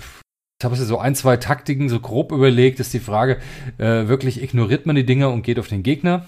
[0.60, 3.38] ich habe so ein, zwei Taktiken so grob überlegt, ist die Frage,
[3.78, 6.26] äh, wirklich ignoriert man die Dinger und geht auf den Gegner?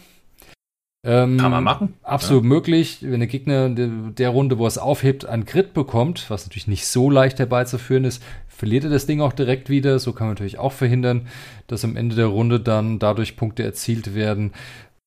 [1.04, 1.94] Ähm, Kann man machen.
[2.02, 2.48] Absolut ja.
[2.48, 2.98] möglich.
[3.02, 6.66] Wenn der Gegner der, der Runde, wo er es aufhebt, einen Crit bekommt, was natürlich
[6.66, 9.98] nicht so leicht herbeizuführen ist, verliert er das Ding auch direkt wieder.
[9.98, 11.26] So kann man natürlich auch verhindern,
[11.66, 14.52] dass am Ende der Runde dann dadurch Punkte erzielt werden.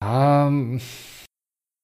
[0.03, 0.81] Ähm,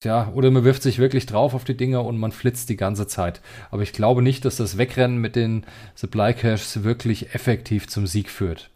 [0.03, 3.07] ja, oder man wirft sich wirklich drauf auf die Dinger und man flitzt die ganze
[3.07, 3.41] Zeit.
[3.69, 5.65] Aber ich glaube nicht, dass das Wegrennen mit den
[5.95, 8.71] Supply Caches wirklich effektiv zum Sieg führt.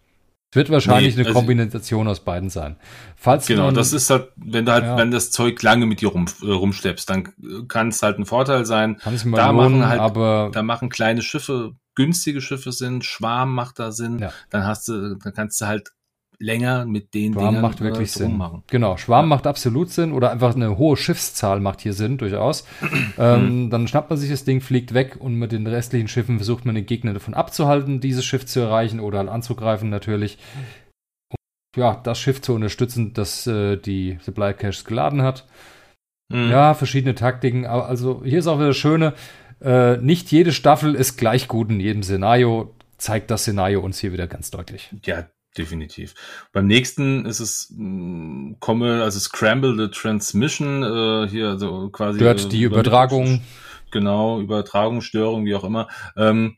[0.52, 2.78] Es wird wahrscheinlich nee, eine also Kombination aus beiden sein.
[3.18, 4.98] Falls genau, man, das ist halt, wenn du halt, ja.
[4.98, 7.34] wenn das Zeug lange mit dir rum, äh, rumschleppst, dann
[7.68, 8.98] kann es halt ein Vorteil sein.
[8.98, 13.04] Kann es mal da lohnen, machen halt, aber da machen kleine Schiffe, günstige Schiffe sind,
[13.04, 14.20] Schwarm macht da Sinn.
[14.20, 14.32] Ja.
[14.50, 15.90] Dann hast du, dann kannst du halt
[16.40, 18.38] länger mit den Schwarm Dingern macht wirklich äh, Sinn.
[18.38, 18.64] Machen.
[18.68, 19.36] Genau, Schwarm ja.
[19.36, 22.68] macht absolut Sinn oder einfach eine hohe Schiffszahl macht hier Sinn, durchaus.
[23.18, 26.66] ähm, dann schnappt man sich das Ding, fliegt weg und mit den restlichen Schiffen versucht
[26.66, 30.38] man den Gegner davon abzuhalten, dieses Schiff zu erreichen oder halt anzugreifen natürlich.
[31.30, 31.38] Und,
[31.78, 35.48] ja, das Schiff zu unterstützen, das äh, die Supply Caches geladen hat.
[36.30, 36.50] Mhm.
[36.50, 37.66] Ja, verschiedene Taktiken.
[37.66, 39.14] Aber also hier ist auch wieder das Schöne,
[39.62, 42.74] äh, nicht jede Staffel ist gleich gut in jedem Szenario.
[42.98, 44.90] Zeigt das Szenario uns hier wieder ganz deutlich.
[45.04, 45.26] Ja,
[45.58, 46.14] definitiv.
[46.52, 52.20] Beim nächsten ist es mh, hm, komme, also Scramble the Transmission, äh, hier also quasi.
[52.20, 53.42] Stört äh, die Übertragung.
[53.92, 55.88] Genau, Übertragungsstörung, wie auch immer.
[56.18, 56.58] Ähm,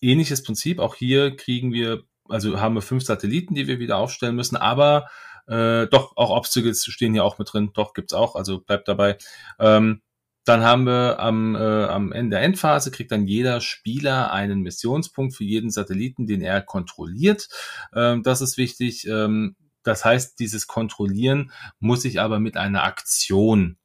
[0.00, 4.36] ähnliches Prinzip, auch hier kriegen wir, also haben wir fünf Satelliten, die wir wieder aufstellen
[4.36, 5.06] müssen, aber
[5.46, 9.16] äh, doch, auch Obstacles stehen hier auch mit drin, doch, gibt's auch, also bleibt dabei.
[9.58, 10.02] Ähm,
[10.44, 15.34] dann haben wir am, äh, am Ende der Endphase kriegt dann jeder Spieler einen Missionspunkt
[15.34, 17.48] für jeden Satelliten, den er kontrolliert.
[17.94, 19.06] Ähm, das ist wichtig.
[19.06, 23.76] Ähm, das heißt, dieses Kontrollieren muss ich aber mit einer Aktion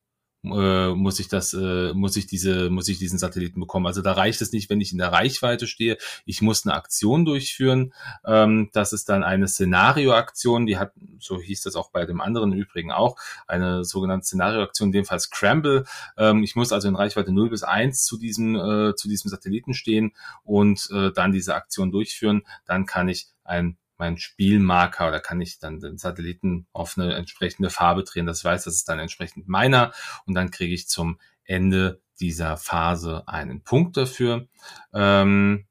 [0.44, 3.88] äh, muss ich das, äh, muss ich diese, muss ich diesen Satelliten bekommen.
[3.88, 5.98] Also da reicht es nicht, wenn ich in der Reichweite stehe.
[6.26, 7.94] Ich muss eine Aktion durchführen.
[8.26, 10.66] Ähm, das ist dann eine Szenarioaktion.
[10.66, 13.18] Die hat, so hieß das auch bei dem anderen Übrigen auch,
[13.48, 15.86] eine sogenannte Szenarioaktion, in dem Fall Scramble.
[16.18, 19.74] Ähm, ich muss also in Reichweite 0 bis 1 zu diesem, äh, zu diesem Satelliten
[19.74, 20.14] stehen
[20.44, 22.44] und äh, dann diese Aktion durchführen.
[22.66, 27.70] Dann kann ich ein mein Spielmarker oder kann ich dann den Satelliten auf eine entsprechende
[27.70, 28.26] Farbe drehen.
[28.26, 29.94] Das weiß, das ist dann entsprechend meiner
[30.26, 34.48] und dann kriege ich zum Ende dieser Phase einen Punkt dafür.
[34.94, 35.68] Ähm,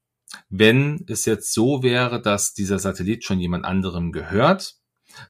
[0.48, 4.76] wenn es jetzt so wäre, dass dieser Satellit schon jemand anderem gehört,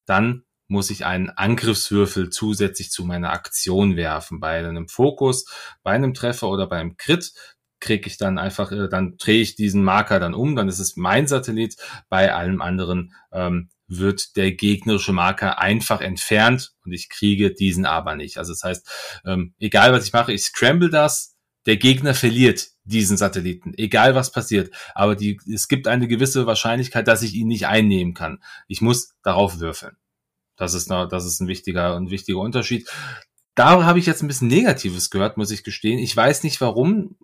[0.07, 4.39] dann muss ich einen Angriffswürfel zusätzlich zu meiner Aktion werfen.
[4.39, 5.47] Bei einem Fokus,
[5.83, 7.33] bei einem Treffer oder beim Crit
[7.81, 10.97] kriege ich dann einfach, äh, dann drehe ich diesen Marker dann um, dann ist es
[10.97, 11.77] mein Satellit.
[12.09, 18.15] Bei allem anderen ähm, wird der gegnerische Marker einfach entfernt und ich kriege diesen aber
[18.17, 18.39] nicht.
[18.39, 21.37] Also das heißt, ähm, egal was ich mache, ich scramble das,
[21.67, 24.75] der Gegner verliert diesen Satelliten, egal was passiert.
[24.95, 28.43] Aber die, es gibt eine gewisse Wahrscheinlichkeit, dass ich ihn nicht einnehmen kann.
[28.69, 29.97] Ich muss darauf würfeln.
[30.57, 32.89] Das ist, eine, das ist ein wichtiger, ein wichtiger Unterschied.
[33.55, 35.99] Da habe ich jetzt ein bisschen Negatives gehört, muss ich gestehen.
[35.99, 37.17] Ich weiß nicht warum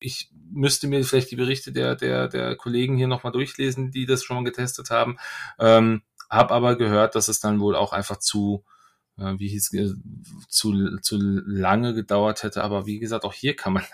[0.00, 4.24] ich müsste mir vielleicht die Berichte der, der, der Kollegen hier nochmal durchlesen, die das
[4.24, 5.18] schon mal getestet haben.
[5.58, 8.64] Ähm, hab aber gehört, dass es dann wohl auch einfach zu,
[9.18, 9.94] äh, wie hieß, äh,
[10.48, 12.64] zu, zu lange gedauert hätte.
[12.64, 13.84] Aber wie gesagt, auch hier kann man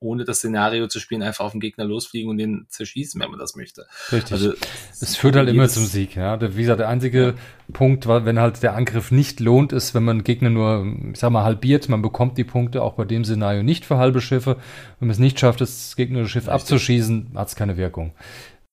[0.00, 3.38] ohne das Szenario zu spielen, einfach auf den Gegner losfliegen und den zerschießen, wenn man
[3.38, 3.86] das möchte.
[4.10, 4.32] Richtig.
[4.32, 4.54] Also,
[5.00, 6.40] es führt halt immer zum Sieg, ja.
[6.40, 7.34] wie gesagt, der einzige ja.
[7.72, 11.30] Punkt war, wenn halt der Angriff nicht lohnt, ist, wenn man Gegner nur, ich sag
[11.30, 14.56] mal, halbiert, man bekommt die Punkte auch bei dem Szenario nicht für halbe Schiffe.
[14.98, 16.54] Wenn man es nicht schafft, das gegnerische Schiff Richtig.
[16.54, 18.14] abzuschießen, hat es keine Wirkung.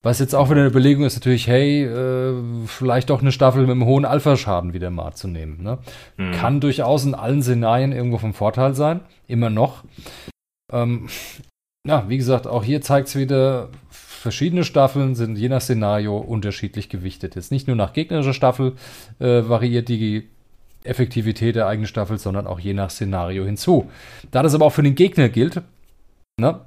[0.04, 2.34] Was jetzt auch wieder eine Überlegung ist, natürlich, hey, äh,
[2.68, 5.62] vielleicht doch eine Staffel mit einem hohen Alpha-Schaden wieder mal zu nehmen.
[5.62, 5.80] Ne?
[6.16, 6.32] Mhm.
[6.32, 9.84] Kann durchaus in allen Szenarien irgendwo vom Vorteil sein, immer noch.
[10.72, 11.08] Ähm,
[11.88, 16.90] ja, wie gesagt, auch hier zeigt es wieder, verschiedene Staffeln sind je nach Szenario unterschiedlich
[16.90, 17.36] gewichtet.
[17.36, 18.74] Jetzt nicht nur nach gegnerischer Staffel
[19.20, 20.28] äh, variiert die
[20.84, 23.90] Effektivität der eigenen Staffel, sondern auch je nach Szenario hinzu.
[24.32, 25.62] Da das aber auch für den Gegner gilt,
[26.40, 26.62] ne,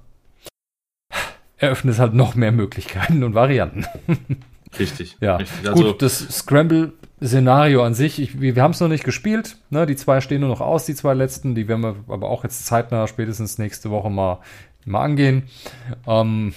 [1.60, 3.84] eröffnet es halt noch mehr Möglichkeiten und Varianten.
[4.78, 5.16] Richtig.
[5.20, 5.68] ja, richtig.
[5.68, 9.56] Also, gut, das Scramble Szenario an sich, ich, wir, wir haben es noch nicht gespielt.
[9.68, 9.86] Ne?
[9.86, 11.54] Die zwei stehen nur noch aus, die zwei letzten.
[11.54, 14.40] Die werden wir aber auch jetzt zeitnah, spätestens nächste Woche mal,
[14.86, 15.44] mal angehen.
[16.06, 16.54] Ähm,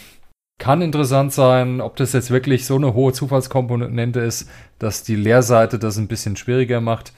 [0.59, 4.49] kann interessant sein, ob das jetzt wirklich so eine hohe Zufallskomponente ist,
[4.79, 7.11] dass die Leerseite das ein bisschen schwieriger macht,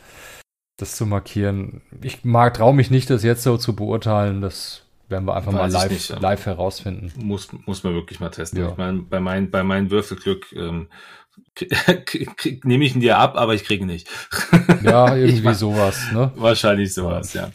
[0.77, 1.81] das zu markieren.
[2.01, 4.41] Ich mag, traue mich nicht, das jetzt so zu beurteilen.
[4.41, 7.13] Das werden wir einfach Weiß mal live, nicht, live herausfinden.
[7.17, 8.59] Muss, muss man wirklich mal testen.
[8.59, 8.69] Ja.
[8.71, 10.87] Ich meine, bei, mein, bei meinem Würfelglück ähm,
[12.63, 14.07] nehme ich ihn dir ab, aber ich kriege ihn nicht.
[14.83, 16.31] Ja, irgendwie sowas, ne?
[16.35, 17.51] Wahrscheinlich sowas, ja.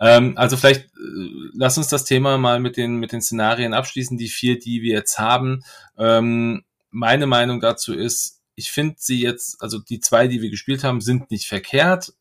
[0.00, 0.16] ja.
[0.16, 4.16] Ähm, also vielleicht äh, lass uns das Thema mal mit den, mit den Szenarien abschließen,
[4.16, 5.62] die vier, die wir jetzt haben.
[5.98, 10.84] Ähm, meine Meinung dazu ist, ich finde sie jetzt, also die zwei, die wir gespielt
[10.84, 12.12] haben, sind nicht verkehrt.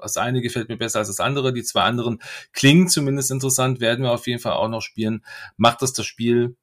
[0.00, 1.52] Das eine gefällt mir besser als das andere.
[1.52, 2.20] Die zwei anderen
[2.52, 5.24] klingen zumindest interessant, werden wir auf jeden Fall auch noch spielen.
[5.56, 6.56] Macht das das Spiel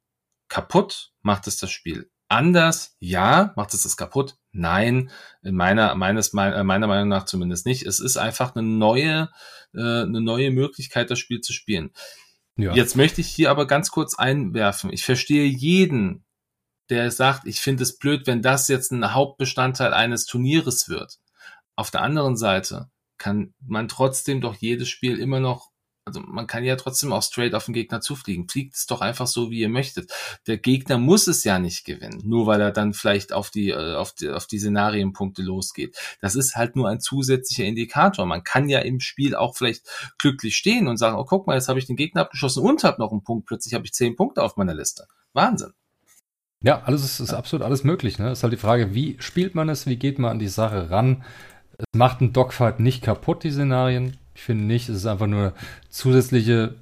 [0.50, 1.12] kaputt?
[1.22, 2.96] Macht es das Spiel anders?
[3.00, 3.54] Ja.
[3.56, 4.38] Macht es das kaputt?
[4.52, 5.12] Nein.
[5.44, 7.86] In meiner, meines, äh, meiner Meinung nach zumindest nicht.
[7.86, 9.30] Es ist einfach eine neue,
[9.74, 11.92] äh, eine neue Möglichkeit, das Spiel zu spielen.
[12.58, 12.74] Ja.
[12.74, 14.92] Jetzt möchte ich hier aber ganz kurz einwerfen.
[14.92, 16.26] Ich verstehe jeden,
[16.90, 21.20] der sagt, ich finde es blöd, wenn das jetzt ein Hauptbestandteil eines Turnieres wird.
[21.76, 25.71] Auf der anderen Seite kann man trotzdem doch jedes Spiel immer noch
[26.06, 28.50] also man kann ja trotzdem auch straight auf den Gegner zufliegen.
[28.50, 30.12] Fliegt es doch einfach so, wie ihr möchtet.
[30.48, 33.96] Der Gegner muss es ja nicht gewinnen, nur weil er dann vielleicht auf die, äh,
[33.96, 35.96] auf die, auf die Szenarienpunkte losgeht.
[36.20, 38.26] Das ist halt nur ein zusätzlicher Indikator.
[38.26, 39.88] Man kann ja im Spiel auch vielleicht
[40.18, 43.00] glücklich stehen und sagen, oh guck mal, jetzt habe ich den Gegner abgeschossen und habe
[43.00, 43.46] noch einen Punkt.
[43.46, 45.08] Plötzlich habe ich zehn Punkte auf meiner Liste.
[45.34, 45.74] Wahnsinn.
[46.64, 48.20] Ja, alles ist, ist absolut alles möglich.
[48.20, 48.32] Ne?
[48.32, 51.24] Ist halt die Frage, wie spielt man es, wie geht man an die Sache ran?
[51.78, 54.18] Es macht ein Dogfight nicht kaputt, die Szenarien.
[54.36, 55.54] Ich finde nicht, es ist einfach nur
[55.90, 56.76] zusätzliche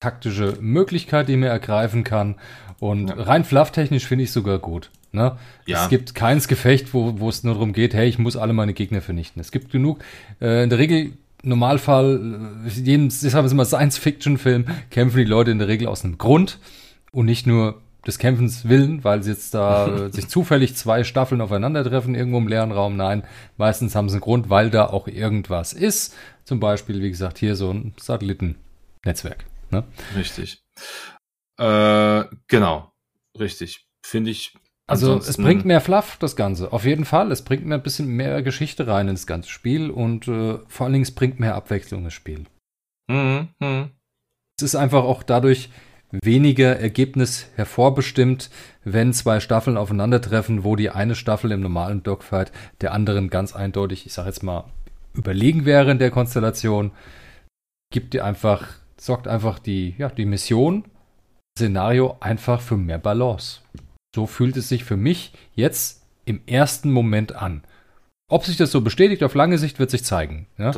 [0.00, 2.34] taktische Möglichkeit, die man ergreifen kann.
[2.80, 3.14] Und ja.
[3.14, 4.90] rein flufftechnisch finde ich sogar gut.
[5.12, 5.36] Ne?
[5.66, 5.84] Ja.
[5.84, 8.72] Es gibt keins Gefecht, wo, wo es nur darum geht, hey, ich muss alle meine
[8.72, 9.40] Gegner vernichten.
[9.40, 10.02] Es gibt genug,
[10.40, 11.12] äh, in der Regel,
[11.42, 16.18] Normalfall, äh, jedem, deshalb ist immer Science-Fiction-Film, kämpfen die Leute in der Regel aus einem
[16.18, 16.58] Grund
[17.12, 22.14] und nicht nur des Kämpfens willen, weil sie jetzt da sich zufällig zwei Staffeln aufeinandertreffen,
[22.14, 22.96] irgendwo im leeren Raum.
[22.96, 23.24] Nein,
[23.56, 26.14] meistens haben sie einen Grund, weil da auch irgendwas ist.
[26.44, 28.56] Zum Beispiel, wie gesagt, hier so ein Satelliten
[29.04, 29.44] Netzwerk.
[29.70, 29.84] Ne?
[30.16, 30.62] Richtig.
[31.58, 32.92] Äh, genau.
[33.38, 33.86] Richtig.
[34.04, 34.54] Finde ich.
[34.88, 36.72] Also es bringt mehr Fluff, das Ganze.
[36.72, 37.30] Auf jeden Fall.
[37.30, 40.92] Es bringt mehr ein bisschen mehr Geschichte rein ins ganze Spiel und äh, vor allen
[40.92, 42.44] Dingen es bringt mehr Abwechslung ins Spiel.
[43.08, 43.90] Mhm, mh.
[44.58, 45.70] Es ist einfach auch dadurch
[46.12, 48.50] weniger Ergebnis hervorbestimmt,
[48.84, 54.06] wenn zwei Staffeln aufeinandertreffen, wo die eine Staffel im normalen Dogfight der anderen ganz eindeutig,
[54.06, 54.64] ich sag jetzt mal,
[55.14, 56.92] überlegen wäre in der Konstellation,
[57.92, 58.68] gibt dir einfach,
[58.98, 60.84] sorgt einfach die, ja, die Mission,
[61.58, 63.60] Szenario einfach für mehr Balance.
[64.14, 67.62] So fühlt es sich für mich jetzt im ersten Moment an.
[68.30, 70.46] Ob sich das so bestätigt, auf lange Sicht wird sich zeigen.
[70.56, 70.72] Ja?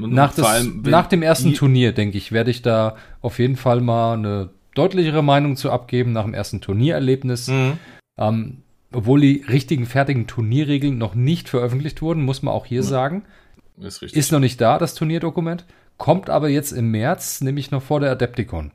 [0.00, 4.14] Nach, das, nach dem ersten Turnier, denke ich, werde ich da auf jeden Fall mal
[4.18, 7.48] eine deutlichere Meinung zu abgeben nach dem ersten Turniererlebnis.
[7.48, 7.78] Mhm.
[8.18, 12.86] Ähm, obwohl die richtigen, fertigen Turnierregeln noch nicht veröffentlicht wurden, muss man auch hier mhm.
[12.86, 13.24] sagen.
[13.80, 15.64] Ist, ist, noch nicht da, das Turnierdokument.
[15.98, 18.72] Kommt aber jetzt im März, nämlich noch vor der Adepticon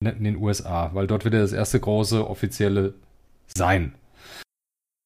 [0.00, 2.94] in den USA, weil dort wird ja das erste große offizielle
[3.46, 3.94] sein.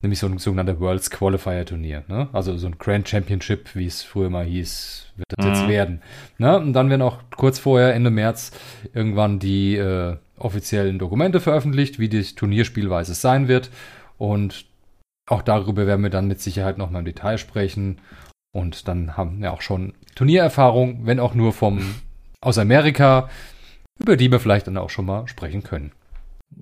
[0.03, 2.05] Nämlich so ein sogenannter Worlds Qualifier Turnier.
[2.09, 2.29] Ne?
[2.33, 5.53] Also so ein Grand Championship, wie es früher mal hieß, wird das mhm.
[5.53, 6.03] jetzt werden.
[6.39, 6.59] Ne?
[6.59, 8.53] Und dann werden auch kurz vorher, Ende März,
[8.95, 13.71] irgendwann die äh, offiziellen Dokumente veröffentlicht, wie die Turnierspielweise sein wird.
[14.17, 14.65] Und
[15.27, 18.01] auch darüber werden wir dann mit Sicherheit noch mal im Detail sprechen.
[18.53, 21.95] Und dann haben wir auch schon Turniererfahrung, wenn auch nur vom
[22.41, 23.29] aus Amerika,
[23.99, 25.93] über die wir vielleicht dann auch schon mal sprechen können.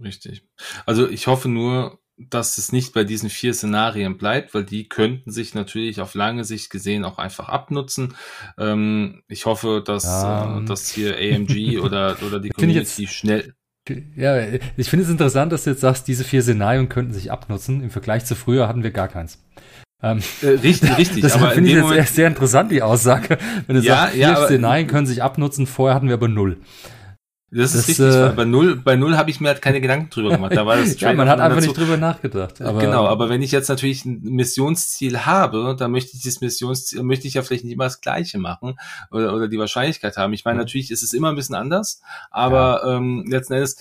[0.02, 0.42] Richtig.
[0.86, 5.30] Also ich hoffe nur, dass es nicht bei diesen vier Szenarien bleibt, weil die könnten
[5.30, 8.14] sich natürlich auf lange Sicht gesehen auch einfach abnutzen.
[8.58, 10.64] Ähm, ich hoffe, dass, um.
[10.64, 13.54] äh, dass hier AMG oder, oder die Community schnell.
[14.16, 14.38] Ja,
[14.76, 17.82] ich finde es interessant, dass du jetzt sagst, diese vier Szenarien könnten sich abnutzen.
[17.82, 19.42] Im Vergleich zu früher hatten wir gar keins.
[20.02, 21.22] Ähm, äh, richtig, richtig.
[21.22, 23.38] Das finde ich jetzt Moment, sehr, sehr interessant, die Aussage.
[23.66, 26.58] Wenn du ja, sagst, vier ja, Szenarien können sich abnutzen, vorher hatten wir aber null.
[27.50, 28.14] Das, das ist richtig.
[28.14, 30.54] Äh, bei null, bei null habe ich mir halt keine Gedanken drüber gemacht.
[30.54, 31.68] Da war das ja, man hat einfach dazu.
[31.68, 32.60] nicht drüber nachgedacht.
[32.60, 37.02] Aber genau, aber wenn ich jetzt natürlich ein Missionsziel habe, dann möchte ich das Missionsziel,
[37.02, 38.78] möchte ich ja vielleicht nicht immer das Gleiche machen
[39.10, 40.34] oder, oder die Wahrscheinlichkeit haben.
[40.34, 40.60] Ich meine, mhm.
[40.60, 42.96] natürlich ist es immer ein bisschen anders, aber ja.
[42.96, 43.78] ähm, letzten Endes,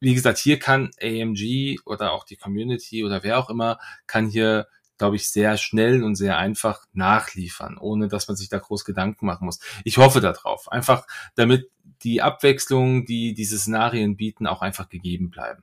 [0.00, 4.66] wie gesagt, hier kann AMG oder auch die Community oder wer auch immer kann hier
[4.98, 9.26] glaube ich, sehr schnell und sehr einfach nachliefern, ohne dass man sich da groß Gedanken
[9.26, 9.58] machen muss.
[9.82, 10.70] Ich hoffe darauf.
[10.70, 11.71] Einfach, damit
[12.04, 15.62] die Abwechslung, die diese Szenarien bieten, auch einfach gegeben bleiben.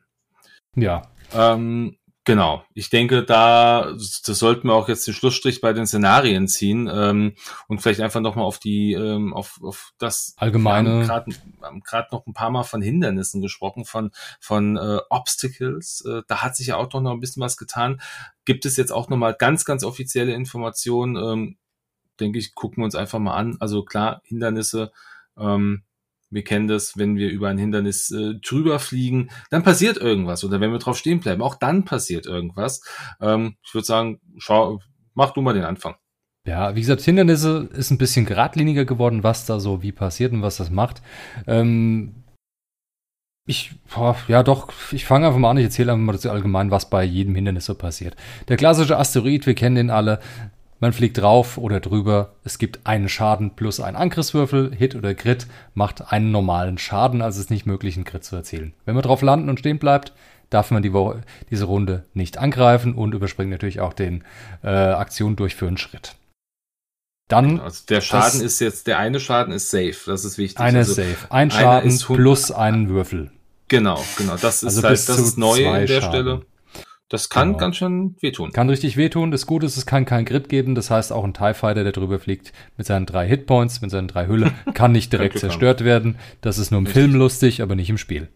[0.76, 1.04] Ja.
[1.34, 2.64] Ähm, genau.
[2.74, 7.36] Ich denke, da das sollten wir auch jetzt den Schlussstrich bei den Szenarien ziehen ähm,
[7.68, 11.08] und vielleicht einfach nochmal auf die, ähm, auf, auf das allgemeine.
[11.08, 11.10] Wir
[11.62, 16.04] haben gerade noch ein paar Mal von Hindernissen gesprochen, von von äh, Obstacles.
[16.06, 18.02] Äh, da hat sich ja auch noch ein bisschen was getan.
[18.46, 21.16] Gibt es jetzt auch nochmal ganz, ganz offizielle Informationen?
[21.16, 21.58] Ähm,
[22.20, 23.58] denke ich, gucken wir uns einfach mal an.
[23.60, 24.92] Also klar, Hindernisse.
[25.38, 25.84] Ähm,
[26.30, 30.44] wir kennen das, wenn wir über ein Hindernis äh, drüber fliegen, dann passiert irgendwas.
[30.44, 32.82] Oder wenn wir drauf stehen bleiben, auch dann passiert irgendwas.
[33.22, 34.80] Ähm, ich würde sagen, schau,
[35.14, 35.96] mach du mal den Anfang.
[36.46, 40.42] Ja, wie gesagt, Hindernisse ist ein bisschen geradliniger geworden, was da so wie passiert und
[40.42, 41.02] was das macht.
[41.48, 42.24] Ähm,
[43.50, 46.90] ich, boah, ja doch, ich fange einfach mal an, ich erzähle einfach mal allgemein, was
[46.90, 48.16] bei jedem Hindernis so passiert.
[48.48, 50.20] Der klassische Asteroid, wir kennen den alle,
[50.80, 52.34] man fliegt drauf oder drüber.
[52.44, 54.74] Es gibt einen Schaden plus einen Angriffswürfel.
[54.74, 58.36] Hit oder Crit macht einen normalen Schaden, also es ist nicht möglich, einen Crit zu
[58.36, 58.74] erzielen.
[58.86, 60.14] Wenn man drauf landen und stehen bleibt,
[60.50, 60.92] darf man die
[61.50, 64.24] diese Runde nicht angreifen und überspringt natürlich auch den
[64.64, 66.16] äh, Aktion durchführen Schritt.
[67.28, 70.60] Dann also der Schaden ist jetzt, der eine Schaden ist safe, das ist wichtig.
[70.60, 71.18] Eine also, safe.
[71.30, 73.32] Ein Schaden plus einen Würfel.
[73.68, 74.36] Genau, genau.
[74.36, 76.10] Das ist also halt, das ist neu an der Schaden.
[76.10, 76.42] Stelle.
[77.10, 77.58] Das kann genau.
[77.58, 78.52] ganz schön wehtun.
[78.54, 79.32] Kann richtig wehtun.
[79.32, 80.76] Das Gute ist, es kann keinen Grit geben.
[80.76, 84.08] Das heißt, auch ein TIE Fighter, der drüber fliegt, mit seinen drei Hitpoints, mit seinen
[84.08, 86.18] drei Hülle, kann nicht direkt zerstört werden.
[86.42, 87.04] Das ist nur im richtig.
[87.04, 88.30] Film lustig, aber nicht im Spiel.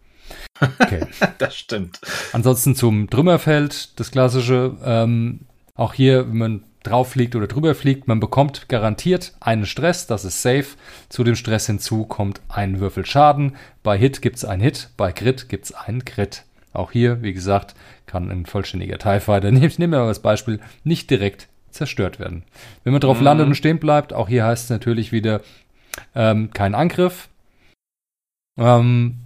[0.60, 1.06] Okay.
[1.38, 2.00] das stimmt.
[2.32, 4.76] Ansonsten zum Trümmerfeld, das klassische.
[4.84, 5.40] Ähm,
[5.76, 10.24] auch hier, wenn man drauf fliegt oder drüber fliegt, man bekommt garantiert einen Stress, das
[10.24, 10.66] ist safe.
[11.08, 13.56] Zu dem Stress hinzu kommt ein Würfel Schaden.
[13.82, 16.44] Bei Hit gibt's einen Hit, bei Crit gibt's einen Crit.
[16.74, 17.74] Auch hier, wie gesagt,
[18.06, 22.44] kann ein vollständiger TIE Fighter, nehmen wir mal als Beispiel, nicht direkt zerstört werden.
[22.82, 23.24] Wenn man drauf mhm.
[23.24, 25.40] landet und stehen bleibt, auch hier heißt es natürlich wieder
[26.14, 27.28] ähm, kein Angriff.
[28.58, 29.20] Ähm,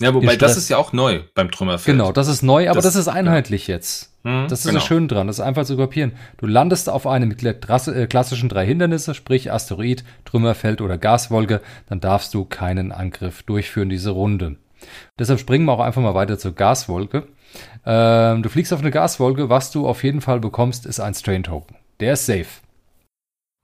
[0.00, 1.96] ja, wobei das ist ja auch neu beim Trümmerfeld.
[1.96, 3.76] Genau, das ist neu, aber das, das ist einheitlich ja.
[3.76, 4.12] jetzt.
[4.24, 4.80] Mhm, das ist genau.
[4.80, 6.12] so schön dran, das ist einfach zu kopieren.
[6.38, 12.00] Du landest auf einem mit äh, klassischen drei Hindernisse, sprich Asteroid, Trümmerfeld oder Gaswolke, dann
[12.00, 14.56] darfst du keinen Angriff durchführen diese Runde.
[15.18, 17.26] Deshalb springen wir auch einfach mal weiter zur Gaswolke.
[17.86, 21.42] Ähm, du fliegst auf eine Gaswolke, was du auf jeden Fall bekommst, ist ein Strain
[21.42, 21.76] Token.
[22.00, 22.46] Der ist safe.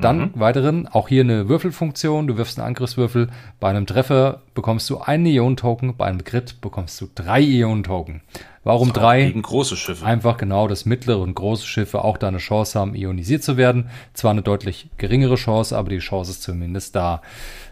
[0.01, 0.31] Dann mhm.
[0.35, 2.27] weiteren, auch hier eine Würfelfunktion.
[2.27, 3.29] Du wirfst einen Angriffswürfel.
[3.59, 5.97] Bei einem Treffer bekommst du einen Ionen-Token.
[5.97, 8.23] Bei einem Crit bekommst du drei Ionen-Token.
[8.63, 9.25] Warum drei?
[9.25, 10.05] Gegen große Schiffe.
[10.05, 13.89] Einfach genau, dass mittlere und große Schiffe auch da eine Chance haben, ionisiert zu werden.
[14.13, 17.23] Zwar eine deutlich geringere Chance, aber die Chance ist zumindest da.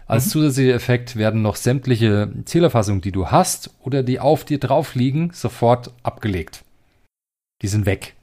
[0.07, 0.29] Als mhm.
[0.31, 5.29] zusätzlicher Effekt werden noch sämtliche Zielerfassungen, die du hast oder die auf dir drauf liegen,
[5.33, 6.63] sofort abgelegt.
[7.61, 8.15] Die sind weg.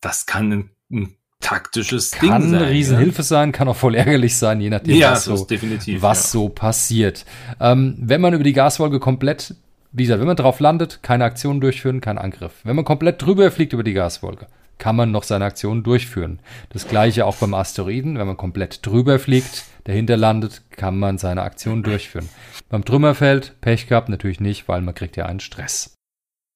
[0.00, 2.42] Das kann ein, ein taktisches kann Ding sein.
[2.42, 3.24] Kann eine Riesenhilfe ja.
[3.24, 6.30] sein, kann auch voll ärgerlich sein, je nachdem, ja, was, so, definitiv, was ja.
[6.30, 7.24] so passiert.
[7.60, 9.54] Ähm, wenn man über die Gaswolke komplett,
[9.92, 12.60] wie gesagt, wenn man drauf landet, keine Aktion durchführen, kein Angriff.
[12.64, 14.46] Wenn man komplett drüber fliegt über die Gaswolke,
[14.78, 16.40] kann man noch seine Aktion durchführen.
[16.70, 21.42] Das gleiche auch beim Asteroiden, wenn man komplett drüber fliegt, dahinter landet, kann man seine
[21.42, 22.28] Aktion durchführen.
[22.68, 25.94] Beim Trümmerfeld, Pech gehabt, natürlich nicht, weil man kriegt ja einen Stress.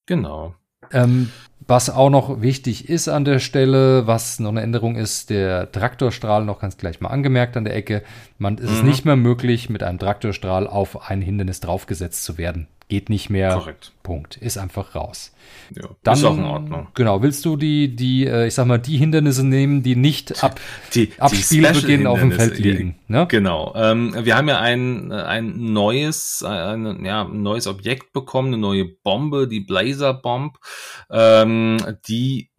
[0.07, 0.55] Genau.
[0.93, 1.31] Ähm,
[1.67, 6.45] was auch noch wichtig ist an der Stelle, was noch eine Änderung ist, der Traktorstrahl
[6.45, 8.03] noch ganz gleich mal angemerkt an der Ecke.
[8.39, 8.77] Man ist mhm.
[8.77, 12.67] es nicht mehr möglich, mit einem Traktorstrahl auf ein Hindernis draufgesetzt zu werden.
[12.93, 13.55] Geht nicht mehr.
[13.55, 13.93] Korrekt.
[14.03, 14.37] Punkt.
[14.37, 15.33] Ist einfach raus.
[15.75, 16.89] Ja, Dann, ist auch in Ordnung.
[16.93, 17.23] Genau.
[17.23, 20.61] Willst du die, die, äh, ich sag mal, die Hindernisse nehmen, die nicht ab,
[20.93, 22.99] die, ab die Spielbeginn auf dem Feld liegen?
[23.09, 23.27] Ne?
[23.29, 23.73] Genau.
[23.77, 28.85] Ähm, wir haben ja ein, ein neues, ein, ja, ein neues Objekt bekommen, eine neue
[28.85, 30.59] Bombe, die Blazer Bomb,
[31.11, 32.51] ähm, die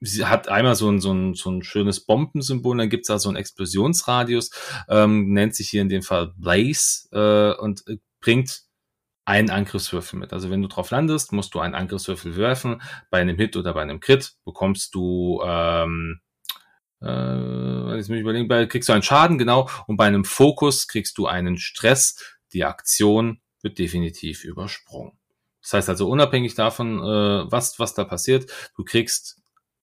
[0.00, 3.28] sie hat einmal so ein, so ein, so ein schönes Bombensymbol, dann gibt's da so
[3.28, 4.50] einen Explosionsradius,
[4.88, 8.67] ähm, nennt sich hier in dem Fall Blaze äh, und äh, bringt
[9.28, 10.32] einen Angriffswürfel mit.
[10.32, 12.80] Also wenn du drauf landest, musst du einen Angriffswürfel werfen.
[13.10, 16.20] Bei einem Hit oder bei einem Crit bekommst du ähm,
[17.02, 20.88] äh, jetzt muss ich überlegen, bei, kriegst du einen Schaden, genau, und bei einem Fokus
[20.88, 22.38] kriegst du einen Stress.
[22.54, 25.12] Die Aktion wird definitiv übersprungen.
[25.60, 29.42] Das heißt also unabhängig davon, äh, was, was da passiert, du kriegst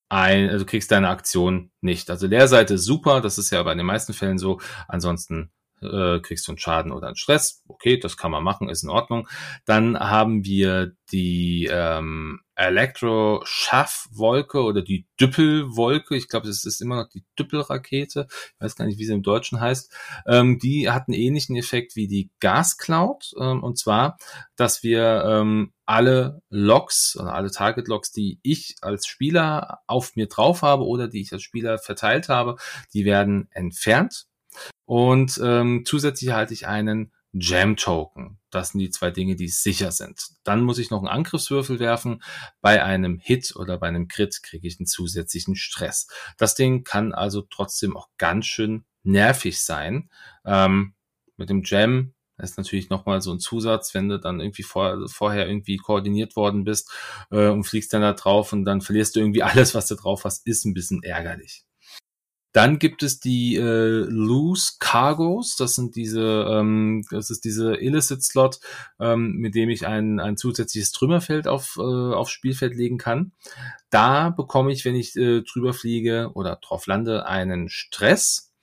[0.10, 2.10] ein, also du kriegst deine Aktion nicht.
[2.10, 4.60] Also Leerseite super, das ist ja bei den meisten Fällen so.
[4.88, 5.52] Ansonsten
[5.86, 7.64] äh, kriegst du einen Schaden oder einen Stress.
[7.68, 9.28] Okay, das kann man machen, ist in Ordnung.
[9.66, 16.16] Dann haben wir die ähm, Elektro-Schaff-Wolke oder die Düppel-Wolke.
[16.16, 18.28] Ich glaube, es ist immer noch die Düppel-Rakete.
[18.30, 19.94] Ich weiß gar nicht, wie sie im Deutschen heißt.
[20.28, 23.34] Ähm, die hat einen ähnlichen Effekt wie die Gas-Cloud.
[23.40, 24.18] Ähm, und zwar,
[24.56, 30.62] dass wir ähm, alle Logs oder alle Target-Logs, die ich als Spieler auf mir drauf
[30.62, 32.56] habe oder die ich als Spieler verteilt habe,
[32.94, 34.26] die werden entfernt
[34.86, 38.40] und ähm, zusätzlich halte ich einen Jam-Token.
[38.50, 40.30] Das sind die zwei Dinge, die sicher sind.
[40.44, 42.24] Dann muss ich noch einen Angriffswürfel werfen.
[42.62, 46.08] Bei einem Hit oder bei einem Crit kriege ich einen zusätzlichen Stress.
[46.38, 50.10] Das Ding kann also trotzdem auch ganz schön nervig sein.
[50.46, 50.94] Ähm,
[51.36, 55.48] mit dem Jam ist natürlich nochmal so ein Zusatz, wenn du dann irgendwie vor, vorher
[55.48, 56.92] irgendwie koordiniert worden bist
[57.32, 60.24] äh, und fliegst dann da drauf und dann verlierst du irgendwie alles, was du drauf
[60.24, 61.66] hast, ist ein bisschen ärgerlich.
[62.56, 68.24] Dann gibt es die äh, Loose Cargos, das sind diese, ähm, das ist diese Illicit
[68.24, 68.62] Slot,
[68.98, 73.34] ähm, mit dem ich ein, ein zusätzliches Trümmerfeld auf, äh, aufs Spielfeld legen kann.
[73.90, 78.54] Da bekomme ich, wenn ich äh, drüber fliege oder drauf lande, einen Stress.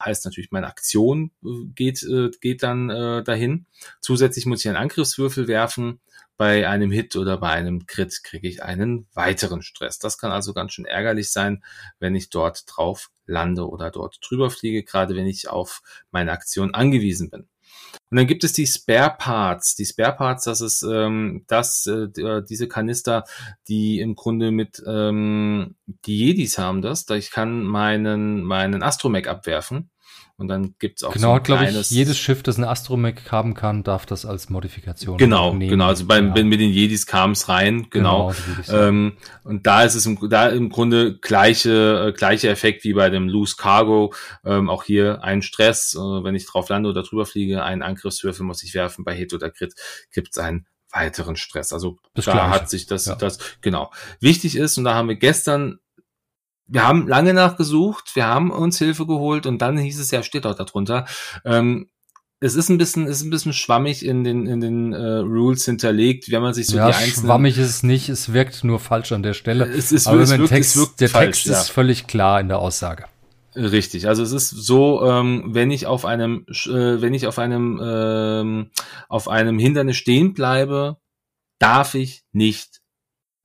[0.00, 3.66] Heißt natürlich, meine Aktion äh, geht, äh, geht dann äh, dahin.
[4.00, 5.98] Zusätzlich muss ich einen Angriffswürfel werfen
[6.36, 9.98] bei einem Hit oder bei einem Crit kriege ich einen weiteren Stress.
[9.98, 11.62] Das kann also ganz schön ärgerlich sein,
[11.98, 16.74] wenn ich dort drauf lande oder dort drüber fliege, gerade wenn ich auf meine Aktion
[16.74, 17.48] angewiesen bin.
[18.10, 19.76] Und dann gibt es die Spare Parts.
[19.76, 23.24] Die Spare Parts, das ist ähm, das, äh, diese Kanister,
[23.68, 27.06] die im Grunde mit ähm, die Jedis haben das.
[27.06, 29.90] Da ich kann meinen meinen Astromech abwerfen
[30.36, 33.54] und dann gibt's auch genau, so ein glaube ich, jedes Schiff, das eine Astromech haben
[33.54, 35.70] kann, darf das als Modifikation Genau, nehmen.
[35.70, 35.86] genau.
[35.86, 36.42] Also beim, ja.
[36.42, 38.32] mit den Jedis kam es rein, genau.
[38.66, 42.94] genau ähm, und da ist es im, da im Grunde gleiche, äh, gleiche Effekt wie
[42.94, 44.12] bei dem Loose Cargo.
[44.44, 48.44] Ähm, auch hier ein Stress, äh, wenn ich drauf lande oder drüber fliege, einen Angriffswürfel
[48.44, 49.04] muss ich werfen.
[49.04, 49.74] Bei Hit oder Crit
[50.12, 51.72] gibt's einen weiteren Stress.
[51.72, 52.50] Also das da Gleiche.
[52.50, 53.14] hat sich das, ja.
[53.14, 53.92] das, genau.
[54.20, 55.78] Wichtig ist, und da haben wir gestern
[56.66, 60.46] wir haben lange nachgesucht, wir haben uns Hilfe geholt und dann hieß es ja, steht
[60.46, 61.06] auch darunter.
[61.44, 61.88] Ähm,
[62.40, 66.30] es ist ein bisschen, ist ein bisschen schwammig in den, in den äh, Rules hinterlegt,
[66.30, 67.26] wenn man sich so ja, die einzelnen.
[67.26, 69.66] Schwammig ist es nicht, es wirkt nur falsch an der Stelle.
[69.66, 71.60] Es ist, Aber es wirkt, Text, es wirkt der falsch, Text ja.
[71.60, 73.04] ist völlig klar in der Aussage.
[73.56, 77.80] Richtig, also es ist so, ähm, wenn ich auf einem, äh, wenn ich auf einem,
[77.82, 78.70] ähm,
[79.08, 80.96] auf einem Hindernis stehen bleibe,
[81.60, 82.80] darf ich nicht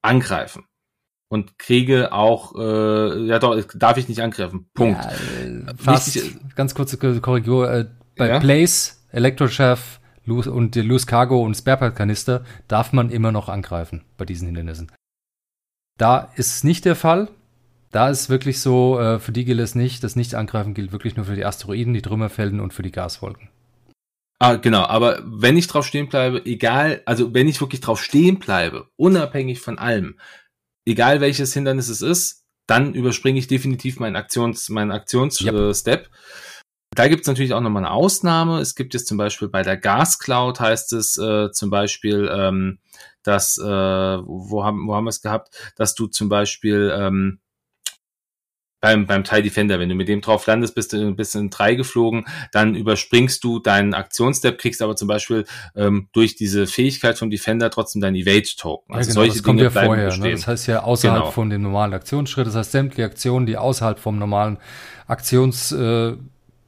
[0.02, 0.66] angreifen
[1.30, 4.70] und kriege auch, äh, ja doch, darf ich nicht angreifen.
[4.74, 5.04] Punkt.
[5.04, 7.72] Ja, äh, fast, Wichtig, ganz kurze Korrektur.
[7.72, 7.86] Äh,
[8.18, 8.40] bei ja?
[8.40, 14.48] Place, Elektrochef und Loose Cargo und Sparepart Kanister darf man immer noch angreifen bei diesen
[14.48, 14.92] Hindernissen.
[15.98, 17.30] Da ist es nicht der Fall.
[17.92, 20.04] da ist wirklich so, äh, für die gilt es nicht.
[20.04, 23.50] Das Nicht-Angreifen gilt wirklich nur für die Asteroiden, die Trümmerfelden und für die Gaswolken.
[24.40, 28.40] Ah, genau, aber wenn ich drauf stehen bleibe, egal, also wenn ich wirklich drauf stehen
[28.40, 30.16] bleibe, unabhängig von allem,
[30.90, 36.02] egal welches Hindernis es ist, dann überspringe ich definitiv meinen Aktions, meinen Aktionsstep.
[36.02, 36.10] Yep.
[36.96, 38.60] Da gibt es natürlich auch nochmal eine Ausnahme.
[38.60, 42.80] Es gibt jetzt zum Beispiel bei der Gas Cloud heißt es äh, zum Beispiel, ähm,
[43.24, 47.40] dass, äh, wo haben, wo haben wir es gehabt, dass du zum Beispiel ähm,
[48.82, 51.76] beim, beim TIE Defender, wenn du mit dem drauf landest, bist du bist in drei
[51.76, 55.46] geflogen, dann überspringst du deinen Aktionsstep, kriegst aber zum Beispiel
[55.76, 58.96] ähm, durch diese Fähigkeit vom Defender trotzdem dein Evade-Token.
[58.96, 60.18] Also ja, genau, solche das kommt Dinge ja vorher.
[60.18, 60.32] Ne?
[60.32, 61.32] Das heißt ja außerhalb genau.
[61.32, 62.48] von dem normalen Aktionsschritt.
[62.48, 64.58] Das heißt, sämtliche Aktionen, die außerhalb vom normalen
[65.08, 66.14] Aktions äh,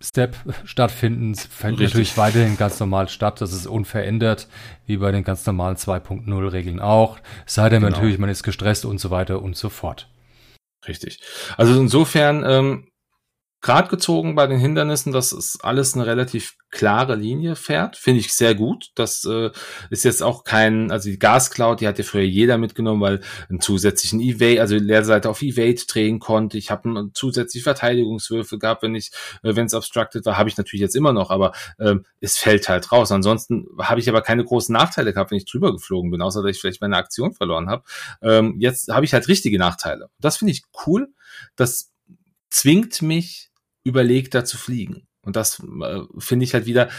[0.03, 0.35] Step
[0.65, 1.79] stattfinden, Richtig.
[1.79, 3.39] natürlich weiterhin ganz normal statt.
[3.39, 4.47] Das ist unverändert,
[4.87, 7.19] wie bei den ganz normalen 2.0 Regeln auch.
[7.45, 7.95] sei denn genau.
[7.95, 10.07] natürlich, man ist gestresst und so weiter und so fort.
[10.87, 11.19] Richtig.
[11.57, 12.90] Also insofern ähm,
[13.61, 18.33] Grad gezogen bei den Hindernissen, dass es alles eine relativ klare Linie fährt, finde ich
[18.33, 18.89] sehr gut.
[18.95, 19.51] Das äh,
[19.91, 23.59] ist jetzt auch kein, also die Gascloud, die hat ja früher jeder mitgenommen, weil einen
[23.59, 26.57] zusätzlichen Evade, also Leerseite auf Evade drehen konnte.
[26.57, 29.11] Ich habe einen zusätzlichen Verteidigungswürfel gehabt, wenn ich,
[29.43, 32.67] äh, wenn es obstructed war, habe ich natürlich jetzt immer noch, aber äh, es fällt
[32.67, 33.11] halt raus.
[33.11, 36.55] Ansonsten habe ich aber keine großen Nachteile gehabt, wenn ich drüber geflogen bin, außer dass
[36.55, 37.83] ich vielleicht meine Aktion verloren habe.
[38.23, 40.09] Ähm, jetzt habe ich halt richtige Nachteile.
[40.19, 41.09] Das finde ich cool.
[41.55, 41.91] Das
[42.49, 43.50] zwingt mich
[43.83, 45.07] überlegter zu fliegen.
[45.21, 46.89] Und das äh, finde ich halt wieder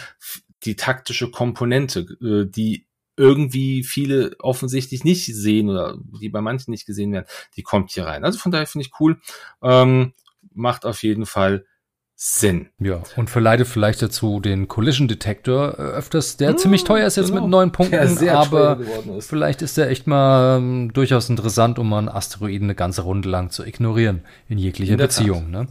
[0.65, 2.87] die taktische Komponente, äh, die
[3.17, 7.27] irgendwie viele offensichtlich nicht sehen oder die bei manchen nicht gesehen werden,
[7.57, 8.25] die kommt hier rein.
[8.25, 9.21] Also von daher finde ich cool.
[9.63, 10.15] Ähm,
[10.55, 11.67] macht auf jeden Fall
[12.15, 12.69] Sinn.
[12.79, 17.17] Ja, und verleitet vielleicht dazu den Collision Detector äh, öfters, der mmh, ziemlich teuer ist
[17.17, 17.43] jetzt genau.
[17.43, 18.79] mit neun Punkten, aber
[19.17, 19.29] ist.
[19.29, 23.51] vielleicht ist der echt mal ähm, durchaus interessant, um einen Asteroiden eine ganze Runde lang
[23.51, 25.51] zu ignorieren in jeglicher in Beziehung.
[25.51, 25.67] Ne?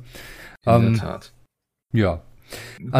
[0.66, 1.34] In ähm, der Tat.
[1.94, 2.22] Ja.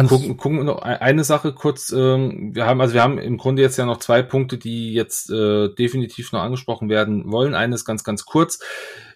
[0.08, 1.92] Gucken, gucken noch e-, eine Sache kurz.
[1.92, 5.30] Ähm, wir haben also wir haben im Grunde jetzt ja noch zwei Punkte, die jetzt
[5.30, 7.54] äh, definitiv noch angesprochen werden wollen.
[7.54, 8.60] Eines ganz ganz kurz.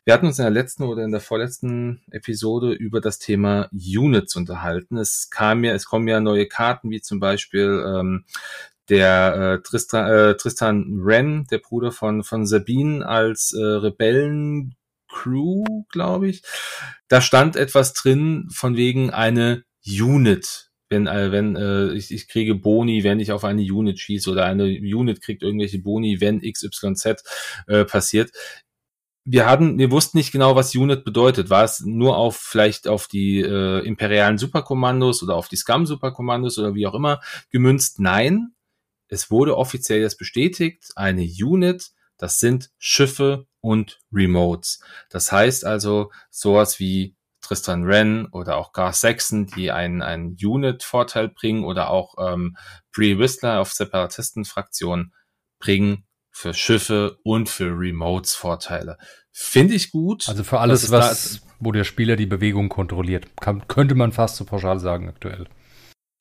[0.04, 4.36] Wir hatten uns in der letzten oder in der vorletzten Episode über das Thema Units
[4.36, 4.98] unterhalten.
[4.98, 8.24] Es kam ja, es kommen ja neue Karten, wie zum Beispiel ähm,
[8.88, 14.76] der äh, Tristan, äh, Tristan Wren, der Bruder von, von Sabine, als äh, Rebellen
[15.08, 16.42] Crew, glaube ich.
[17.08, 20.70] Da stand etwas drin von wegen eine Unit.
[20.88, 24.44] Wenn, äh, wenn äh, ich, ich kriege Boni, wenn ich auf eine Unit schieße oder
[24.44, 27.24] eine Unit kriegt irgendwelche Boni, wenn XYZ
[27.66, 28.30] äh, passiert.
[29.24, 31.50] Wir hatten, wir wussten nicht genau, was Unit bedeutet.
[31.50, 36.74] War es nur auf vielleicht auf die äh, imperialen Superkommandos oder auf die Scum-Superkommandos oder
[36.74, 37.20] wie auch immer
[37.50, 37.98] gemünzt?
[37.98, 38.54] Nein,
[39.08, 40.92] es wurde offiziell jetzt bestätigt.
[40.94, 44.80] Eine Unit, das sind Schiffe und Remotes.
[45.10, 51.28] Das heißt also sowas wie Tristan Wren oder auch Gar Saxon, die einen, einen Unit-Vorteil
[51.28, 52.56] bringen oder auch ähm,
[52.92, 55.12] Bree Whistler auf Separatisten-Fraktionen
[55.58, 58.98] bringen für Schiffe und für Remotes Vorteile.
[59.32, 60.28] Finde ich gut.
[60.28, 64.44] Also für alles, was, wo der Spieler die Bewegung kontrolliert, kann, könnte man fast so
[64.44, 65.46] pauschal sagen aktuell.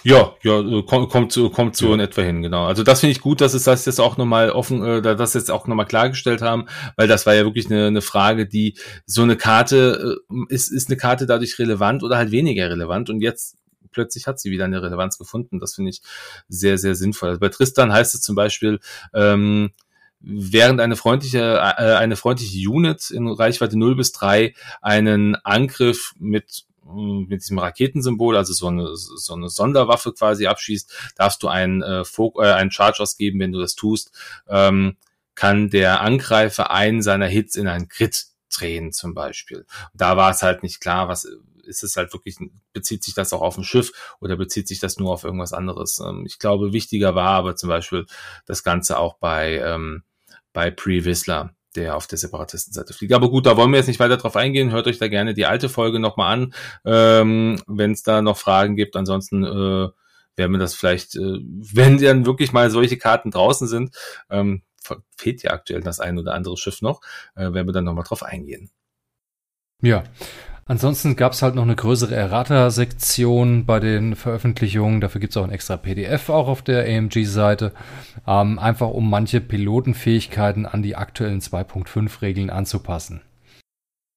[0.05, 1.93] Ja, ja, äh, kommt, kommt so, kommt so ja.
[1.95, 2.67] in etwa hin, genau.
[2.67, 5.49] Also das finde ich gut, dass es das jetzt auch nochmal offen, äh, das jetzt
[5.49, 8.77] auch nochmal klargestellt haben, weil das war ja wirklich eine, eine Frage, die
[9.07, 13.21] so eine Karte, äh, ist, ist eine Karte dadurch relevant oder halt weniger relevant und
[13.21, 13.57] jetzt
[13.91, 15.59] plötzlich hat sie wieder eine Relevanz gefunden.
[15.59, 16.01] Das finde ich
[16.47, 17.29] sehr, sehr sinnvoll.
[17.29, 18.79] Also bei Tristan heißt es zum Beispiel,
[19.11, 19.71] ähm,
[20.19, 24.53] während eine freundliche, äh, eine freundliche Unit in Reichweite 0 bis 3
[24.83, 31.41] einen Angriff mit mit diesem Raketensymbol, also so eine, so eine Sonderwaffe quasi abschießt, darfst
[31.43, 34.11] du einen, äh, Fog äh, einen Charge ausgeben, wenn du das tust,
[34.47, 34.97] ähm,
[35.33, 38.25] kann der Angreifer einen seiner Hits in einen Crit
[38.55, 39.65] drehen zum Beispiel.
[39.93, 41.27] da war es halt nicht klar, was
[41.65, 42.37] ist es halt wirklich,
[42.73, 45.99] bezieht sich das auch auf ein Schiff oder bezieht sich das nur auf irgendwas anderes?
[45.99, 48.05] Ähm, ich glaube, wichtiger war aber zum Beispiel
[48.45, 50.03] das Ganze auch bei, ähm,
[50.53, 53.13] bei Pre-Whistler der auf der Separatistenseite fliegt.
[53.13, 54.71] Aber gut, da wollen wir jetzt nicht weiter drauf eingehen.
[54.71, 56.53] Hört euch da gerne die alte Folge nochmal an,
[56.85, 58.95] ähm, wenn es da noch Fragen gibt.
[58.95, 59.89] Ansonsten äh,
[60.35, 63.95] werden wir das vielleicht, äh, wenn dann wirklich mal solche Karten draußen sind,
[64.29, 64.63] ähm,
[65.17, 67.01] fehlt ja aktuell das ein oder andere Schiff noch,
[67.35, 68.69] äh, werden wir dann nochmal drauf eingehen.
[69.81, 70.03] Ja,
[70.67, 74.99] Ansonsten gab es halt noch eine größere Errata-Sektion bei den Veröffentlichungen.
[74.99, 77.71] Dafür gibt es auch ein extra PDF auch auf der AMG-Seite.
[78.25, 83.21] Ähm, einfach um manche Pilotenfähigkeiten an die aktuellen 2.5-Regeln anzupassen.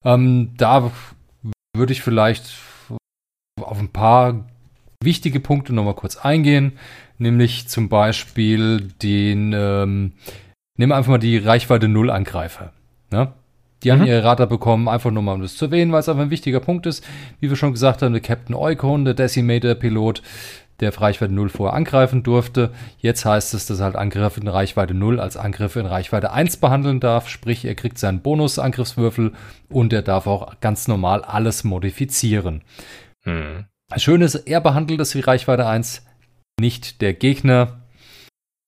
[0.03, 0.91] Ähm, da
[1.75, 2.51] würde ich vielleicht
[3.61, 4.47] auf ein paar
[5.03, 6.79] wichtige Punkte nochmal kurz eingehen.
[7.19, 10.13] Nämlich zum Beispiel den, ähm,
[10.77, 12.73] nehmen wir einfach mal die Reichweite Null Angreifer.
[13.11, 13.33] Ne?
[13.83, 14.07] Die haben mhm.
[14.07, 16.59] ihre Radar bekommen, einfach nur mal um das zu erwähnen, weil es einfach ein wichtiger
[16.59, 17.05] Punkt ist.
[17.39, 20.21] Wie wir schon gesagt haben, der Captain Eukon, der Decimator-Pilot,
[20.79, 22.71] der auf Reichweite 0 vorher angreifen durfte.
[22.99, 26.57] Jetzt heißt es, dass er halt Angriffe in Reichweite 0 als Angriffe in Reichweite 1
[26.57, 27.29] behandeln darf.
[27.29, 29.33] Sprich, er kriegt seinen Bonus-Angriffswürfel
[29.69, 32.63] und er darf auch ganz normal alles modifizieren.
[33.23, 33.65] Hm.
[33.97, 36.05] Schön ist, er behandelt es wie Reichweite 1,
[36.59, 37.81] nicht der Gegner.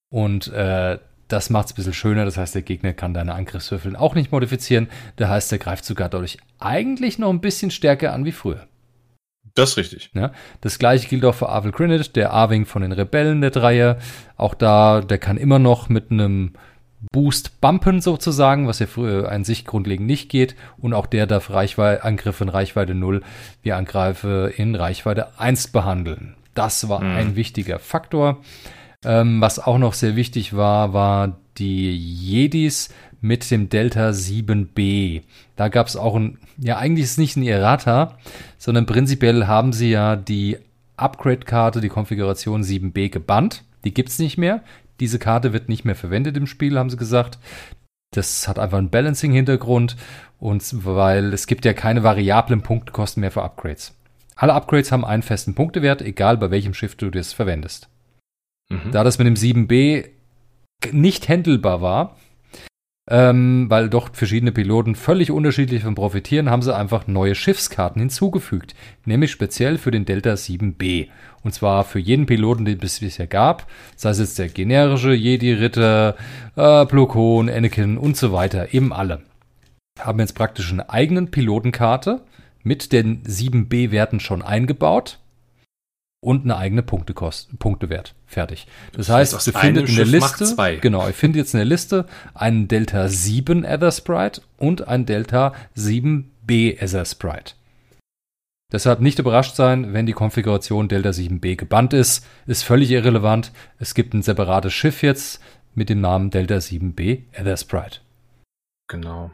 [0.09, 0.97] Und äh,
[1.31, 2.25] das macht es ein bisschen schöner.
[2.25, 4.89] Das heißt, der Gegner kann deine Angriffswürfel auch nicht modifizieren.
[5.15, 8.67] Das heißt, er greift sogar dadurch eigentlich noch ein bisschen stärker an wie früher.
[9.55, 10.11] Das ist richtig.
[10.13, 10.31] Ja,
[10.61, 13.97] das gleiche gilt auch für Arvel Grinnet, der Arwing von den Rebellen, der Dreier.
[14.37, 16.53] Auch da, der kann immer noch mit einem
[17.11, 20.55] Boost bumpen sozusagen, was ja früher an sich grundlegend nicht geht.
[20.77, 23.23] Und auch der darf Reichweite, Angriffe in Reichweite 0
[23.61, 26.35] wie Angreife in Reichweite 1 behandeln.
[26.53, 27.15] Das war mhm.
[27.15, 28.41] ein wichtiger Faktor.
[29.03, 35.21] Ähm, was auch noch sehr wichtig war, war die Jedis mit dem Delta 7b.
[35.55, 38.17] Da gab es auch ein, ja eigentlich ist es nicht ein Errata,
[38.57, 40.57] sondern prinzipiell haben sie ja die
[40.97, 43.63] Upgrade-Karte, die Konfiguration 7b gebannt.
[43.83, 44.63] Die gibt's nicht mehr.
[44.99, 47.39] Diese Karte wird nicht mehr verwendet im Spiel, haben sie gesagt.
[48.13, 49.95] Das hat einfach einen Balancing-Hintergrund
[50.37, 53.95] und weil es gibt ja keine variablen Punktekosten mehr für Upgrades.
[54.35, 57.87] Alle Upgrades haben einen festen Punktewert, egal bei welchem Schiff du das verwendest.
[58.91, 60.06] Da das mit dem 7b
[60.91, 62.18] nicht handelbar war,
[63.10, 68.76] ähm, weil doch verschiedene Piloten völlig unterschiedlich von profitieren, haben sie einfach neue Schiffskarten hinzugefügt,
[69.06, 71.07] nämlich speziell für den Delta 7b.
[71.43, 76.15] Und zwar für jeden Piloten, den es bisher gab, sei es jetzt der generische Jedi-Ritter,
[76.56, 79.22] äh, Plokon, Anakin und so weiter, eben alle.
[79.99, 82.22] Haben jetzt praktisch eine eigenen Pilotenkarte
[82.64, 85.19] mit den 7b-Werten schon eingebaut
[86.22, 88.14] und eine eigene Punktekost, Punktewert.
[88.27, 88.68] Fertig.
[88.93, 92.06] Das, das heißt, ihr findet in der Liste, genau, ihr findet jetzt in der Liste
[92.34, 97.56] einen Delta 7 Ether Sprite und ein Delta 7B Ether Sprite.
[98.72, 102.26] Deshalb nicht überrascht sein, wenn die Konfiguration Delta 7b gebannt ist.
[102.48, 103.52] Ist völlig irrelevant.
[103.80, 105.41] Es gibt ein separates Schiff jetzt
[105.76, 107.99] mit dem Namen Delta 7b Ether Sprite.
[108.88, 109.31] Genau.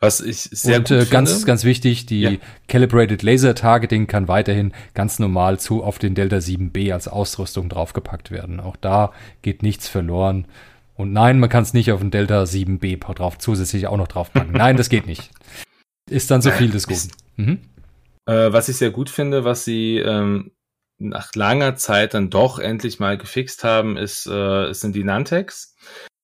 [0.00, 1.46] Was ich sehr und, gut äh, ganz, finde.
[1.46, 2.30] ganz wichtig, die ja.
[2.68, 8.30] Calibrated Laser Targeting kann weiterhin ganz normal zu auf den Delta 7B als Ausrüstung draufgepackt
[8.30, 8.60] werden.
[8.60, 9.12] Auch da
[9.42, 10.46] geht nichts verloren.
[10.94, 14.52] Und nein, man kann es nicht auf den Delta 7B drauf zusätzlich auch noch draufpacken.
[14.52, 15.30] nein, das geht nicht.
[16.10, 17.10] Ist dann so viel des Guten.
[17.36, 17.58] Mhm.
[18.26, 20.52] Äh, was ich sehr gut finde, was sie ähm,
[20.98, 25.76] nach langer Zeit dann doch endlich mal gefixt haben, ist, äh, sind die Nantex.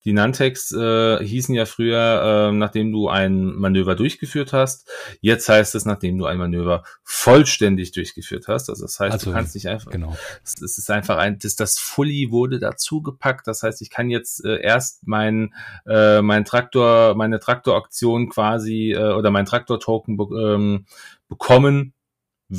[0.04, 4.88] Die Nantex äh, hießen ja früher, äh, nachdem du ein Manöver durchgeführt hast.
[5.20, 8.68] Jetzt heißt es, nachdem du ein Manöver vollständig durchgeführt hast.
[8.68, 9.90] Also das heißt, also, du kannst nicht einfach.
[9.90, 10.14] Genau.
[10.44, 13.46] Es, es ist einfach ein, das, das Fully wurde dazu gepackt.
[13.46, 15.54] Das heißt, ich kann jetzt äh, erst mein,
[15.86, 20.86] äh, mein Traktor, meine Traktoraktion quasi äh, oder mein Traktor-Token be ähm,
[21.28, 21.93] bekommen,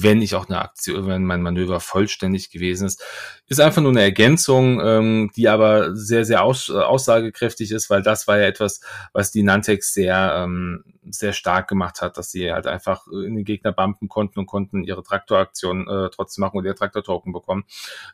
[0.02, 3.04] wenn ich auch eine Aktion, wenn mein Manöver vollständig gewesen ist.
[3.48, 8.02] Ist einfach nur eine Ergänzung, ähm, die aber sehr, sehr aus, äh, aussagekräftig ist, weil
[8.02, 8.82] das war ja etwas,
[9.14, 13.46] was die Nantex sehr, ähm, sehr stark gemacht hat, dass sie halt einfach in den
[13.46, 17.66] Gegner bumpen konnten und konnten ihre Traktoraktion äh, trotzdem machen und ihr Traktor-Token bekommen.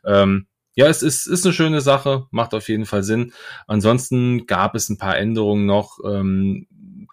[0.04, 3.32] Ähm, ja, es ist, ist eine schöne Sache, macht auf jeden Fall Sinn.
[3.66, 5.98] Ansonsten gab es ein paar Änderungen noch.
[6.04, 6.66] Ähm,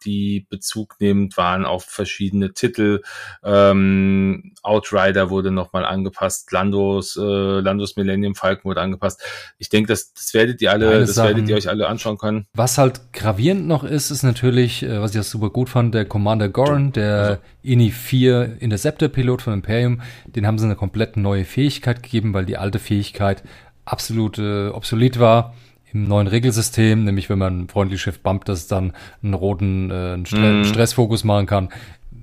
[0.06, 3.02] die Bezug nehmend waren auf verschiedene Titel.
[3.44, 7.22] Ähm, Outrider wurde nochmal angepasst, Landos, äh,
[7.60, 9.22] Landos Millennium Falcon wurde angepasst.
[9.58, 12.48] Ich denke, das, das werdet ihr alle, das Sachen, werdet ihr euch alle anschauen können.
[12.54, 16.06] Was halt gravierend noch ist, ist natürlich, äh, was ich auch super gut fand, der
[16.06, 17.42] Commander Goran, der also.
[17.62, 22.58] INI 4 Interceptor-Pilot von Imperium, den haben sie eine komplett neue Fähigkeit gegeben, weil die
[22.58, 23.44] alte Fähigkeit
[23.86, 25.54] absolut äh, obsolet war
[25.94, 28.94] im neuen Regelsystem, nämlich wenn man ein freundliches Schiff bumpt, dass es dann
[29.24, 30.66] einen roten äh, einen Stre mm.
[30.66, 31.70] Stressfokus machen kann.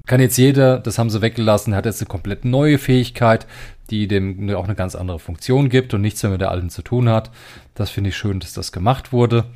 [0.06, 3.46] Kann jetzt jeder, das haben sie weggelassen, hat jetzt eine komplett neue Fähigkeit,
[3.90, 6.82] die dem auch eine ganz andere Funktion gibt und nichts mehr mit der alten zu
[6.82, 7.30] tun hat.
[7.74, 9.46] Das finde ich schön, dass das gemacht wurde.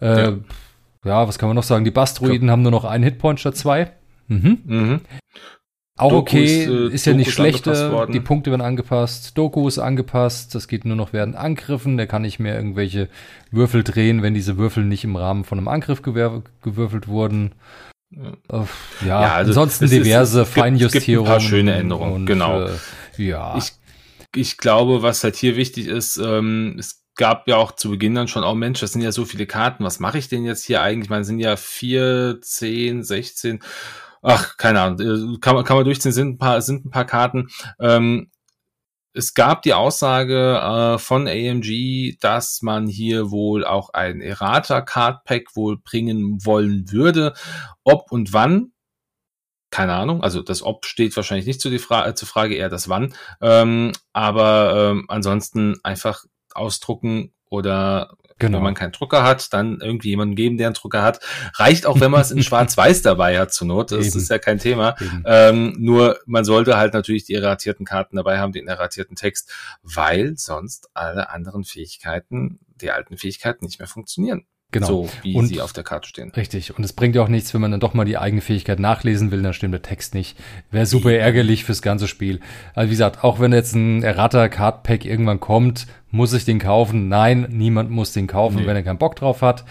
[0.00, 0.36] Äh, ja.
[1.04, 1.28] ja.
[1.28, 1.84] was kann man noch sagen?
[1.84, 3.92] Die Bastroiden haben nur noch einen Hitpoint statt zwei.
[4.28, 4.58] Mhm.
[4.64, 5.00] Mhm.
[5.98, 8.06] Auch Doku okay, ist, äh, ist ja Doku nicht schlechter.
[8.06, 9.36] Die Punkte werden angepasst.
[9.36, 10.54] Doku ist angepasst.
[10.54, 11.96] Das geht nur noch während Angriffen.
[11.96, 13.08] Der kann nicht mehr irgendwelche
[13.50, 17.52] Würfel drehen, wenn diese Würfel nicht im Rahmen von einem Angriff gewürfelt wurden.
[18.10, 18.66] Ja,
[19.04, 21.24] ja also ansonsten diverse ist, Feinjustierungen.
[21.24, 22.66] Gibt ein paar schöne Änderungen, und, genau.
[22.66, 22.70] Äh,
[23.16, 23.56] ja.
[23.56, 23.72] Ich,
[24.34, 28.28] ich glaube, was halt hier wichtig ist, ähm, es gab ja auch zu Beginn dann
[28.28, 30.82] schon, oh Mensch, das sind ja so viele Karten, was mache ich denn jetzt hier
[30.82, 31.06] eigentlich?
[31.06, 33.60] Ich meine, sind ja vier, zehn, sechzehn
[34.22, 37.48] ach, keine Ahnung, äh, kann kann man durchziehen, sind ein paar, sind ein paar Karten.
[37.80, 38.30] Ähm,
[39.16, 45.24] es gab die Aussage äh, von AMG, dass man hier wohl auch ein Errata Card
[45.24, 47.32] Pack wohl bringen wollen würde.
[47.82, 48.72] Ob und wann,
[49.70, 50.22] keine Ahnung.
[50.22, 53.14] Also das Ob steht wahrscheinlich nicht zu die Fra zur Frage, eher das Wann.
[53.40, 58.58] Ähm, aber ähm, ansonsten einfach ausdrucken oder Genau.
[58.58, 61.20] Wenn man keinen Drucker hat, dann irgendwie jemanden geben, der einen Drucker hat.
[61.54, 63.92] Reicht auch, wenn man es in Schwarz-Weiß dabei hat zur Not.
[63.92, 64.18] Das Eben.
[64.18, 64.94] ist ja kein Thema.
[65.24, 69.52] Ähm, nur man sollte halt natürlich die erratierten Karten dabei haben, den erratierten Text,
[69.82, 74.46] weil sonst alle anderen Fähigkeiten, die alten Fähigkeiten nicht mehr funktionieren.
[74.80, 75.04] Genau.
[75.04, 76.30] So wie und, sie auf der Karte stehen.
[76.30, 76.76] Richtig.
[76.76, 79.30] Und es bringt ja auch nichts, wenn man dann doch mal die eigene Fähigkeit nachlesen
[79.30, 80.36] will, dann stimmt der Text nicht.
[80.70, 82.40] Wäre super ärgerlich fürs ganze Spiel.
[82.74, 86.58] Also wie gesagt, auch wenn jetzt ein Errata Card Pack irgendwann kommt, muss ich den
[86.58, 87.08] kaufen?
[87.08, 88.66] Nein, niemand muss den kaufen, nee.
[88.66, 89.64] wenn er keinen Bock drauf hat.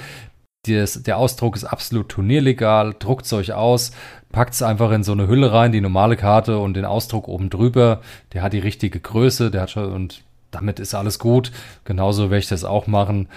[0.67, 2.95] Das, der Ausdruck ist absolut turnierlegal.
[2.97, 3.91] Druckt es euch aus,
[4.31, 7.49] packt es einfach in so eine Hülle rein, die normale Karte und den Ausdruck oben
[7.49, 8.01] drüber.
[8.33, 11.51] Der hat die richtige Größe, der hat schon und damit ist alles gut.
[11.83, 13.27] Genauso werde ich das auch machen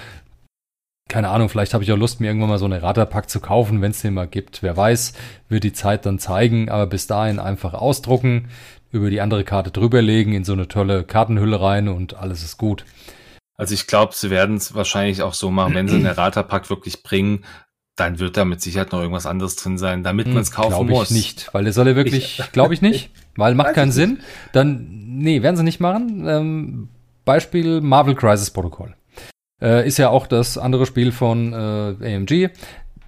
[1.09, 3.80] keine Ahnung, vielleicht habe ich auch Lust, mir irgendwann mal so eine Radarpack zu kaufen,
[3.80, 4.62] wenn es den mal gibt.
[4.62, 5.14] Wer weiß,
[5.48, 8.48] wird die Zeit dann zeigen, aber bis dahin einfach ausdrucken,
[8.93, 12.85] über die andere Karte drüberlegen, in so eine tolle Kartenhülle rein und alles ist gut.
[13.56, 17.02] Also ich glaube, sie werden es wahrscheinlich auch so machen, wenn sie einen Erraterpack wirklich
[17.02, 17.44] bringen,
[17.97, 20.68] dann wird da mit Sicherheit noch irgendwas anderes drin sein, damit hm, man es kaufen
[20.68, 21.10] glaub muss.
[21.10, 24.20] Ich nicht, weil der soll ja wirklich, glaube ich nicht, weil macht keinen Sinn.
[24.52, 24.86] Dann,
[25.18, 26.24] nee, werden sie nicht machen.
[26.28, 26.89] Ähm,
[27.24, 28.94] Beispiel Marvel Crisis Protocol.
[29.60, 32.51] Äh, ist ja auch das andere Spiel von äh, AMG.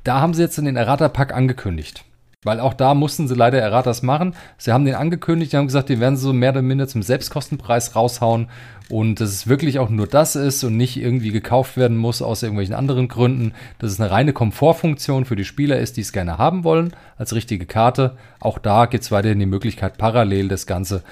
[0.05, 2.05] Da haben sie jetzt den Errata-Pack angekündigt.
[2.43, 4.35] Weil auch da mussten sie leider Erratas machen.
[4.57, 7.95] Sie haben den angekündigt, die haben gesagt, die werden so mehr oder minder zum Selbstkostenpreis
[7.95, 8.49] raushauen
[8.89, 12.43] und dass es wirklich auch nur das ist und nicht irgendwie gekauft werden muss aus
[12.43, 16.39] irgendwelchen anderen Gründen, dass es eine reine Komfortfunktion für die Spieler ist, die es gerne
[16.39, 18.17] haben wollen, als richtige Karte.
[18.41, 21.03] Auch da gibt es weiterhin die Möglichkeit, parallel das Ganze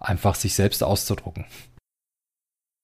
[0.00, 1.44] einfach sich selbst auszudrucken.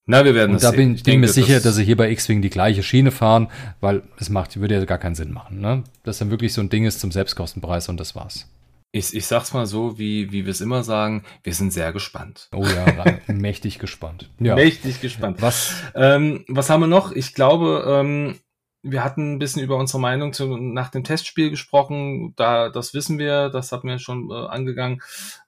[0.07, 0.77] Na, wir werden und da sehen.
[0.77, 3.49] bin ich bin mir sicher, dass sie hier bei X-Wing die gleiche Schiene fahren,
[3.81, 5.85] weil es macht, würde ja gar keinen Sinn machen, ne?
[6.03, 8.47] Dass dann wirklich so ein Ding ist zum Selbstkostenpreis und das war's.
[8.93, 12.49] Ich, ich sag's mal so, wie, wie wir es immer sagen, wir sind sehr gespannt.
[12.55, 14.31] Oh ja, mächtig gespannt.
[14.39, 14.55] Ja.
[14.55, 15.41] Mächtig gespannt.
[15.41, 15.75] Was?
[15.95, 17.11] Ähm, was haben wir noch?
[17.11, 18.39] Ich glaube, ähm,
[18.83, 22.35] wir hatten ein bisschen über unsere Meinung zu, nach dem Testspiel gesprochen.
[22.37, 25.01] Da, das wissen wir, das hat mir schon äh, angegangen.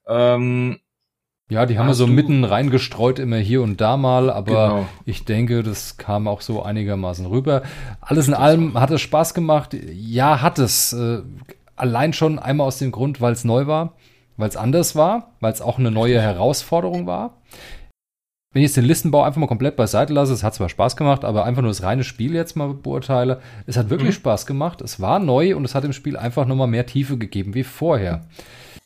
[0.08, 0.80] Ähm,
[1.48, 4.88] ja, die haben wir so mitten reingestreut, immer hier und da mal, aber genau.
[5.04, 7.62] ich denke, das kam auch so einigermaßen rüber.
[8.00, 9.76] Alles in allem hat es Spaß gemacht.
[9.92, 10.92] Ja, hat es.
[10.92, 11.22] Äh,
[11.76, 13.94] allein schon einmal aus dem Grund, weil es neu war,
[14.36, 17.42] weil es anders war, weil es auch eine neue Herausforderung war.
[18.52, 21.24] Wenn ich jetzt den Listenbau einfach mal komplett beiseite lasse, es hat zwar Spaß gemacht,
[21.24, 24.20] aber einfach nur das reine Spiel jetzt mal beurteile, es hat wirklich mhm.
[24.20, 27.52] Spaß gemacht, es war neu und es hat dem Spiel einfach nochmal mehr Tiefe gegeben
[27.54, 28.26] wie vorher.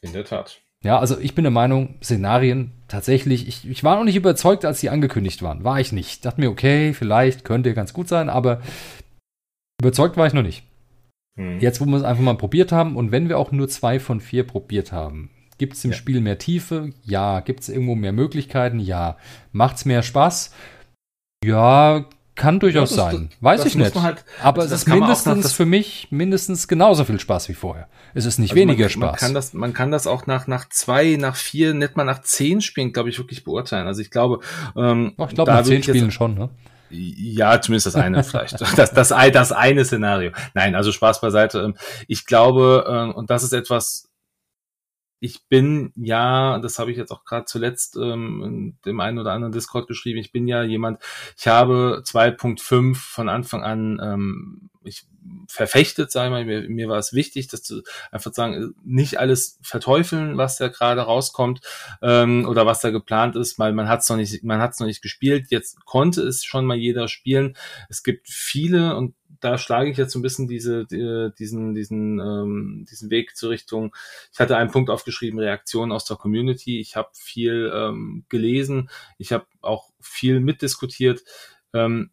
[0.02, 0.60] In der Tat.
[0.82, 4.80] Ja, also ich bin der Meinung, Szenarien tatsächlich, ich, ich war noch nicht überzeugt, als
[4.80, 5.62] sie angekündigt waren.
[5.62, 6.24] War ich nicht.
[6.24, 8.62] Dachte mir, okay, vielleicht könnte ganz gut sein, aber
[9.80, 10.64] überzeugt war ich noch nicht.
[11.36, 11.60] Hm.
[11.60, 14.20] Jetzt, wo wir es einfach mal probiert haben und wenn wir auch nur zwei von
[14.20, 15.96] vier probiert haben, gibt es im ja.
[15.96, 16.90] Spiel mehr Tiefe?
[17.04, 17.40] Ja.
[17.40, 18.80] Gibt es irgendwo mehr Möglichkeiten?
[18.80, 19.18] Ja.
[19.52, 20.54] Macht es mehr Spaß?
[21.44, 22.06] Ja,
[22.40, 23.28] kann durchaus ja, das, sein.
[23.40, 23.94] Weiß ich nicht.
[23.94, 27.86] Halt, aber es ist mindestens für mich mindestens genauso viel Spaß wie vorher.
[28.14, 29.00] Es ist nicht also weniger man, Spaß.
[29.00, 32.22] Man kann das, man kann das auch nach, nach zwei, nach vier, nicht mal nach
[32.22, 33.86] zehn Spielen, glaube ich, wirklich beurteilen.
[33.86, 34.40] Also ich glaube,
[34.74, 36.48] ähm, ich glaube, nach zehn Spielen schon, ne?
[36.88, 38.58] Ja, zumindest das eine vielleicht.
[38.76, 40.32] Das, das, das eine Szenario.
[40.54, 41.60] Nein, also Spaß beiseite.
[41.60, 41.74] Ähm,
[42.08, 44.09] ich glaube, ähm, und das ist etwas,
[45.20, 49.32] ich bin ja, das habe ich jetzt auch gerade zuletzt ähm, in dem einen oder
[49.32, 51.00] anderen Discord geschrieben, ich bin ja jemand,
[51.36, 55.06] ich habe 2.5 von Anfang an ähm, ich
[55.48, 59.58] verfechtet, sage ich mal, mir, mir war es wichtig, dass zu einfach sagen, nicht alles
[59.62, 61.60] verteufeln, was da gerade rauskommt
[62.02, 64.80] ähm, oder was da geplant ist, weil man hat es noch nicht, man hat es
[64.80, 65.46] noch nicht gespielt.
[65.50, 67.56] Jetzt konnte es schon mal jeder spielen.
[67.88, 72.18] Es gibt viele und da schlage ich jetzt so ein bisschen diese, die, diesen, diesen,
[72.20, 73.94] ähm, diesen Weg zur Richtung.
[74.32, 76.80] Ich hatte einen Punkt aufgeschrieben, Reaktionen aus der Community.
[76.80, 81.22] Ich habe viel ähm, gelesen, ich habe auch viel mitdiskutiert.
[81.72, 82.10] Ähm,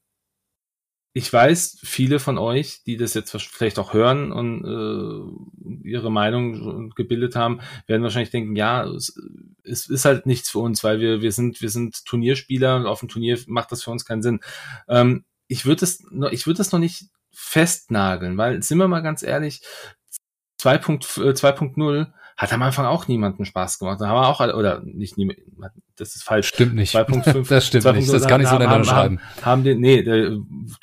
[1.18, 6.92] ich weiß, viele von euch, die das jetzt vielleicht auch hören und äh, ihre Meinung
[6.92, 9.20] gebildet haben, werden wahrscheinlich denken, ja, es,
[9.64, 13.00] es, ist halt nichts für uns, weil wir, wir sind, wir sind Turnierspieler und auf
[13.00, 14.42] dem Turnier macht das für uns keinen Sinn.
[14.88, 17.06] Ähm, ich würde es, ich würde das noch nicht
[17.40, 19.62] festnageln, weil sind wir mal ganz ehrlich,
[20.60, 22.06] 2.0 äh,
[22.38, 24.00] hat am Anfang auch niemanden Spaß gemacht.
[24.00, 25.40] Da haben wir auch, oder nicht niemand,
[25.98, 26.48] das ist falsch.
[26.48, 26.96] Stimmt nicht.
[26.96, 27.50] 2.5.
[27.50, 27.92] das stimmt 2.
[27.94, 28.14] nicht.
[28.14, 29.20] Das kann ich so nicht schreiben.
[29.20, 30.06] Haben, haben den, nee,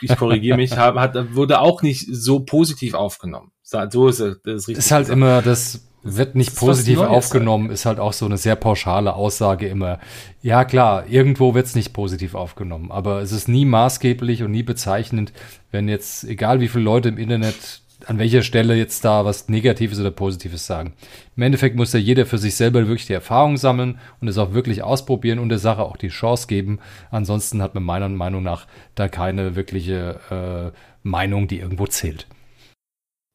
[0.00, 3.52] ich korrigiere mich, hat, wurde auch nicht so positiv aufgenommen.
[3.62, 4.78] So ist es, das ist richtig.
[4.78, 9.14] Ist halt immer das, wird nicht positiv aufgenommen, ist halt auch so eine sehr pauschale
[9.14, 10.00] Aussage immer.
[10.42, 14.62] Ja klar, irgendwo wird es nicht positiv aufgenommen, aber es ist nie maßgeblich und nie
[14.62, 15.32] bezeichnend,
[15.70, 20.00] wenn jetzt, egal wie viele Leute im Internet an welcher Stelle jetzt da was Negatives
[20.00, 20.94] oder Positives sagen.
[21.36, 24.52] Im Endeffekt muss ja jeder für sich selber wirklich die Erfahrung sammeln und es auch
[24.52, 26.80] wirklich ausprobieren und der Sache auch die Chance geben.
[27.10, 32.26] Ansonsten hat man meiner Meinung nach da keine wirkliche äh, Meinung, die irgendwo zählt.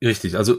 [0.04, 0.56] Richtig, also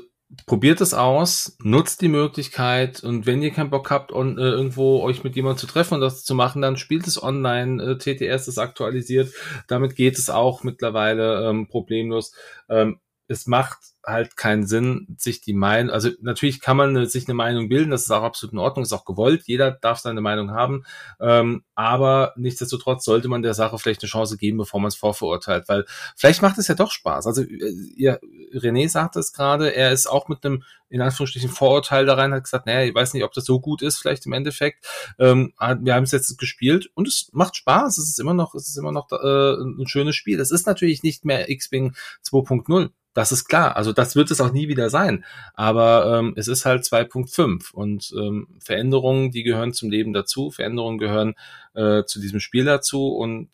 [0.46, 5.00] probiert es aus, nutzt die Möglichkeit und wenn ihr keinen Bock habt, on, äh, irgendwo
[5.02, 7.82] euch mit jemandem zu treffen und das zu machen, dann spielt es online.
[7.82, 9.32] Äh, TTS ist aktualisiert,
[9.66, 12.32] damit geht es auch mittlerweile ähm, problemlos.
[12.68, 17.34] Ähm, es macht halt keinen Sinn, sich die Meinung, also natürlich kann man sich eine
[17.34, 20.52] Meinung bilden, das ist auch absolut in Ordnung, ist auch gewollt, jeder darf seine Meinung
[20.52, 20.84] haben,
[21.20, 25.68] ähm, aber nichtsdestotrotz sollte man der Sache vielleicht eine Chance geben, bevor man es vorverurteilt,
[25.68, 25.84] weil
[26.16, 27.26] vielleicht macht es ja doch Spaß.
[27.26, 28.20] Also äh, ihr,
[28.54, 32.44] René sagte es gerade, er ist auch mit einem in Anführungsstrichen Vorurteil da rein, hat
[32.44, 34.84] gesagt, naja, ich weiß nicht, ob das so gut ist, vielleicht im Endeffekt.
[35.18, 38.68] Ähm, wir haben es jetzt gespielt und es macht Spaß, es ist immer noch, es
[38.68, 40.40] ist immer noch äh, ein schönes Spiel.
[40.40, 41.94] Es ist natürlich nicht mehr X-Wing
[42.26, 43.76] 2.0, das ist klar.
[43.76, 45.24] Also das wird es auch nie wieder sein.
[45.54, 50.50] Aber ähm, es ist halt 2.5 und ähm, Veränderungen, die gehören zum Leben dazu.
[50.50, 51.34] Veränderungen gehören
[51.74, 53.08] äh, zu diesem Spiel dazu.
[53.08, 53.50] Und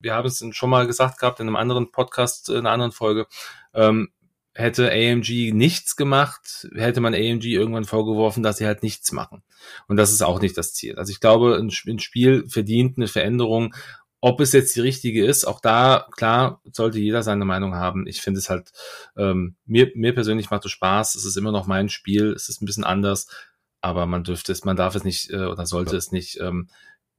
[0.00, 3.26] wir haben es schon mal gesagt gehabt in einem anderen Podcast, in einer anderen Folge.
[3.74, 4.10] Ähm,
[4.52, 9.42] hätte AMG nichts gemacht, hätte man AMG irgendwann vorgeworfen, dass sie halt nichts machen.
[9.86, 10.96] Und das ist auch nicht das Ziel.
[10.96, 13.74] Also ich glaube, ein Spiel verdient eine Veränderung
[14.20, 18.06] ob es jetzt die richtige ist, auch da, klar, sollte jeder seine Meinung haben.
[18.06, 18.70] Ich finde es halt,
[19.16, 21.14] ähm, mir, mir persönlich macht es Spaß.
[21.14, 22.32] Es ist immer noch mein Spiel.
[22.32, 23.28] Es ist ein bisschen anders,
[23.80, 25.98] aber man dürfte es, man darf es nicht äh, oder sollte ja.
[25.98, 26.68] es nicht ähm,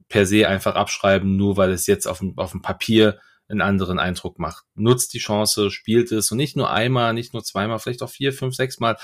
[0.08, 3.18] per se einfach abschreiben, nur weil es jetzt auf dem, auf dem Papier
[3.48, 4.64] einen anderen Eindruck macht.
[4.74, 8.32] Nutzt die Chance, spielt es und nicht nur einmal, nicht nur zweimal, vielleicht auch vier,
[8.32, 8.96] fünf, sechs Mal,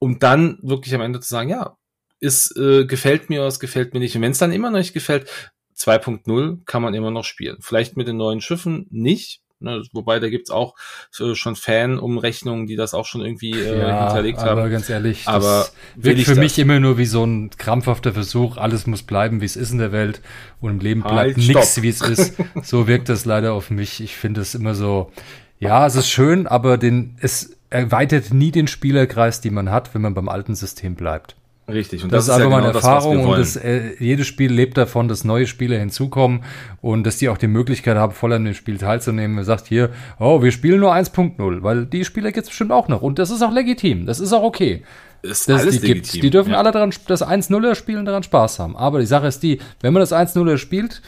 [0.00, 1.76] um dann wirklich am Ende zu sagen, ja,
[2.18, 4.16] ist, äh, gefällt mir was, gefällt mir nicht.
[4.16, 7.56] Und wenn es dann immer noch nicht gefällt, 2.0 kann man immer noch spielen.
[7.60, 9.40] Vielleicht mit den neuen Schiffen nicht.
[9.62, 10.74] Ne, wobei da gibt's auch
[11.18, 14.58] äh, schon Fan-Umrechnungen, die das auch schon irgendwie äh, ja, hinterlegt aber haben.
[14.60, 18.86] Aber ganz ehrlich, aber wirkt für mich immer nur wie so ein krampfhafter Versuch, alles
[18.86, 20.22] muss bleiben, wie es ist in der Welt
[20.62, 22.36] und im Leben bleibt halt, nichts, wie es ist.
[22.62, 24.00] So wirkt das leider auf mich.
[24.00, 25.12] Ich finde es immer so,
[25.58, 30.00] ja, es ist schön, aber den, es erweitert nie den Spielerkreis, den man hat, wenn
[30.00, 31.36] man beim alten System bleibt.
[31.72, 32.04] Richtig.
[32.04, 34.52] Und das, das ist einfach ja genau meine Erfahrung das, und das, äh, jedes Spiel
[34.52, 36.44] lebt davon, dass neue Spieler hinzukommen
[36.80, 39.36] und dass die auch die Möglichkeit haben, voll an dem Spiel teilzunehmen.
[39.36, 42.88] Man sagt hier, oh, wir spielen nur 1.0, weil die Spieler gibt es bestimmt auch
[42.88, 44.82] noch und das ist auch legitim, das ist auch okay.
[45.22, 46.12] Ist alles die legitim.
[46.12, 46.22] Gibt.
[46.24, 46.58] Die dürfen ja.
[46.58, 48.76] alle daran, das 1.0er spielen, daran Spaß haben.
[48.76, 51.02] Aber die Sache ist die, wenn man das 1.0er spielt,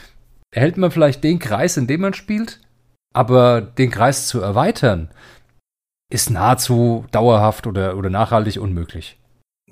[0.51, 2.59] erhält man vielleicht den Kreis, in dem man spielt,
[3.13, 5.09] aber den Kreis zu erweitern,
[6.11, 9.17] ist nahezu dauerhaft oder, oder nachhaltig unmöglich.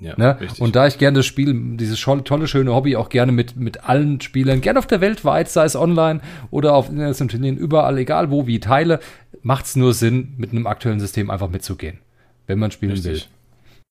[0.02, 0.38] Ja, ne?
[0.58, 4.20] Und da ich gerne das Spiel, dieses tolle, schöne Hobby auch gerne mit, mit allen
[4.20, 6.20] Spielern, gerne auf der Welt weit, sei es online
[6.50, 8.98] oder auf internationalen überall, egal wo, wie teile,
[9.42, 11.98] macht es nur Sinn, mit einem aktuellen System einfach mitzugehen,
[12.46, 13.28] wenn man spielen richtig.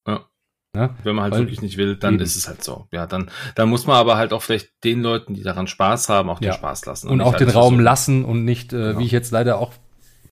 [0.08, 0.14] will.
[0.14, 0.26] Ja.
[0.74, 0.90] Ne?
[1.04, 2.24] Wenn man halt Weil, wirklich nicht will, dann eben.
[2.24, 2.88] ist es halt so.
[2.92, 6.30] Ja, dann, dann muss man aber halt auch vielleicht den Leuten, die daran Spaß haben,
[6.30, 6.54] auch den ja.
[6.54, 7.08] Spaß lassen.
[7.08, 7.82] Und, und auch den Raum so.
[7.82, 9.00] lassen und nicht, äh, genau.
[9.00, 9.72] wie ich jetzt leider auch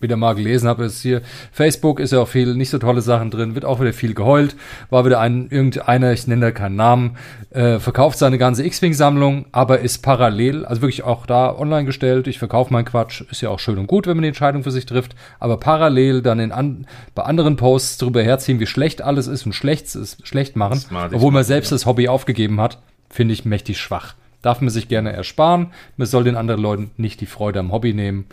[0.02, 1.22] wieder mal gelesen habe, ist hier
[1.52, 4.56] Facebook ist ja auch viel nicht so tolle Sachen drin, wird auch wieder viel geheult,
[4.90, 7.18] war wieder ein irgendeiner, ich nenne da keinen Namen,
[7.50, 12.40] äh, verkauft seine ganze X-Wing-Sammlung, aber ist parallel, also wirklich auch da online gestellt, ich
[12.40, 14.86] verkaufe meinen Quatsch, ist ja auch schön und gut, wenn man die Entscheidung für sich
[14.86, 19.46] trifft, aber parallel dann in an, bei anderen Posts drüber herziehen, wie schlecht alles ist
[19.46, 20.82] und schlecht ist, schlecht machen,
[21.12, 21.76] obwohl man selbst ja.
[21.76, 24.14] das Hobby aufgegeben hat, finde ich mächtig schwach.
[24.42, 27.94] Darf man sich gerne ersparen, man soll den anderen Leuten nicht die Freude am Hobby
[27.94, 28.28] nehmen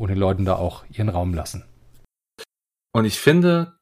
[0.00, 1.64] und den Leuten da auch ihren Raum lassen.
[2.92, 3.74] Und ich finde,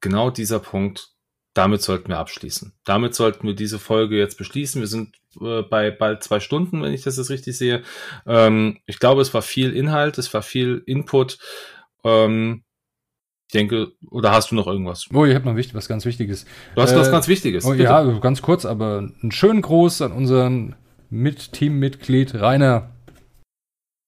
[0.00, 1.12] genau dieser Punkt,
[1.54, 2.72] damit sollten wir abschließen.
[2.84, 4.80] Damit sollten wir diese Folge jetzt beschließen.
[4.80, 7.82] Wir sind äh, bei bald zwei Stunden, wenn ich das jetzt richtig sehe.
[8.26, 11.38] Ähm, ich glaube, es war viel Inhalt, es war viel Input.
[12.04, 12.64] Ähm,
[13.48, 15.08] ich denke, oder hast du noch irgendwas?
[15.12, 16.46] Oh, ich habe noch was ganz Wichtiges.
[16.74, 17.66] Du hast äh, was ganz Wichtiges.
[17.66, 20.74] Oh, ja, ganz kurz, aber einen schönen Gruß an unseren
[21.10, 22.96] Mit Teammitglied Rainer.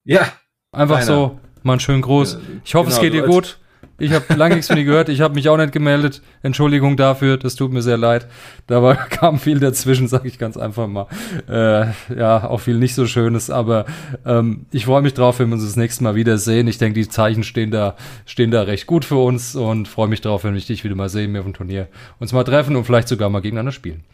[0.04, 0.32] Ja.
[0.74, 1.06] Einfach Rainer.
[1.06, 2.38] so Mal einen schönen Gruß.
[2.62, 3.58] Ich hoffe, genau, es geht dir gut.
[3.96, 5.08] Ich habe lange nichts von dir gehört.
[5.08, 6.20] Ich habe mich auch nicht gemeldet.
[6.42, 7.38] Entschuldigung dafür.
[7.38, 8.26] Das tut mir sehr leid.
[8.66, 11.06] Da kam viel dazwischen, sage ich ganz einfach mal.
[11.48, 13.48] Äh, ja, auch viel nicht so Schönes.
[13.48, 13.86] Aber
[14.26, 16.68] ähm, ich freue mich drauf, wenn wir uns das nächste Mal wiedersehen.
[16.68, 17.96] Ich denke, die Zeichen stehen da,
[18.26, 21.08] stehen da recht gut für uns und freue mich drauf, wenn ich dich wieder mal
[21.08, 21.88] sehe, mir auf dem Turnier
[22.18, 24.04] uns mal treffen und vielleicht sogar mal gegeneinander spielen.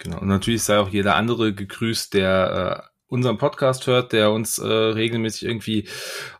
[0.00, 0.20] Genau.
[0.20, 4.66] Und natürlich sei auch jeder andere gegrüßt, der äh, unseren Podcast hört, der uns äh,
[4.66, 5.88] regelmäßig irgendwie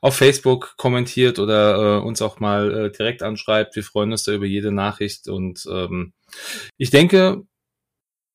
[0.01, 3.77] auf Facebook kommentiert oder äh, uns auch mal äh, direkt anschreibt.
[3.77, 6.13] Wir freuen uns da über jede Nachricht und ähm,
[6.77, 7.43] ich denke,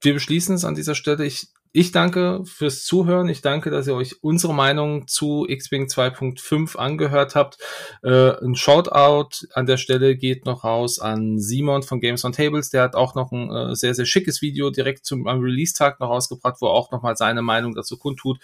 [0.02, 1.26] wir beschließen es an dieser Stelle.
[1.26, 3.30] Ich ich danke fürs Zuhören.
[3.30, 7.60] Ich danke, dass ihr euch unsere Meinung zu X-Wing 2.5 angehört habt.
[8.02, 12.72] Äh, ein Shoutout an der Stelle geht noch raus an Simon von Games on Tables.
[12.72, 16.56] Der hat auch noch ein äh, sehr, sehr schickes Video direkt zum Release-Tag noch rausgebracht,
[16.60, 18.40] wo er auch nochmal seine Meinung dazu kundtut.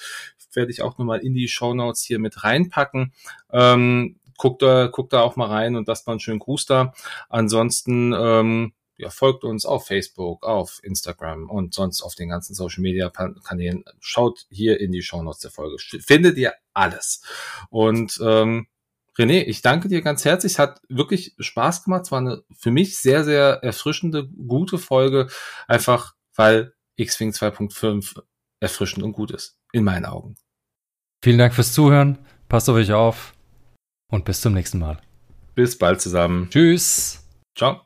[0.53, 3.11] Werde ich auch nochmal in die Show Notes hier mit reinpacken.
[3.51, 6.93] Ähm, guckt da, guckt da auch mal rein und lasst mal einen schönen Gruß da.
[7.29, 12.81] Ansonsten, ähm, ja, folgt uns auf Facebook, auf Instagram und sonst auf den ganzen Social
[12.81, 13.83] Media Kanälen.
[13.99, 15.77] Schaut hier in die Show Notes der Folge.
[15.79, 17.21] Findet ihr alles.
[17.69, 18.67] Und ähm,
[19.17, 20.53] René, ich danke dir ganz herzlich.
[20.53, 22.03] Es hat wirklich Spaß gemacht.
[22.03, 25.27] Es war eine für mich sehr, sehr erfrischende, gute Folge.
[25.67, 28.21] Einfach weil X-Wing 2.5
[28.59, 29.57] erfrischend und gut ist.
[29.71, 30.35] In meinen Augen.
[31.23, 32.19] Vielen Dank fürs Zuhören.
[32.49, 33.33] Passt auf euch auf.
[34.11, 35.01] Und bis zum nächsten Mal.
[35.55, 36.49] Bis bald zusammen.
[36.49, 37.25] Tschüss.
[37.55, 37.84] Ciao.